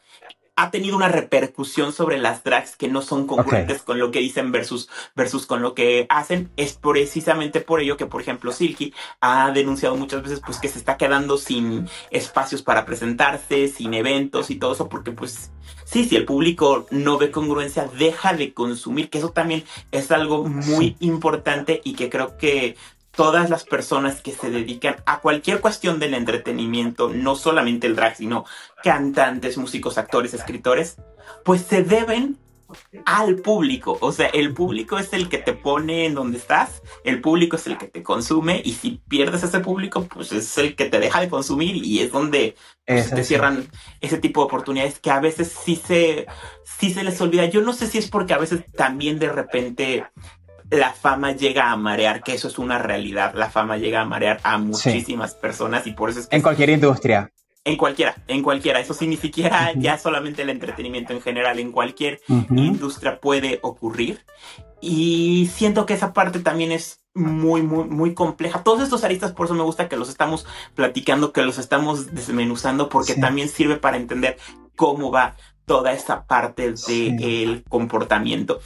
ha 0.55 0.69
tenido 0.69 0.95
una 0.95 1.07
repercusión 1.07 1.93
sobre 1.93 2.17
las 2.17 2.43
drags 2.43 2.75
que 2.75 2.87
no 2.87 3.01
son 3.01 3.25
congruentes 3.25 3.81
con 3.81 3.97
lo 3.97 4.11
que 4.11 4.19
dicen 4.19 4.51
versus, 4.51 4.87
versus 5.15 5.47
con 5.47 5.61
lo 5.61 5.73
que 5.73 6.05
hacen. 6.09 6.51
Es 6.57 6.73
precisamente 6.73 7.61
por 7.61 7.81
ello 7.81 7.97
que, 7.97 8.05
por 8.05 8.21
ejemplo, 8.21 8.51
Silky 8.51 8.93
ha 9.19 9.51
denunciado 9.51 9.95
muchas 9.95 10.21
veces 10.21 10.41
pues 10.45 10.59
que 10.59 10.67
se 10.67 10.77
está 10.77 10.97
quedando 10.97 11.37
sin 11.37 11.89
espacios 12.11 12.61
para 12.61 12.85
presentarse, 12.85 13.67
sin 13.67 13.93
eventos 13.93 14.51
y 14.51 14.55
todo 14.55 14.73
eso, 14.73 14.89
porque 14.89 15.11
pues 15.11 15.51
sí, 15.85 16.05
si 16.05 16.15
el 16.15 16.25
público 16.25 16.85
no 16.91 17.17
ve 17.17 17.31
congruencia, 17.31 17.89
deja 17.97 18.33
de 18.33 18.53
consumir, 18.53 19.09
que 19.09 19.17
eso 19.17 19.29
también 19.29 19.63
es 19.91 20.11
algo 20.11 20.43
muy 20.43 20.97
importante 20.99 21.81
y 21.83 21.93
que 21.93 22.09
creo 22.09 22.37
que 22.37 22.75
todas 23.15 23.49
las 23.49 23.63
personas 23.63 24.21
que 24.21 24.31
se 24.31 24.49
dedican 24.49 24.97
a 25.05 25.19
cualquier 25.19 25.61
cuestión 25.61 25.99
del 25.99 26.13
entretenimiento, 26.13 27.09
no 27.09 27.35
solamente 27.35 27.87
el 27.87 27.95
drag, 27.95 28.15
sino 28.15 28.45
cantantes, 28.83 29.57
músicos, 29.57 29.97
actores, 29.97 30.33
escritores, 30.33 30.97
pues 31.43 31.61
se 31.61 31.83
deben 31.83 32.37
al 33.05 33.35
público. 33.37 33.97
O 34.01 34.11
sea, 34.11 34.27
el 34.27 34.53
público 34.53 34.97
es 34.97 35.13
el 35.13 35.29
que 35.29 35.37
te 35.37 35.53
pone 35.53 36.05
en 36.05 36.15
donde 36.15 36.37
estás, 36.37 36.81
el 37.03 37.21
público 37.21 37.55
es 37.55 37.67
el 37.67 37.77
que 37.77 37.87
te 37.87 38.03
consume 38.03 38.61
y 38.63 38.73
si 38.73 39.01
pierdes 39.07 39.43
ese 39.43 39.59
público, 39.59 40.07
pues 40.11 40.31
es 40.31 40.57
el 40.57 40.75
que 40.75 40.85
te 40.85 40.99
deja 40.99 41.21
de 41.21 41.29
consumir 41.29 41.75
y 41.75 41.99
es 41.99 42.11
donde 42.11 42.55
pues, 42.85 43.11
te 43.11 43.23
cierran 43.23 43.67
ese 44.01 44.17
tipo 44.17 44.41
de 44.41 44.45
oportunidades 44.45 44.99
que 44.99 45.11
a 45.11 45.19
veces 45.19 45.53
sí 45.63 45.75
se, 45.75 46.25
sí 46.63 46.93
se 46.93 47.03
les 47.03 47.19
olvida. 47.21 47.45
Yo 47.45 47.61
no 47.61 47.73
sé 47.73 47.87
si 47.87 47.97
es 47.97 48.09
porque 48.09 48.33
a 48.33 48.39
veces 48.39 48.63
también 48.75 49.19
de 49.19 49.29
repente 49.29 50.05
la 50.73 50.91
fama 50.91 51.33
llega 51.33 51.71
a 51.71 51.77
marear, 51.77 52.23
que 52.23 52.33
eso 52.33 52.47
es 52.47 52.57
una 52.57 52.79
realidad. 52.79 53.33
La 53.35 53.49
fama 53.49 53.77
llega 53.77 54.01
a 54.01 54.05
marear 54.05 54.39
a 54.43 54.57
muchísimas 54.57 55.35
personas 55.35 55.85
y 55.87 55.91
por 55.91 56.09
eso 56.09 56.21
es 56.21 56.27
que... 56.27 56.35
En 56.35 56.41
cualquier 56.41 56.69
industria. 56.71 57.31
En 57.63 57.77
cualquiera, 57.77 58.15
en 58.27 58.41
cualquiera. 58.41 58.79
Eso 58.79 58.93
sí, 58.93 59.07
ni 59.07 59.15
siquiera 59.15 59.71
ya 59.75 59.97
solamente 59.97 60.41
el 60.41 60.49
entretenimiento 60.49 61.13
en 61.13 61.21
general, 61.21 61.59
en 61.59 61.71
cualquier 61.71 62.19
industria 62.49 63.19
puede 63.19 63.59
ocurrir. 63.61 64.25
Y 64.81 65.49
siento 65.53 65.85
que 65.85 65.93
esa 65.93 66.11
parte 66.11 66.39
también 66.39 66.73
es 66.73 67.03
muy, 67.13 67.61
muy, 67.61 67.85
muy 67.85 68.13
compleja. 68.13 68.63
Todos 68.63 68.81
estos 68.81 69.03
aristas, 69.03 69.31
por 69.31 69.45
eso 69.45 69.53
me 69.53 69.63
gusta 69.63 69.87
que 69.87 69.95
los 69.95 70.09
estamos 70.09 70.45
platicando, 70.75 71.31
que 71.31 71.43
los 71.43 71.57
estamos 71.57 72.13
desmenuzando, 72.13 72.89
porque 72.89 73.15
también 73.15 73.47
sirve 73.47 73.77
para 73.77 73.97
entender 73.97 74.37
cómo 74.75 75.11
va 75.11 75.35
toda 75.65 75.93
esta 75.93 76.25
parte 76.25 76.73
del 76.73 77.63
comportamiento. 77.69 78.59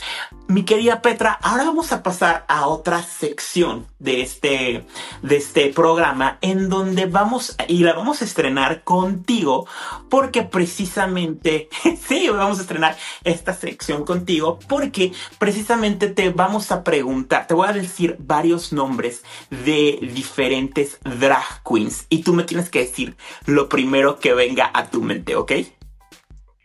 Mi 0.48 0.64
querida 0.64 1.02
Petra, 1.02 1.38
ahora 1.42 1.66
vamos 1.66 1.92
a 1.92 2.02
pasar 2.02 2.46
a 2.48 2.68
otra 2.68 3.04
sección 3.04 3.86
de 4.00 4.22
este, 4.22 4.86
de 5.22 5.36
este 5.36 5.70
programa 5.74 6.38
en 6.42 6.70
donde 6.70 7.06
vamos 7.06 7.56
y 7.68 7.80
la 7.80 7.94
vamos 7.94 8.22
a 8.22 8.26
estrenar 8.26 8.84
contigo 8.84 9.68
porque 10.10 10.44
precisamente, 10.44 11.70
sí, 12.08 12.30
vamos 12.30 12.60
a 12.60 12.62
estrenar 12.62 12.98
esta 13.24 13.54
sección 13.54 14.06
contigo 14.06 14.60
porque 14.68 15.12
precisamente 15.38 16.08
te 16.08 16.30
vamos 16.30 16.72
a 16.72 16.84
preguntar, 16.84 17.46
te 17.48 17.54
voy 17.54 17.68
a 17.68 17.74
decir 17.74 18.16
varios 18.20 18.74
nombres 18.74 19.24
de 19.50 20.00
diferentes 20.14 21.00
drag 21.04 21.62
queens 21.64 22.06
y 22.10 22.24
tú 22.24 22.34
me 22.34 22.44
tienes 22.44 22.70
que 22.70 22.80
decir 22.80 23.18
lo 23.46 23.70
primero 23.70 24.20
que 24.20 24.34
venga 24.34 24.72
a 24.74 24.90
tu 24.90 25.02
mente, 25.02 25.36
¿ok? 25.36 25.52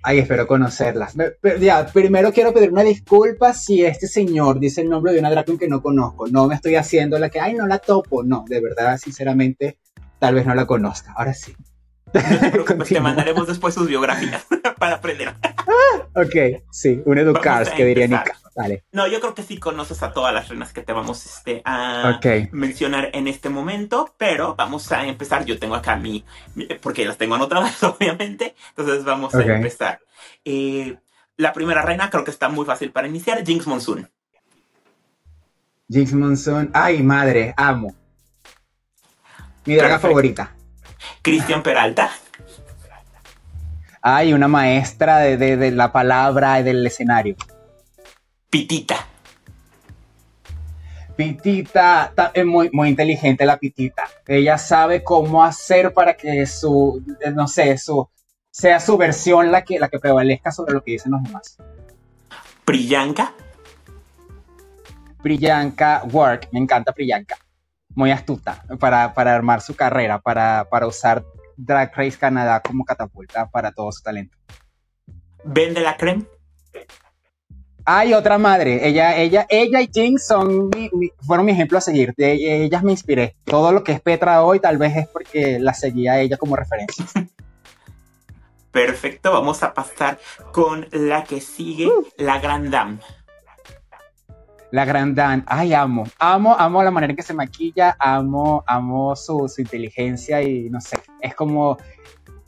Ay, 0.04 0.18
espero 0.18 0.48
conocerlas. 0.48 1.14
ya, 1.60 1.86
primero 1.86 2.32
quiero 2.32 2.52
pedir 2.52 2.72
una 2.72 2.82
disculpa 2.82 3.52
si 3.54 3.84
este 3.84 4.08
señor 4.08 4.58
dice 4.58 4.80
el 4.80 4.88
nombre 4.88 5.12
de 5.12 5.20
una 5.20 5.30
drag 5.30 5.56
que 5.58 5.68
no 5.68 5.80
conozco. 5.80 6.26
No 6.26 6.48
me 6.48 6.56
estoy 6.56 6.74
haciendo 6.74 7.18
la 7.18 7.28
que, 7.28 7.38
ay, 7.38 7.54
no 7.54 7.66
la 7.68 7.78
topo. 7.78 8.24
No, 8.24 8.44
de 8.48 8.60
verdad, 8.60 8.98
sinceramente, 8.98 9.78
tal 10.18 10.34
vez 10.34 10.44
no 10.44 10.54
la 10.54 10.66
conozca. 10.66 11.12
Ahora 11.16 11.34
sí. 11.34 11.54
No 12.12 12.84
te, 12.84 13.00
mandaremos 13.00 13.46
después 13.46 13.74
sus 13.74 13.88
biografías 13.88 14.46
para 14.78 14.96
aprender. 14.96 15.34
ok, 16.14 16.62
sí, 16.70 17.02
un 17.04 17.18
educar, 17.18 17.72
que 17.74 17.84
diría 17.84 18.06
Nika. 18.06 18.36
Vale. 18.54 18.84
No, 18.92 19.06
yo 19.06 19.18
creo 19.20 19.34
que 19.34 19.42
sí 19.42 19.56
conoces 19.56 20.02
a 20.02 20.12
todas 20.12 20.34
las 20.34 20.48
reinas 20.48 20.74
que 20.74 20.82
te 20.82 20.92
vamos 20.92 21.24
este, 21.24 21.62
a 21.64 22.20
mencionar 22.50 23.08
en 23.14 23.26
este 23.26 23.48
momento, 23.48 24.14
pero 24.18 24.54
vamos 24.56 24.92
a 24.92 25.06
empezar. 25.06 25.46
Yo 25.46 25.58
tengo 25.58 25.74
acá 25.74 25.96
mi, 25.96 26.24
porque 26.82 27.06
las 27.06 27.16
tengo 27.16 27.34
anotadas, 27.34 27.82
obviamente. 27.82 28.54
Entonces 28.76 29.04
vamos 29.04 29.34
a 29.34 29.42
empezar. 29.42 30.00
Eh, 30.44 30.98
la 31.38 31.52
primera 31.54 31.82
reina 31.82 32.10
creo 32.10 32.24
que 32.24 32.30
está 32.30 32.50
muy 32.50 32.66
fácil 32.66 32.92
para 32.92 33.08
iniciar, 33.08 33.44
Jinx 33.44 33.66
Monsoon. 33.66 34.10
Jinx 35.88 36.12
Monsoon, 36.12 36.70
ay 36.74 37.02
madre, 37.02 37.54
amo. 37.56 37.94
Mi 39.64 39.76
draga 39.76 39.98
favorita. 39.98 40.54
Cristian 41.22 41.62
Peralta. 41.62 42.10
Ay, 44.02 44.32
una 44.32 44.48
maestra 44.48 45.18
de, 45.18 45.70
la 45.70 45.92
palabra 45.92 46.58
y 46.58 46.64
del 46.64 46.84
escenario. 46.84 47.36
Pitita. 48.50 49.06
Pitita 51.14 52.12
es 52.34 52.44
muy, 52.44 52.70
muy 52.72 52.88
inteligente 52.88 53.46
la 53.46 53.56
Pitita. 53.58 54.02
Ella 54.26 54.58
sabe 54.58 55.04
cómo 55.04 55.44
hacer 55.44 55.92
para 55.92 56.14
que 56.14 56.44
su, 56.46 57.00
no 57.32 57.46
sé, 57.46 57.78
su, 57.78 58.08
sea 58.50 58.80
su 58.80 58.96
versión 58.96 59.52
la 59.52 59.62
que, 59.62 59.78
la 59.78 59.88
que 59.88 60.00
prevalezca 60.00 60.50
sobre 60.50 60.74
lo 60.74 60.82
que 60.82 60.92
dicen 60.92 61.12
los 61.12 61.22
demás. 61.22 61.56
Priyanka. 62.64 63.32
Priyanka 65.22 66.02
Work, 66.10 66.48
me 66.50 66.58
encanta 66.58 66.92
Priyanka 66.92 67.38
muy 67.94 68.10
astuta 68.10 68.64
para, 68.78 69.04
armar 69.04 69.60
su 69.60 69.74
carrera, 69.74 70.20
para, 70.20 70.66
usar 70.86 71.24
Drag 71.56 71.92
Race 71.94 72.18
Canadá 72.18 72.60
como 72.60 72.84
catapulta 72.84 73.48
para 73.48 73.72
todo 73.72 73.92
su 73.92 74.02
talento. 74.02 74.36
¿Vende 75.44 75.80
la 75.80 75.96
creme? 75.96 76.24
Hay 77.84 78.14
otra 78.14 78.38
madre. 78.38 78.86
Ella, 78.86 79.16
ella, 79.16 79.44
ella 79.48 79.80
y 79.80 79.90
Jinx 79.92 80.26
son 80.26 80.70
fueron 81.20 81.44
mi 81.44 81.52
ejemplo 81.52 81.78
a 81.78 81.80
seguir. 81.80 82.14
De 82.16 82.64
ellas 82.64 82.82
me 82.84 82.92
inspiré. 82.92 83.34
Todo 83.44 83.72
lo 83.72 83.82
que 83.82 83.92
es 83.92 84.00
Petra 84.00 84.44
hoy 84.44 84.60
tal 84.60 84.78
vez 84.78 84.96
es 84.96 85.08
porque 85.08 85.58
la 85.58 85.74
seguía 85.74 86.12
a 86.12 86.20
ella 86.20 86.36
como 86.36 86.54
referencia. 86.54 87.04
Perfecto, 88.70 89.32
vamos 89.32 89.62
a 89.62 89.74
pasar 89.74 90.18
con 90.50 90.86
la 90.92 91.24
que 91.24 91.42
sigue, 91.42 91.88
uh. 91.88 92.06
la 92.16 92.38
Grand 92.38 92.70
Dame. 92.70 92.98
La 94.72 94.86
Grand 94.86 95.14
Dame, 95.14 95.42
ay, 95.46 95.74
amo, 95.74 96.04
amo, 96.18 96.56
amo 96.58 96.82
la 96.82 96.90
manera 96.90 97.10
en 97.10 97.16
que 97.16 97.22
se 97.22 97.34
maquilla, 97.34 97.94
amo, 97.98 98.64
amo 98.66 99.14
su, 99.14 99.46
su 99.46 99.60
inteligencia 99.60 100.40
y 100.40 100.70
no 100.70 100.80
sé, 100.80 100.98
es 101.20 101.34
como, 101.34 101.76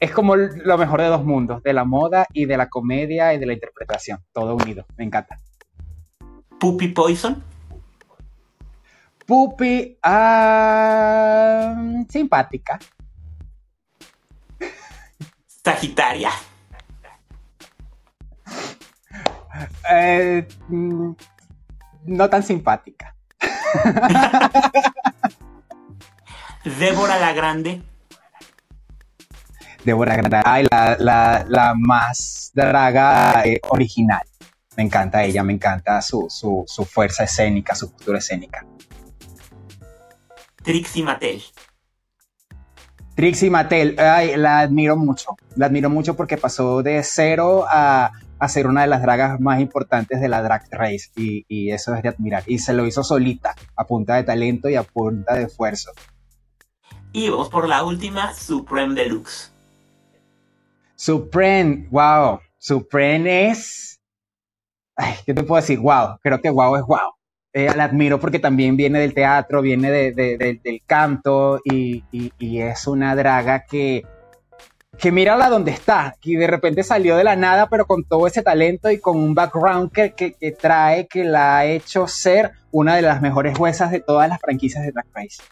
es 0.00 0.10
como 0.10 0.34
lo 0.34 0.78
mejor 0.78 1.02
de 1.02 1.08
dos 1.08 1.22
mundos, 1.22 1.62
de 1.62 1.74
la 1.74 1.84
moda 1.84 2.26
y 2.32 2.46
de 2.46 2.56
la 2.56 2.70
comedia 2.70 3.34
y 3.34 3.38
de 3.38 3.44
la 3.44 3.52
interpretación, 3.52 4.20
todo 4.32 4.56
unido, 4.56 4.86
me 4.96 5.04
encanta. 5.04 5.36
Puppy 6.58 6.88
Poison. 6.88 7.42
Puppy, 9.26 9.98
ah, 10.02 11.74
simpática. 12.08 12.78
Sagitaria. 15.46 16.30
Eh, 19.90 20.48
mm, 20.68 21.12
no 22.05 22.28
tan 22.30 22.42
simpática. 22.42 23.14
Débora 26.78 27.18
la 27.18 27.32
Grande. 27.32 27.82
Débora 29.84 30.16
Grande, 30.16 30.40
la, 31.48 31.74
más 31.76 32.50
draga 32.55 33.42
eh, 33.44 33.61
original. 33.68 34.22
Me 34.76 34.82
encanta 34.82 35.22
ella, 35.24 35.42
me 35.42 35.52
encanta 35.52 36.00
su, 36.02 36.28
fuerza 36.90 37.24
escénica, 37.24 37.74
su 37.74 37.92
cultura 37.92 38.18
escénica. 38.18 38.66
Trixie 40.62 41.02
Mattel. 41.02 41.42
Trixie 43.14 43.50
Mattel, 43.50 43.96
ay, 44.00 44.36
la 44.36 44.61
admiro 44.61 44.96
mucho. 44.96 45.36
La 45.55 45.66
admiro 45.66 45.90
mucho 45.90 46.16
porque 46.16 46.38
pasó 46.38 46.82
de 46.82 47.02
cero 47.05 47.66
a, 47.68 48.11
ser 48.49 48.66
una 48.66 48.82
de 48.82 48.86
las 48.86 49.03
dragas 49.03 49.40
más 49.40 49.61
importantes 49.61 50.20
de 50.20 50.28
la 50.28 50.42
Drag 50.42 50.64
Race. 50.70 51.11
Y, 51.16 51.70
eso 51.70 51.95
es 51.95 52.03
de 52.03 52.09
admirar. 52.09 52.42
Y 52.47 52.59
se 52.59 52.72
lo 52.72 52.86
hizo 52.86 53.03
solita, 53.03 53.55
a 53.76 53.86
punta 53.86 54.16
de 54.16 54.24
talento 54.24 54.68
y 54.68 54.76
a 54.76 54.82
punta 54.82 55.34
de 55.34 55.45
esfuerzo. 55.45 55.90
Y 57.12 57.28
vamos 57.28 57.49
por 57.49 57.68
la 57.68 57.84
última, 57.84 58.34
Supreme 58.34 58.95
Deluxe. 58.95 59.53
Supreme, 60.97 61.88
wow. 61.90 62.40
Supreme 62.59 63.51
es. 63.51 64.01
Ay, 64.97 65.14
¿qué 65.26 65.34
te 65.34 65.42
puedo 65.42 65.61
decir? 65.61 65.78
Wow. 65.78 66.18
Creo 66.22 66.40
que 66.40 66.51
wow 66.51 66.76
es 66.76 66.82
wow. 66.82 67.14
Eh, 67.57 67.72
la 67.76 67.84
admiro 67.84 68.18
porque 68.18 68.40
también 68.40 68.76
viene 68.76 68.99
del 68.99 69.14
teatro, 69.14 69.62
viene 69.62 69.88
del 70.12 70.82
canto 70.86 71.61
y, 71.64 72.03
es 72.40 72.86
una 72.88 73.14
draga 73.14 73.64
que, 73.64 74.03
que 74.99 75.12
mírala 75.12 75.49
donde 75.49 75.70
está, 75.70 76.16
que 76.20 76.36
de 76.36 76.47
repente 76.47 76.82
salió 76.82 77.16
de 77.16 77.24
la 77.24 77.36
nada, 77.36 77.68
pero 77.68 77.86
con 77.86 78.05
todo 78.05 78.26
ese 78.26 78.42
talento 78.42 78.90
y 78.90 78.99
con 78.99 79.16
un 79.16 79.34
background 79.34 79.92
que, 79.92 80.12
que, 80.14 80.53
trae, 80.53 81.07
que 81.07 81.24
la 81.24 81.59
ha 81.59 81.66
hecho 81.66 82.07
ser 82.07 82.53
una 82.70 82.97
de 82.97 83.03
las 83.03 83.20
mejores 83.20 83.57
juezas 83.57 83.90
de 83.90 84.01
todas 84.01 84.28
las 84.28 84.40
franquicias 84.40 84.84
de 84.84 84.92
Drag 84.92 85.07
Race. 85.14 85.42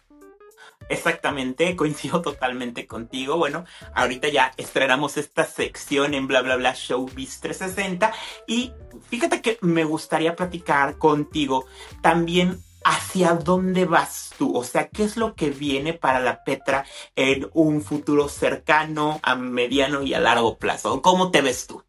Exactamente, 0.89 1.75
coincido 1.77 2.21
totalmente 2.23 2.87
contigo. 2.87 3.39
Bueno, 3.39 3.65
ahorita 3.95 4.29
ya 4.29 4.53
estrenamos 4.57 5.17
esta 5.17 5.45
sección 5.45 6.13
en 6.13 6.27
bla 6.27 6.43
bla 6.43 6.57
bla 6.57 6.75
Showbiz 6.77 7.41
360 7.41 8.13
y 8.47 8.73
fíjate 9.09 9.41
que 9.41 9.59
me 9.63 9.85
gustaría 9.85 10.37
platicar 10.37 10.99
contigo 10.99 11.65
también 12.03 12.59
hacia 12.85 13.35
dónde 13.35 13.85
vas 13.85 14.31
tú, 14.39 14.57
o 14.57 14.65
sea, 14.65 14.89
qué 14.89 15.05
es 15.05 15.17
lo 15.17 15.35
que 15.35 15.51
viene 15.51 15.93
para 15.93 16.21
la 16.21 16.45
Petra 16.45 16.85
en 17.17 17.49
un 17.55 17.83
futuro 17.83 18.29
cercano, 18.29 19.21
a 19.23 19.35
mediano 19.35 20.03
y 20.03 20.15
a 20.15 20.21
largo 20.21 20.59
plazo. 20.59 21.03
¿Cómo 21.03 21.31
te 21.31 21.43
ves 21.43 21.67
tú? 21.67 21.83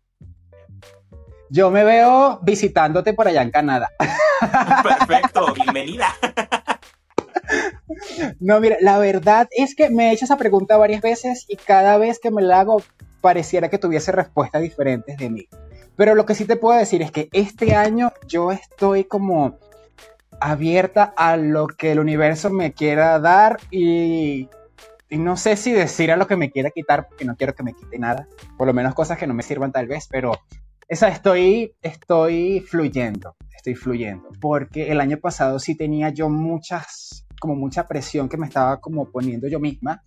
Yo 1.50 1.70
me 1.70 1.84
veo 1.84 2.40
visitándote 2.42 3.14
por 3.14 3.28
allá 3.28 3.42
en 3.44 3.52
Canadá. 3.52 3.92
Perfecto, 4.82 5.54
bienvenida. 5.56 6.08
No, 8.40 8.60
mira, 8.60 8.78
la 8.82 8.98
verdad 8.98 9.48
es 9.52 9.76
que 9.76 9.90
me 9.90 10.10
he 10.10 10.14
hecho 10.14 10.26
esa 10.26 10.38
pregunta 10.38 10.78
varias 10.78 11.02
veces 11.02 11.46
y 11.48 11.58
cada 11.58 11.98
vez 11.98 12.20
que 12.20 12.32
me 12.32 12.42
la 12.42 12.62
hago 12.62 12.82
pareciera 13.22 13.70
que 13.70 13.78
tuviese 13.78 14.12
respuestas 14.12 14.62
diferentes 14.62 15.18
de 15.18 15.30
mí. 15.30 15.48
Pero 15.96 16.16
lo 16.16 16.26
que 16.26 16.36
sí 16.36 16.46
te 16.46 16.56
puedo 16.56 16.78
decir 16.78 17.02
es 17.02 17.12
que 17.12 17.30
este 17.34 17.76
año 17.76 18.12
yo 18.28 18.52
estoy 18.52 19.04
como 19.04 19.60
abierta 20.44 21.14
a 21.16 21.38
lo 21.38 21.68
que 21.68 21.94
el 21.94 22.00
universo 22.00 22.50
me 22.50 22.74
quiera 22.74 23.18
dar 23.20 23.60
y, 23.72 24.50
no 25.10 25.38
sé 25.38 25.56
si 25.56 25.72
decir 25.72 26.12
a 26.12 26.18
lo 26.18 26.28
que 26.28 26.36
me 26.36 26.52
quiera 26.52 26.70
quitar 26.70 27.08
porque 27.08 27.24
no 27.24 27.36
quiero 27.36 27.54
que 27.54 27.64
me 27.64 27.74
quite 27.74 27.98
nada. 27.98 28.28
Por 28.58 28.68
lo 28.68 28.74
menos 28.74 28.94
cosas 28.94 29.18
que 29.18 29.28
no 29.28 29.34
me 29.34 29.44
sirvan 29.44 29.72
tal 29.72 29.88
vez, 29.88 30.08
pero 30.10 30.34
esa 30.88 31.08
estoy, 31.08 31.76
estoy 31.82 32.60
fluyendo, 32.60 33.36
estoy 33.56 33.76
fluyendo. 33.76 34.30
Porque 34.42 34.92
el 34.92 35.00
año 35.00 35.18
pasado 35.18 35.60
sí 35.60 35.76
tenía 35.76 36.10
yo 36.10 36.30
muchas 36.30 37.26
como 37.40 37.56
mucha 37.56 37.88
presión 37.88 38.28
que 38.28 38.38
me 38.38 38.48
estaba 38.48 38.80
como 38.82 39.10
poniendo 39.12 39.48
yo 39.48 39.60
misma 39.60 40.04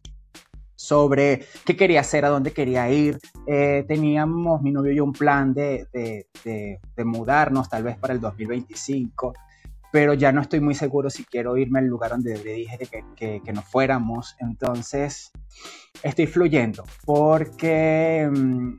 sobre 0.74 1.44
qué 1.64 1.76
quería 1.76 2.00
hacer, 2.00 2.24
a 2.24 2.28
dónde 2.28 2.52
quería 2.52 2.90
ir. 2.90 3.18
Eh, 3.46 3.84
teníamos 3.88 4.60
mi 4.60 4.70
novio 4.70 4.92
y 4.92 4.96
yo 4.96 5.04
un 5.04 5.12
plan 5.12 5.54
de, 5.54 5.86
de, 5.92 7.04
mudarnos 7.04 7.68
tal 7.68 7.84
vez 7.84 7.96
para 7.96 8.12
el 8.12 8.20
2025, 8.20 9.34
pero 9.96 10.12
ya 10.12 10.30
no 10.30 10.42
estoy 10.42 10.60
muy 10.60 10.74
seguro 10.74 11.08
si 11.08 11.24
quiero 11.24 11.56
irme 11.56 11.78
al 11.78 11.86
lugar 11.86 12.10
donde 12.10 12.36
le 12.36 12.52
dije 12.52 12.76
que, 12.76 13.02
que, 13.16 13.40
que 13.42 13.52
nos 13.54 13.64
fuéramos. 13.64 14.36
Entonces, 14.40 15.32
estoy 16.02 16.26
fluyendo 16.26 16.84
porque 17.06 18.28
mm, 18.30 18.74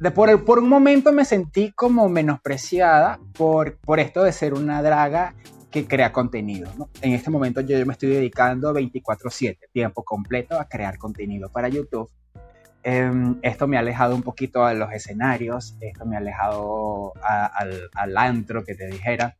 de 0.00 0.10
por, 0.12 0.42
por, 0.46 0.60
un 0.60 0.70
momento 0.70 1.12
me 1.12 1.26
sentí 1.26 1.70
como 1.72 2.08
menospreciada 2.08 3.20
por, 3.34 3.76
por 3.76 4.00
esto 4.00 4.24
de 4.24 4.32
ser 4.32 4.54
una 4.54 4.82
draga 4.82 5.34
que 5.70 5.86
crea 5.86 6.12
contenido. 6.12 6.70
En 7.02 7.12
este 7.12 7.30
momento 7.30 7.60
yo, 7.60 7.84
me 7.84 7.92
estoy 7.92 8.08
dedicando 8.08 8.72
24/7, 8.72 9.58
tiempo 9.70 10.02
completo 10.02 10.58
a 10.58 10.66
crear 10.66 10.96
contenido 10.96 11.50
para 11.50 11.68
YouTube. 11.68 12.08
Em, 12.82 13.38
esto 13.42 13.68
me 13.68 13.76
ha 13.76 13.80
alejado 13.80 14.14
un 14.14 14.22
poquito 14.22 14.64
a 14.64 14.72
los 14.72 14.90
escenarios, 14.94 15.76
esto 15.82 16.06
me 16.06 16.16
ha 16.16 16.20
alejado 16.20 17.12
al, 17.22 17.90
al, 17.92 18.16
antro 18.16 18.64
que 18.64 18.74
te 18.74 18.86
dijera. 18.86 19.36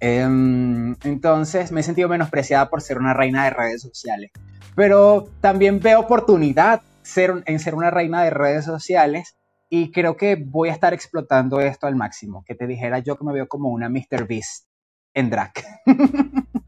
Em, 0.00 0.94
entonces 1.04 1.72
me 1.72 1.80
he 1.80 1.84
sentido 1.84 2.08
menospreciada 2.08 2.68
por 2.68 2.82
ser 2.82 2.98
una 2.98 3.14
reina 3.14 3.44
de 3.44 3.50
redes 3.50 3.82
sociales. 3.82 4.30
Pero 4.74 5.28
también 5.40 5.80
veo 5.80 6.00
oportunidad 6.00 6.82
ser, 7.02 7.42
en 7.46 7.58
ser 7.58 7.74
una 7.74 7.90
reina 7.90 8.22
de 8.22 8.30
redes 8.30 8.64
sociales 8.64 9.36
y 9.68 9.90
creo 9.90 10.16
que 10.16 10.36
voy 10.36 10.68
a 10.68 10.72
estar 10.72 10.94
explotando 10.94 11.60
esto 11.60 11.86
al 11.86 11.96
máximo. 11.96 12.44
Que 12.46 12.54
te 12.54 12.66
dijera 12.66 12.98
yo 12.98 13.16
que 13.16 13.24
me 13.24 13.32
veo 13.32 13.48
como 13.48 13.70
una 13.70 13.88
Mr. 13.88 14.26
Beast 14.28 14.66
en 15.14 15.30
drag. 15.30 15.52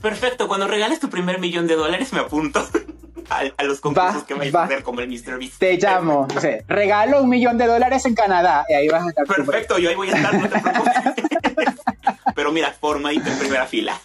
Perfecto, 0.00 0.46
cuando 0.46 0.68
regales 0.68 1.00
tu 1.00 1.10
primer 1.10 1.40
millón 1.40 1.66
de 1.66 1.74
dólares 1.74 2.12
me 2.12 2.20
apunto 2.20 2.64
a, 3.30 3.64
los 3.64 3.80
concursos 3.80 4.22
que 4.22 4.34
vais 4.34 4.54
a 4.54 4.62
hacer 4.62 4.84
como 4.84 5.00
el 5.00 5.08
Mr. 5.08 5.38
Beast. 5.38 5.58
Te 5.58 5.76
llamo, 5.76 6.28
no 6.32 6.40
sé, 6.40 6.64
regalo 6.68 7.20
un 7.20 7.28
millón 7.28 7.58
de 7.58 7.66
dólares 7.66 8.06
en 8.06 8.14
Canadá 8.14 8.64
y 8.68 8.74
ahí 8.74 8.88
vas 8.88 9.04
a 9.04 9.08
estar. 9.08 9.26
Perfecto, 9.26 9.78
yo 9.78 9.90
ahí 9.90 9.96
voy 9.96 10.10
a 10.10 10.16
estar, 10.16 10.34
no 10.34 10.48
te. 10.48 11.22
Pero 12.34 12.52
mira, 12.52 12.72
forma 12.72 13.10
ahí 13.10 13.16
en 13.16 13.38
primera 13.38 13.66
fila. 13.66 13.98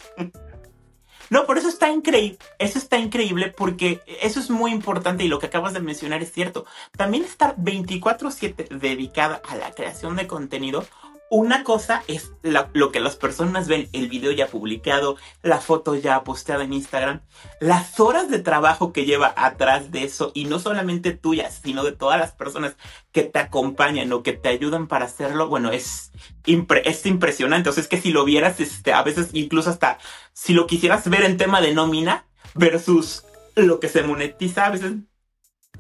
No, 1.30 1.46
por 1.48 1.58
eso 1.58 1.70
está 1.70 1.90
increíble. 1.90 2.38
Eso 2.60 2.78
está 2.78 2.98
increíble 2.98 3.54
porque 3.56 4.02
eso 4.22 4.40
es 4.40 4.50
muy 4.50 4.72
importante 4.72 5.24
y 5.24 5.28
lo 5.28 5.40
que 5.40 5.48
acabas 5.48 5.74
de 5.74 5.80
mencionar 5.80 6.22
es 6.22 6.32
cierto. 6.32 6.66
También 6.96 7.24
estar 7.24 7.56
24/7 7.58 8.68
dedicada 8.70 9.42
a 9.48 9.56
la 9.56 9.72
creación 9.72 10.16
de 10.16 10.28
contenido 10.28 10.86
una 11.34 11.64
cosa 11.64 12.04
es 12.08 12.32
lo 12.44 12.92
que 12.92 13.00
las 13.00 13.16
personas 13.16 13.68
ven, 13.68 13.90
el 13.92 14.08
video 14.08 14.32
ya 14.32 14.46
publicado, 14.46 15.18
la 15.42 15.60
foto 15.60 15.96
ya 15.96 16.24
posteada 16.24 16.64
en 16.64 16.74
Instagram, 16.74 17.22
las 17.60 18.00
horas 18.00 18.30
de 18.30 18.38
trabajo 18.38 18.94
que 18.94 19.06
lleva 19.06 19.34
atrás 19.36 19.92
de 19.92 20.04
eso, 20.04 20.32
y 20.36 20.46
no 20.46 20.60
solamente 20.60 21.12
tuyas, 21.12 21.60
sino 21.64 21.84
de 21.84 21.92
todas 21.92 22.20
las 22.20 22.34
personas 22.34 22.76
que 23.12 23.24
te 23.24 23.40
acompañan 23.40 24.14
o 24.14 24.22
que 24.22 24.34
te 24.34 24.50
ayudan 24.50 24.88
para 24.88 25.06
hacerlo, 25.06 25.48
bueno, 25.48 25.72
es, 25.72 26.12
es 26.46 27.06
impresionante. 27.08 27.68
O 27.68 27.74
sea, 27.74 27.82
es 27.82 27.90
que 27.90 28.00
si 28.00 28.12
lo 28.12 28.26
vieras, 28.26 28.60
este, 28.60 28.94
a 28.94 29.02
veces 29.02 29.30
incluso 29.34 29.72
hasta 29.72 29.98
si 30.34 30.54
lo 30.54 30.68
quisieras 30.68 31.10
ver 31.10 31.24
en 31.24 31.38
tema 31.38 31.62
de 31.62 31.74
nómina 31.74 32.28
versus 32.54 33.26
lo 33.56 33.80
que 33.80 33.90
se 33.90 34.04
monetiza, 34.04 34.68
a 34.68 34.70
veces, 34.70 34.94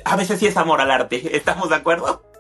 a 0.03 0.15
veces 0.15 0.39
sí 0.39 0.47
es 0.47 0.57
amor 0.57 0.81
al 0.81 0.89
arte. 0.89 1.37
¿Estamos 1.37 1.69
de 1.69 1.75
acuerdo? 1.75 2.32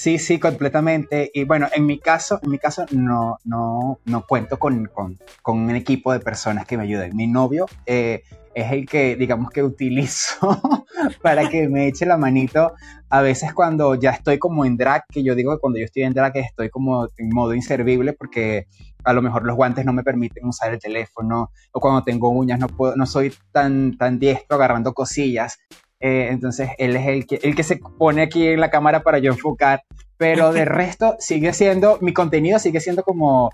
Sí, 0.00 0.18
sí, 0.18 0.38
completamente. 0.38 1.30
Y 1.34 1.44
bueno, 1.44 1.68
en 1.74 1.84
mi 1.84 1.98
caso, 1.98 2.40
en 2.42 2.50
mi 2.50 2.58
caso 2.58 2.86
no, 2.90 3.36
no, 3.44 3.98
no 4.06 4.26
cuento 4.26 4.58
con, 4.58 4.86
con, 4.86 5.18
con 5.42 5.58
un 5.58 5.76
equipo 5.76 6.10
de 6.14 6.20
personas 6.20 6.64
que 6.64 6.78
me 6.78 6.84
ayuden. 6.84 7.14
Mi 7.14 7.26
novio 7.26 7.66
eh, 7.84 8.22
es 8.54 8.72
el 8.72 8.86
que, 8.86 9.14
digamos 9.16 9.50
que 9.50 9.62
utilizo 9.62 10.38
para 11.22 11.50
que 11.50 11.68
me 11.68 11.86
eche 11.86 12.06
la 12.06 12.16
manito 12.16 12.72
a 13.10 13.20
veces 13.20 13.52
cuando 13.52 13.94
ya 13.94 14.12
estoy 14.12 14.38
como 14.38 14.64
en 14.64 14.78
drag, 14.78 15.04
que 15.06 15.22
yo 15.22 15.34
digo 15.34 15.52
que 15.52 15.60
cuando 15.60 15.78
yo 15.78 15.84
estoy 15.84 16.04
en 16.04 16.14
drag 16.14 16.34
estoy 16.38 16.70
como 16.70 17.06
en 17.18 17.28
modo 17.28 17.52
inservible 17.52 18.14
porque 18.14 18.68
a 19.04 19.12
lo 19.12 19.20
mejor 19.20 19.44
los 19.44 19.54
guantes 19.54 19.84
no 19.84 19.92
me 19.92 20.02
permiten 20.02 20.46
usar 20.46 20.72
el 20.72 20.80
teléfono 20.80 21.50
o 21.72 21.80
cuando 21.80 22.02
tengo 22.04 22.30
uñas 22.30 22.58
no 22.58 22.68
puedo, 22.68 22.96
no 22.96 23.04
soy 23.04 23.34
tan, 23.52 23.98
tan 23.98 24.18
diestro 24.18 24.56
agarrando 24.56 24.94
cosillas. 24.94 25.58
Eh, 26.00 26.28
entonces 26.30 26.70
él 26.78 26.96
es 26.96 27.06
el 27.06 27.26
que, 27.26 27.40
el 27.42 27.54
que 27.54 27.62
se 27.62 27.76
pone 27.76 28.22
aquí 28.22 28.46
en 28.46 28.60
la 28.60 28.70
cámara 28.70 29.02
para 29.02 29.18
yo 29.18 29.32
enfocar, 29.32 29.82
pero 30.16 30.52
de 30.52 30.64
resto 30.66 31.16
sigue 31.18 31.52
siendo, 31.52 31.98
mi 32.00 32.12
contenido 32.12 32.58
sigue 32.58 32.80
siendo 32.80 33.02
como, 33.02 33.50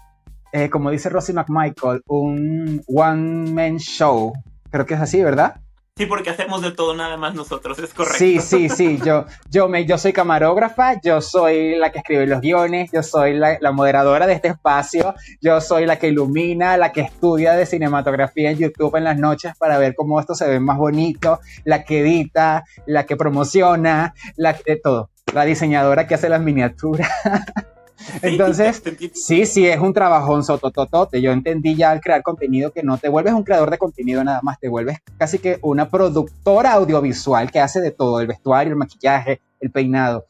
eh, 0.52 0.70
como 0.70 0.90
dice 0.90 1.08
Rosie 1.08 1.34
McMichael, 1.34 2.02
un 2.06 2.82
one-man 2.86 3.78
show. 3.78 4.32
Creo 4.70 4.86
que 4.86 4.94
es 4.94 5.00
así, 5.00 5.22
¿verdad? 5.22 5.60
Sí, 5.98 6.04
porque 6.04 6.28
hacemos 6.28 6.60
de 6.60 6.72
todo 6.72 6.94
nada 6.94 7.16
más 7.16 7.34
nosotros, 7.34 7.78
es 7.78 7.94
correcto. 7.94 8.18
Sí, 8.18 8.38
sí, 8.38 8.68
sí, 8.68 9.00
yo, 9.02 9.24
yo, 9.48 9.66
me, 9.66 9.86
yo 9.86 9.96
soy 9.96 10.12
camarógrafa, 10.12 11.00
yo 11.00 11.22
soy 11.22 11.74
la 11.78 11.90
que 11.90 12.00
escribe 12.00 12.26
los 12.26 12.42
guiones, 12.42 12.90
yo 12.92 13.02
soy 13.02 13.32
la, 13.32 13.72
moderadora 13.72 14.26
de 14.26 14.34
este 14.34 14.48
espacio, 14.48 15.14
yo 15.40 15.58
soy 15.62 15.86
la 15.86 15.98
que 15.98 16.08
ilumina, 16.08 16.76
la 16.76 16.92
que 16.92 17.00
estudia 17.00 17.54
de 17.54 17.64
cinematografía 17.64 18.50
en 18.50 18.58
YouTube 18.58 18.94
en 18.96 19.04
las 19.04 19.16
noches 19.16 19.56
para 19.56 19.78
ver 19.78 19.94
cómo 19.94 20.20
esto 20.20 20.34
se 20.34 20.46
ve 20.46 20.60
más 20.60 20.76
bonito, 20.76 21.40
la 21.64 21.82
que 21.82 22.00
edita, 22.00 22.64
la 22.84 23.06
que 23.06 23.16
promociona, 23.16 24.12
la 24.36 24.52
de 24.52 24.76
todo, 24.76 25.08
la 25.32 25.46
diseñadora 25.46 26.06
que 26.06 26.16
hace 26.16 26.28
las 26.28 26.42
miniaturas. 26.42 27.08
Entonces, 28.22 28.82
sí, 29.14 29.46
sí, 29.46 29.66
es 29.66 29.78
un 29.80 29.92
trabajón 29.92 30.44
sotototote. 30.44 31.20
Yo 31.20 31.32
entendí 31.32 31.74
ya 31.74 31.90
al 31.90 32.00
crear 32.00 32.22
contenido 32.22 32.70
que 32.70 32.82
no 32.82 32.98
te 32.98 33.08
vuelves 33.08 33.32
un 33.32 33.42
creador 33.42 33.70
de 33.70 33.78
contenido 33.78 34.22
nada 34.22 34.40
más, 34.42 34.58
te 34.58 34.68
vuelves 34.68 34.98
casi 35.18 35.38
que 35.38 35.58
una 35.62 35.88
productora 35.88 36.72
audiovisual 36.72 37.50
que 37.50 37.60
hace 37.60 37.80
de 37.80 37.90
todo, 37.90 38.20
el 38.20 38.26
vestuario, 38.26 38.72
el 38.72 38.78
maquillaje, 38.78 39.40
el 39.60 39.70
peinado. 39.70 40.26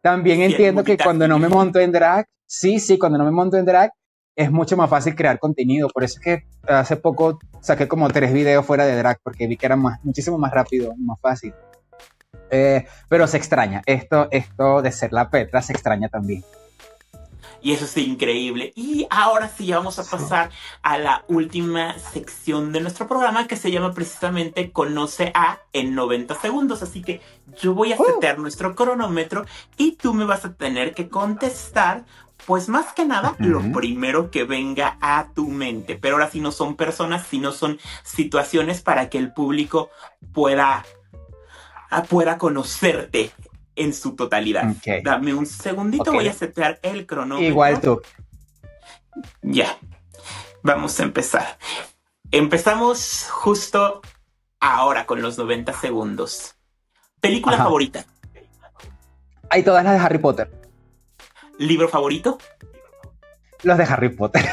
También 0.00 0.40
entiendo 0.40 0.82
que 0.82 0.96
cuando 0.96 1.28
no 1.28 1.38
me 1.38 1.48
monto 1.48 1.78
en 1.78 1.92
drag, 1.92 2.26
sí, 2.46 2.80
sí, 2.80 2.98
cuando 2.98 3.18
no 3.18 3.24
me 3.24 3.30
monto 3.30 3.58
en 3.58 3.66
drag, 3.66 3.92
es 4.34 4.50
mucho 4.50 4.76
más 4.76 4.88
fácil 4.88 5.14
crear 5.14 5.38
contenido. 5.38 5.88
Por 5.88 6.04
eso 6.04 6.18
es 6.18 6.24
que 6.24 6.44
hace 6.66 6.96
poco 6.96 7.38
saqué 7.60 7.86
como 7.86 8.08
tres 8.08 8.32
videos 8.32 8.64
fuera 8.64 8.86
de 8.86 8.96
drag, 8.96 9.18
porque 9.22 9.46
vi 9.46 9.56
que 9.58 9.66
era 9.66 9.76
más, 9.76 10.02
muchísimo 10.02 10.38
más 10.38 10.52
rápido, 10.52 10.94
más 10.96 11.20
fácil. 11.20 11.52
Eh, 12.50 12.86
pero 13.08 13.26
se 13.26 13.36
extraña. 13.36 13.82
Esto, 13.84 14.28
esto 14.30 14.80
de 14.82 14.92
ser 14.92 15.12
la 15.12 15.30
Petra 15.30 15.60
se 15.60 15.72
extraña 15.72 16.08
también. 16.08 16.42
Y 17.62 17.72
eso 17.72 17.84
es 17.84 17.96
increíble. 17.96 18.72
Y 18.74 19.06
ahora 19.10 19.48
sí 19.48 19.70
vamos 19.70 19.98
a 19.98 20.04
pasar 20.04 20.50
a 20.82 20.98
la 20.98 21.24
última 21.28 21.98
sección 21.98 22.72
de 22.72 22.80
nuestro 22.80 23.06
programa 23.06 23.46
que 23.46 23.56
se 23.56 23.70
llama 23.70 23.92
precisamente 23.92 24.72
Conoce 24.72 25.30
a 25.34 25.58
en 25.72 25.94
90 25.94 26.34
segundos. 26.40 26.82
Así 26.82 27.02
que 27.02 27.20
yo 27.60 27.74
voy 27.74 27.92
a 27.92 28.00
uh. 28.00 28.04
setear 28.04 28.38
nuestro 28.38 28.74
cronómetro 28.74 29.44
y 29.76 29.92
tú 29.92 30.14
me 30.14 30.24
vas 30.24 30.44
a 30.44 30.54
tener 30.54 30.94
que 30.94 31.08
contestar 31.08 32.04
pues 32.46 32.68
más 32.68 32.92
que 32.94 33.04
nada, 33.04 33.36
lo 33.38 33.60
primero 33.72 34.30
que 34.30 34.44
venga 34.44 34.96
a 35.00 35.28
tu 35.34 35.48
mente. 35.48 35.96
Pero 35.96 36.16
ahora 36.16 36.30
sí 36.30 36.40
no 36.40 36.52
son 36.52 36.74
personas, 36.74 37.26
sino 37.26 37.52
son 37.52 37.78
situaciones 38.02 38.80
para 38.80 39.10
que 39.10 39.18
el 39.18 39.32
público 39.32 39.90
pueda, 40.32 40.84
pueda 42.08 42.38
conocerte 42.38 43.30
en 43.80 43.94
su 43.94 44.14
totalidad. 44.14 44.74
Dame 45.02 45.32
un 45.32 45.46
segundito, 45.46 46.12
voy 46.12 46.28
a 46.28 46.32
setear 46.32 46.78
el 46.82 47.06
cronómetro. 47.06 47.48
Igual 47.48 47.80
tú. 47.80 48.02
Ya. 49.42 49.78
Vamos 50.62 51.00
a 51.00 51.02
empezar. 51.02 51.58
Empezamos 52.30 53.26
justo 53.30 54.02
ahora 54.60 55.06
con 55.06 55.22
los 55.22 55.38
90 55.38 55.72
segundos. 55.72 56.56
¿Película 57.20 57.56
favorita? 57.56 58.04
Hay 59.48 59.62
todas 59.62 59.82
las 59.82 59.94
de 59.94 60.00
Harry 60.00 60.18
Potter. 60.18 60.50
¿Libro 61.58 61.88
favorito? 61.88 62.38
Los 63.62 63.78
de 63.78 63.84
Harry 63.84 64.10
Potter. 64.10 64.46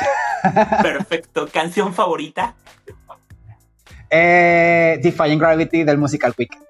Perfecto. 0.82 1.48
¿Canción 1.52 1.94
favorita? 1.94 2.56
Eh, 4.10 5.00
Defying 5.04 5.38
Gravity 5.38 5.84
del 5.84 5.98
Musical 5.98 6.34
Quick. 6.34 6.67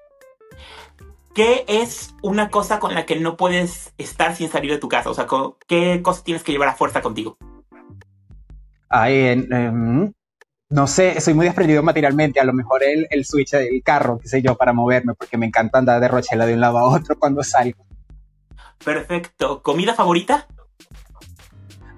¿Qué 1.38 1.64
es 1.68 2.16
una 2.20 2.50
cosa 2.50 2.80
con 2.80 2.94
la 2.94 3.06
que 3.06 3.14
no 3.14 3.36
puedes 3.36 3.94
estar 3.96 4.34
sin 4.34 4.50
salir 4.50 4.72
de 4.72 4.78
tu 4.78 4.88
casa? 4.88 5.08
O 5.08 5.14
sea, 5.14 5.28
¿qué 5.68 6.02
cosa 6.02 6.24
tienes 6.24 6.42
que 6.42 6.50
llevar 6.50 6.66
a 6.66 6.74
fuerza 6.74 7.00
contigo? 7.00 7.38
Ay, 8.88 9.46
no 10.68 10.86
sé, 10.88 11.20
soy 11.20 11.34
muy 11.34 11.46
desprendido 11.46 11.80
materialmente. 11.84 12.40
A 12.40 12.44
lo 12.44 12.52
mejor 12.52 12.82
el, 12.82 13.06
el 13.10 13.24
switch 13.24 13.52
del 13.52 13.80
carro, 13.84 14.18
qué 14.18 14.26
sé 14.26 14.42
yo, 14.42 14.56
para 14.56 14.72
moverme, 14.72 15.14
porque 15.14 15.38
me 15.38 15.46
encanta 15.46 15.78
andar 15.78 16.00
de 16.00 16.08
rochela 16.08 16.44
de 16.44 16.54
un 16.54 16.60
lado 16.60 16.78
a 16.78 16.88
otro 16.88 17.16
cuando 17.16 17.44
salgo. 17.44 17.86
Perfecto. 18.84 19.62
¿Comida 19.62 19.94
favorita? 19.94 20.48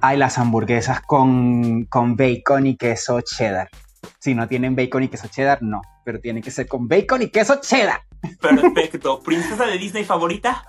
Ay, 0.03 0.19
las 0.19 0.37
hamburguesas 0.37 1.01
con, 1.01 1.87
con 1.87 2.15
bacon 2.15 2.67
y 2.67 2.77
queso 2.77 3.23
cheddar. 3.23 3.71
Si 4.19 4.35
no 4.35 4.47
tienen 4.49 4.77
bacon 4.77 5.05
y 5.05 5.09
queso 5.09 5.29
cheddar, 5.29 5.63
no. 5.63 5.81
Pero 6.05 6.21
tiene 6.21 6.43
que 6.43 6.51
ser 6.51 6.69
con 6.69 6.89
bacon 6.89 7.23
y 7.23 7.31
queso 7.31 7.59
cheddar. 7.63 8.03
Perfecto. 8.41 9.21
¿Princesa 9.21 9.67
de 9.67 9.79
Disney 9.79 10.05
favorita? 10.05 10.65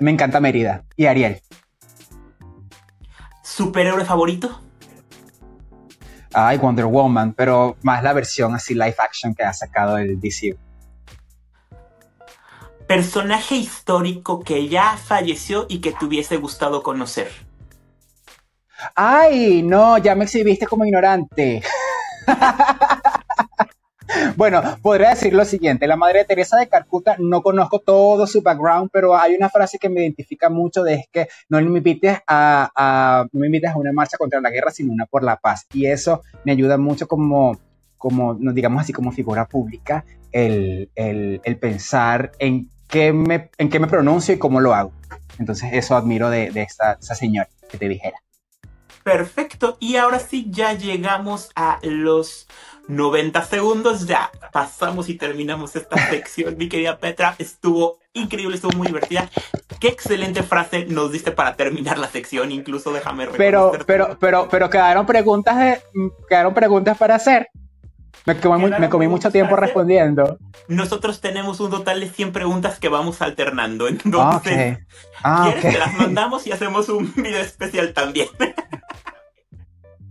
Me 0.00 0.10
encanta 0.10 0.40
Mérida 0.40 0.84
y 0.96 1.06
Ariel. 1.06 1.40
¿Superhéroe 3.42 4.04
favorito? 4.04 4.60
Ay, 6.32 6.58
Wonder 6.58 6.84
Woman, 6.84 7.32
pero 7.32 7.76
más 7.82 8.02
la 8.02 8.12
versión 8.12 8.54
así 8.54 8.74
live 8.74 8.96
action 8.98 9.34
que 9.34 9.42
ha 9.42 9.52
sacado 9.52 9.98
el 9.98 10.20
DC. 10.20 10.56
Personaje 12.86 13.56
histórico 13.56 14.40
que 14.40 14.68
ya 14.68 14.96
falleció 14.96 15.66
y 15.68 15.80
que 15.80 15.92
te 15.92 16.04
hubiese 16.04 16.36
gustado 16.36 16.82
conocer. 16.82 17.30
Ay, 18.94 19.62
no, 19.62 19.98
ya 19.98 20.14
me 20.14 20.24
exhibiste 20.24 20.66
como 20.66 20.84
ignorante. 20.84 21.62
Bueno, 24.38 24.62
podría 24.82 25.10
decir 25.10 25.34
lo 25.34 25.44
siguiente, 25.44 25.88
la 25.88 25.96
Madre 25.96 26.24
Teresa 26.24 26.56
de 26.56 26.68
Calcuta, 26.68 27.16
no 27.18 27.42
conozco 27.42 27.80
todo 27.80 28.24
su 28.28 28.40
background, 28.40 28.88
pero 28.92 29.16
hay 29.16 29.34
una 29.34 29.48
frase 29.48 29.80
que 29.80 29.88
me 29.88 30.02
identifica 30.02 30.48
mucho 30.48 30.84
de 30.84 30.94
es 30.94 31.08
que 31.10 31.26
no 31.48 31.60
me 31.60 31.78
invites 31.78 32.20
a, 32.24 33.26
no 33.32 33.40
me 33.40 33.46
invites 33.46 33.72
a 33.72 33.76
una 33.76 33.92
marcha 33.92 34.16
contra 34.16 34.40
la 34.40 34.50
guerra, 34.50 34.70
sino 34.70 34.92
una 34.92 35.06
por 35.06 35.24
la 35.24 35.38
paz. 35.38 35.66
Y 35.74 35.86
eso 35.86 36.22
me 36.44 36.52
ayuda 36.52 36.78
mucho 36.78 37.08
como, 37.08 37.58
como 37.96 38.36
digamos 38.52 38.82
así, 38.82 38.92
como 38.92 39.10
figura 39.10 39.44
pública, 39.44 40.04
el, 40.30 40.88
pensar 41.60 42.30
en 42.38 42.68
qué, 42.86 43.12
me, 43.12 43.50
en 43.58 43.68
qué 43.68 43.80
me 43.80 43.88
pronuncio 43.88 44.34
y 44.34 44.38
cómo 44.38 44.60
lo 44.60 44.72
hago. 44.72 44.92
Entonces 45.40 45.70
eso 45.72 45.96
admiro 45.96 46.30
de, 46.30 46.52
esta, 46.54 46.92
esa 46.92 47.16
señora 47.16 47.48
que 47.68 47.76
te 47.76 47.88
dijera. 47.88 48.18
Perfecto, 49.08 49.78
y 49.80 49.96
ahora 49.96 50.18
sí 50.18 50.46
ya 50.50 50.74
llegamos 50.74 51.50
a 51.54 51.78
los 51.82 52.46
90 52.88 53.42
segundos 53.42 54.06
ya 54.06 54.30
pasamos 54.52 55.08
y 55.08 55.14
terminamos 55.14 55.76
esta 55.76 55.96
sección. 56.10 56.56
Mi 56.58 56.68
querida 56.68 56.98
Petra, 56.98 57.34
estuvo 57.38 57.98
increíble, 58.12 58.56
estuvo 58.56 58.76
muy 58.76 58.86
divertida. 58.86 59.30
Qué 59.80 59.88
excelente 59.88 60.42
frase 60.42 60.84
nos 60.86 61.12
diste 61.12 61.32
para 61.32 61.56
terminar 61.56 61.98
la 61.98 62.08
sección, 62.08 62.52
incluso 62.52 62.92
déjame 62.92 63.28
Pero, 63.28 63.72
pero, 63.86 64.18
pero, 64.20 64.48
pero 64.50 64.68
quedaron 64.68 65.06
preguntas 65.06 65.56
de, 65.56 65.82
quedaron 66.28 66.52
preguntas 66.52 66.98
para 66.98 67.14
hacer. 67.14 67.48
Me 68.78 68.88
comí, 68.90 69.08
mucho 69.08 69.30
tiempo 69.30 69.56
respondiendo. 69.56 70.38
Nosotros 70.68 71.20
tenemos 71.20 71.60
un 71.60 71.70
total 71.70 72.00
de 72.00 72.10
100 72.10 72.32
preguntas 72.32 72.78
que 72.78 72.88
vamos 72.88 73.22
alternando. 73.22 73.88
Entonces, 73.88 74.78
ah, 75.22 75.50
¿quieres 75.52 75.74
que 75.74 75.78
las 75.78 75.94
mandamos 75.94 76.46
y 76.46 76.52
hacemos 76.52 76.88
un 76.90 77.12
video 77.14 77.40
especial 77.40 77.94
también? 77.94 78.28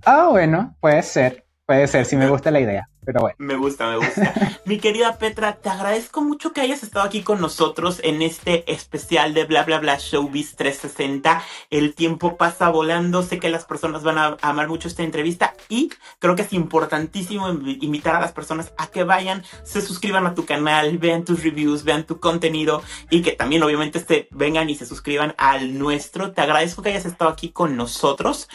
ah, 0.06 0.28
bueno, 0.32 0.76
puede 0.80 1.04
ser. 1.04 1.46
Puede 1.68 1.88
ser, 1.88 2.06
si 2.06 2.16
me 2.16 2.30
gusta 2.30 2.50
la 2.50 2.62
idea, 2.62 2.90
pero 3.08 3.22
bueno. 3.22 3.38
Me 3.40 3.56
gusta, 3.56 3.90
me 3.90 3.96
gusta. 3.96 4.34
Mi 4.66 4.80
querida 4.80 5.18
Petra, 5.18 5.56
te 5.56 5.70
agradezco 5.70 6.22
mucho 6.22 6.52
que 6.52 6.60
hayas 6.60 6.84
estado 6.84 7.06
aquí 7.06 7.22
con 7.22 7.40
nosotros 7.40 8.02
en 8.04 8.22
este 8.22 8.70
especial 8.70 9.34
de 9.34 9.46
Bla 9.46 9.64
Bla 9.64 9.80
Bla 9.80 9.98
Showbiz 9.98 10.58
360. 10.58 11.42
El 11.70 11.96
tiempo 11.96 12.36
pasa 12.36 12.68
volando, 12.68 13.24
sé 13.24 13.40
que 13.40 13.48
las 13.48 13.64
personas 13.64 14.04
van 14.04 14.18
a 14.18 14.36
amar 14.42 14.68
mucho 14.68 14.90
esta 14.90 15.04
entrevista 15.04 15.54
y 15.70 15.90
creo 16.20 16.36
que 16.36 16.42
es 16.42 16.52
importantísimo 16.52 17.48
invitar 17.48 18.14
a 18.14 18.20
las 18.20 18.34
personas 18.34 18.74
a 18.78 18.88
que 18.88 19.06
vayan, 19.06 19.42
se 19.64 19.80
suscriban 19.80 20.28
a 20.28 20.36
tu 20.36 20.46
canal, 20.46 20.98
vean 20.98 21.24
tus 21.24 21.46
reviews, 21.46 21.86
vean 21.86 22.04
tu 22.04 22.20
contenido 22.20 22.84
y 23.10 23.22
que 23.22 23.32
también 23.32 23.64
obviamente 23.64 24.00
este, 24.00 24.28
vengan 24.32 24.70
y 24.70 24.76
se 24.76 24.86
suscriban 24.86 25.34
al 25.38 25.80
nuestro. 25.80 26.34
Te 26.34 26.42
agradezco 26.42 26.82
que 26.82 26.90
hayas 26.90 27.06
estado 27.06 27.32
aquí 27.32 27.52
con 27.52 27.78
nosotros. 27.78 28.50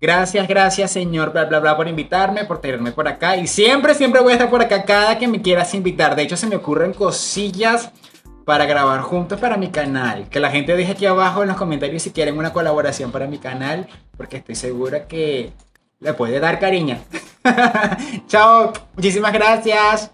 Gracias, 0.00 0.48
gracias, 0.48 0.90
señor, 0.92 1.32
bla, 1.32 1.44
bla, 1.44 1.60
bla, 1.60 1.76
por 1.76 1.86
invitarme, 1.86 2.44
por 2.46 2.58
tenerme 2.60 2.92
por 2.92 3.06
acá. 3.06 3.36
Y 3.36 3.46
siempre, 3.46 3.94
siempre 3.94 4.22
voy 4.22 4.30
a 4.30 4.36
estar 4.36 4.48
por 4.48 4.62
acá 4.62 4.84
cada 4.84 5.18
que 5.18 5.28
me 5.28 5.42
quieras 5.42 5.74
invitar. 5.74 6.16
De 6.16 6.22
hecho, 6.22 6.38
se 6.38 6.46
me 6.46 6.56
ocurren 6.56 6.94
cosillas 6.94 7.90
para 8.46 8.64
grabar 8.64 9.02
juntos 9.02 9.38
para 9.38 9.58
mi 9.58 9.70
canal. 9.70 10.28
Que 10.30 10.40
la 10.40 10.50
gente 10.50 10.74
deje 10.74 10.92
aquí 10.92 11.04
abajo 11.04 11.42
en 11.42 11.48
los 11.48 11.58
comentarios 11.58 12.02
si 12.02 12.12
quieren 12.12 12.38
una 12.38 12.52
colaboración 12.52 13.12
para 13.12 13.26
mi 13.26 13.38
canal, 13.38 13.88
porque 14.16 14.38
estoy 14.38 14.54
segura 14.54 15.06
que 15.06 15.52
le 15.98 16.14
puede 16.14 16.40
dar 16.40 16.58
cariño. 16.58 16.98
Chao, 18.26 18.72
muchísimas 18.96 19.34
gracias. 19.34 20.10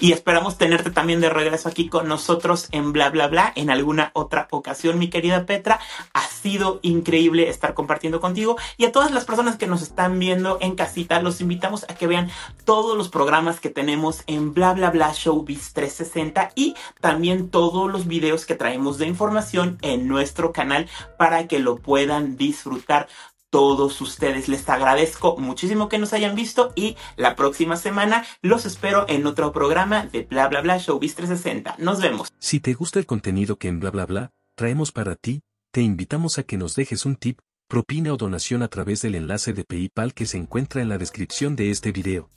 Y 0.00 0.12
esperamos 0.12 0.58
tenerte 0.58 0.90
también 0.90 1.20
de 1.20 1.30
regreso 1.30 1.68
aquí 1.68 1.88
con 1.88 2.08
nosotros 2.08 2.68
en 2.72 2.92
bla 2.92 3.10
bla 3.10 3.28
bla 3.28 3.52
en 3.56 3.70
alguna 3.70 4.10
otra 4.14 4.48
ocasión, 4.50 4.98
mi 4.98 5.08
querida 5.08 5.46
Petra. 5.46 5.80
Ha 6.12 6.26
sido 6.26 6.80
increíble 6.82 7.48
estar 7.48 7.74
compartiendo 7.74 8.20
contigo 8.20 8.56
y 8.76 8.84
a 8.84 8.92
todas 8.92 9.10
las 9.10 9.24
personas 9.24 9.56
que 9.56 9.66
nos 9.66 9.82
están 9.82 10.18
viendo 10.18 10.58
en 10.60 10.74
casita, 10.74 11.22
los 11.22 11.40
invitamos 11.40 11.84
a 11.88 11.94
que 11.94 12.06
vean 12.06 12.30
todos 12.64 12.96
los 12.96 13.08
programas 13.08 13.60
que 13.60 13.70
tenemos 13.70 14.22
en 14.26 14.54
bla 14.54 14.74
bla 14.74 14.90
bla 14.90 15.12
Showbiz 15.14 15.72
360 15.72 16.52
y 16.54 16.74
también 17.00 17.50
todos 17.50 17.90
los 17.90 18.06
videos 18.06 18.46
que 18.46 18.54
traemos 18.54 18.98
de 18.98 19.06
información 19.06 19.78
en 19.82 20.08
nuestro 20.08 20.52
canal 20.52 20.88
para 21.18 21.46
que 21.46 21.58
lo 21.58 21.76
puedan 21.76 22.36
disfrutar 22.36 23.08
todos 23.54 24.00
ustedes. 24.00 24.48
Les 24.48 24.68
agradezco 24.68 25.36
muchísimo 25.36 25.88
que 25.88 25.98
nos 25.98 26.12
hayan 26.12 26.34
visto 26.34 26.72
y 26.74 26.96
la 27.14 27.36
próxima 27.36 27.76
semana 27.76 28.26
los 28.42 28.66
espero 28.66 29.06
en 29.08 29.24
otro 29.28 29.52
programa 29.52 30.06
de 30.06 30.22
Bla 30.22 30.48
Bla 30.48 30.60
Bla 30.60 30.78
Showbiz 30.78 31.14
360. 31.14 31.76
Nos 31.78 32.00
vemos. 32.00 32.32
Si 32.40 32.58
te 32.58 32.74
gusta 32.74 32.98
el 32.98 33.06
contenido 33.06 33.54
que 33.54 33.68
en 33.68 33.78
Bla 33.78 33.92
Bla 33.92 34.06
Bla 34.06 34.30
traemos 34.56 34.90
para 34.90 35.14
ti, 35.14 35.42
te 35.70 35.82
invitamos 35.82 36.38
a 36.38 36.42
que 36.42 36.56
nos 36.56 36.74
dejes 36.74 37.06
un 37.06 37.14
tip, 37.14 37.38
propina 37.68 38.12
o 38.12 38.16
donación 38.16 38.64
a 38.64 38.66
través 38.66 39.02
del 39.02 39.14
enlace 39.14 39.52
de 39.52 39.62
PayPal 39.62 40.14
que 40.14 40.26
se 40.26 40.36
encuentra 40.36 40.82
en 40.82 40.88
la 40.88 40.98
descripción 40.98 41.54
de 41.54 41.70
este 41.70 41.92
video. 41.92 42.30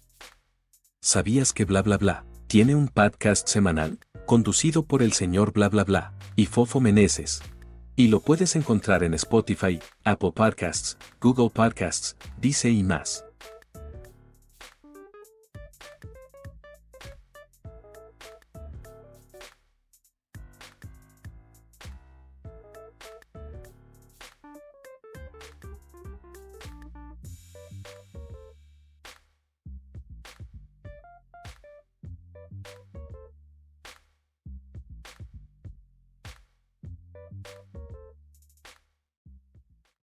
¿Sabías 1.01 1.51
que 1.51 1.65
Bla 1.65 1.81
Bla 1.81 1.97
Bla 1.97 2.25
tiene 2.45 2.75
un 2.75 2.89
podcast 2.89 3.47
semanal, 3.47 3.97
conducido 4.27 4.85
por 4.85 5.01
el 5.01 5.13
señor 5.13 5.51
Bla 5.51 5.69
Bla 5.69 5.83
Bla 5.83 6.13
y 6.35 6.45
Fofo 6.45 6.79
Meneses? 6.79 7.41
Y 7.99 8.09
lo 8.09 8.19
puedes 8.19 8.55
encontrar 8.55 9.03
en 9.03 9.15
Spotify, 9.15 9.79
Apple 10.03 10.31
Podcasts, 10.31 10.99
Google 11.19 11.49
Podcasts, 11.49 12.15
Dice 12.39 12.69
y 12.69 12.83
más. 12.83 13.26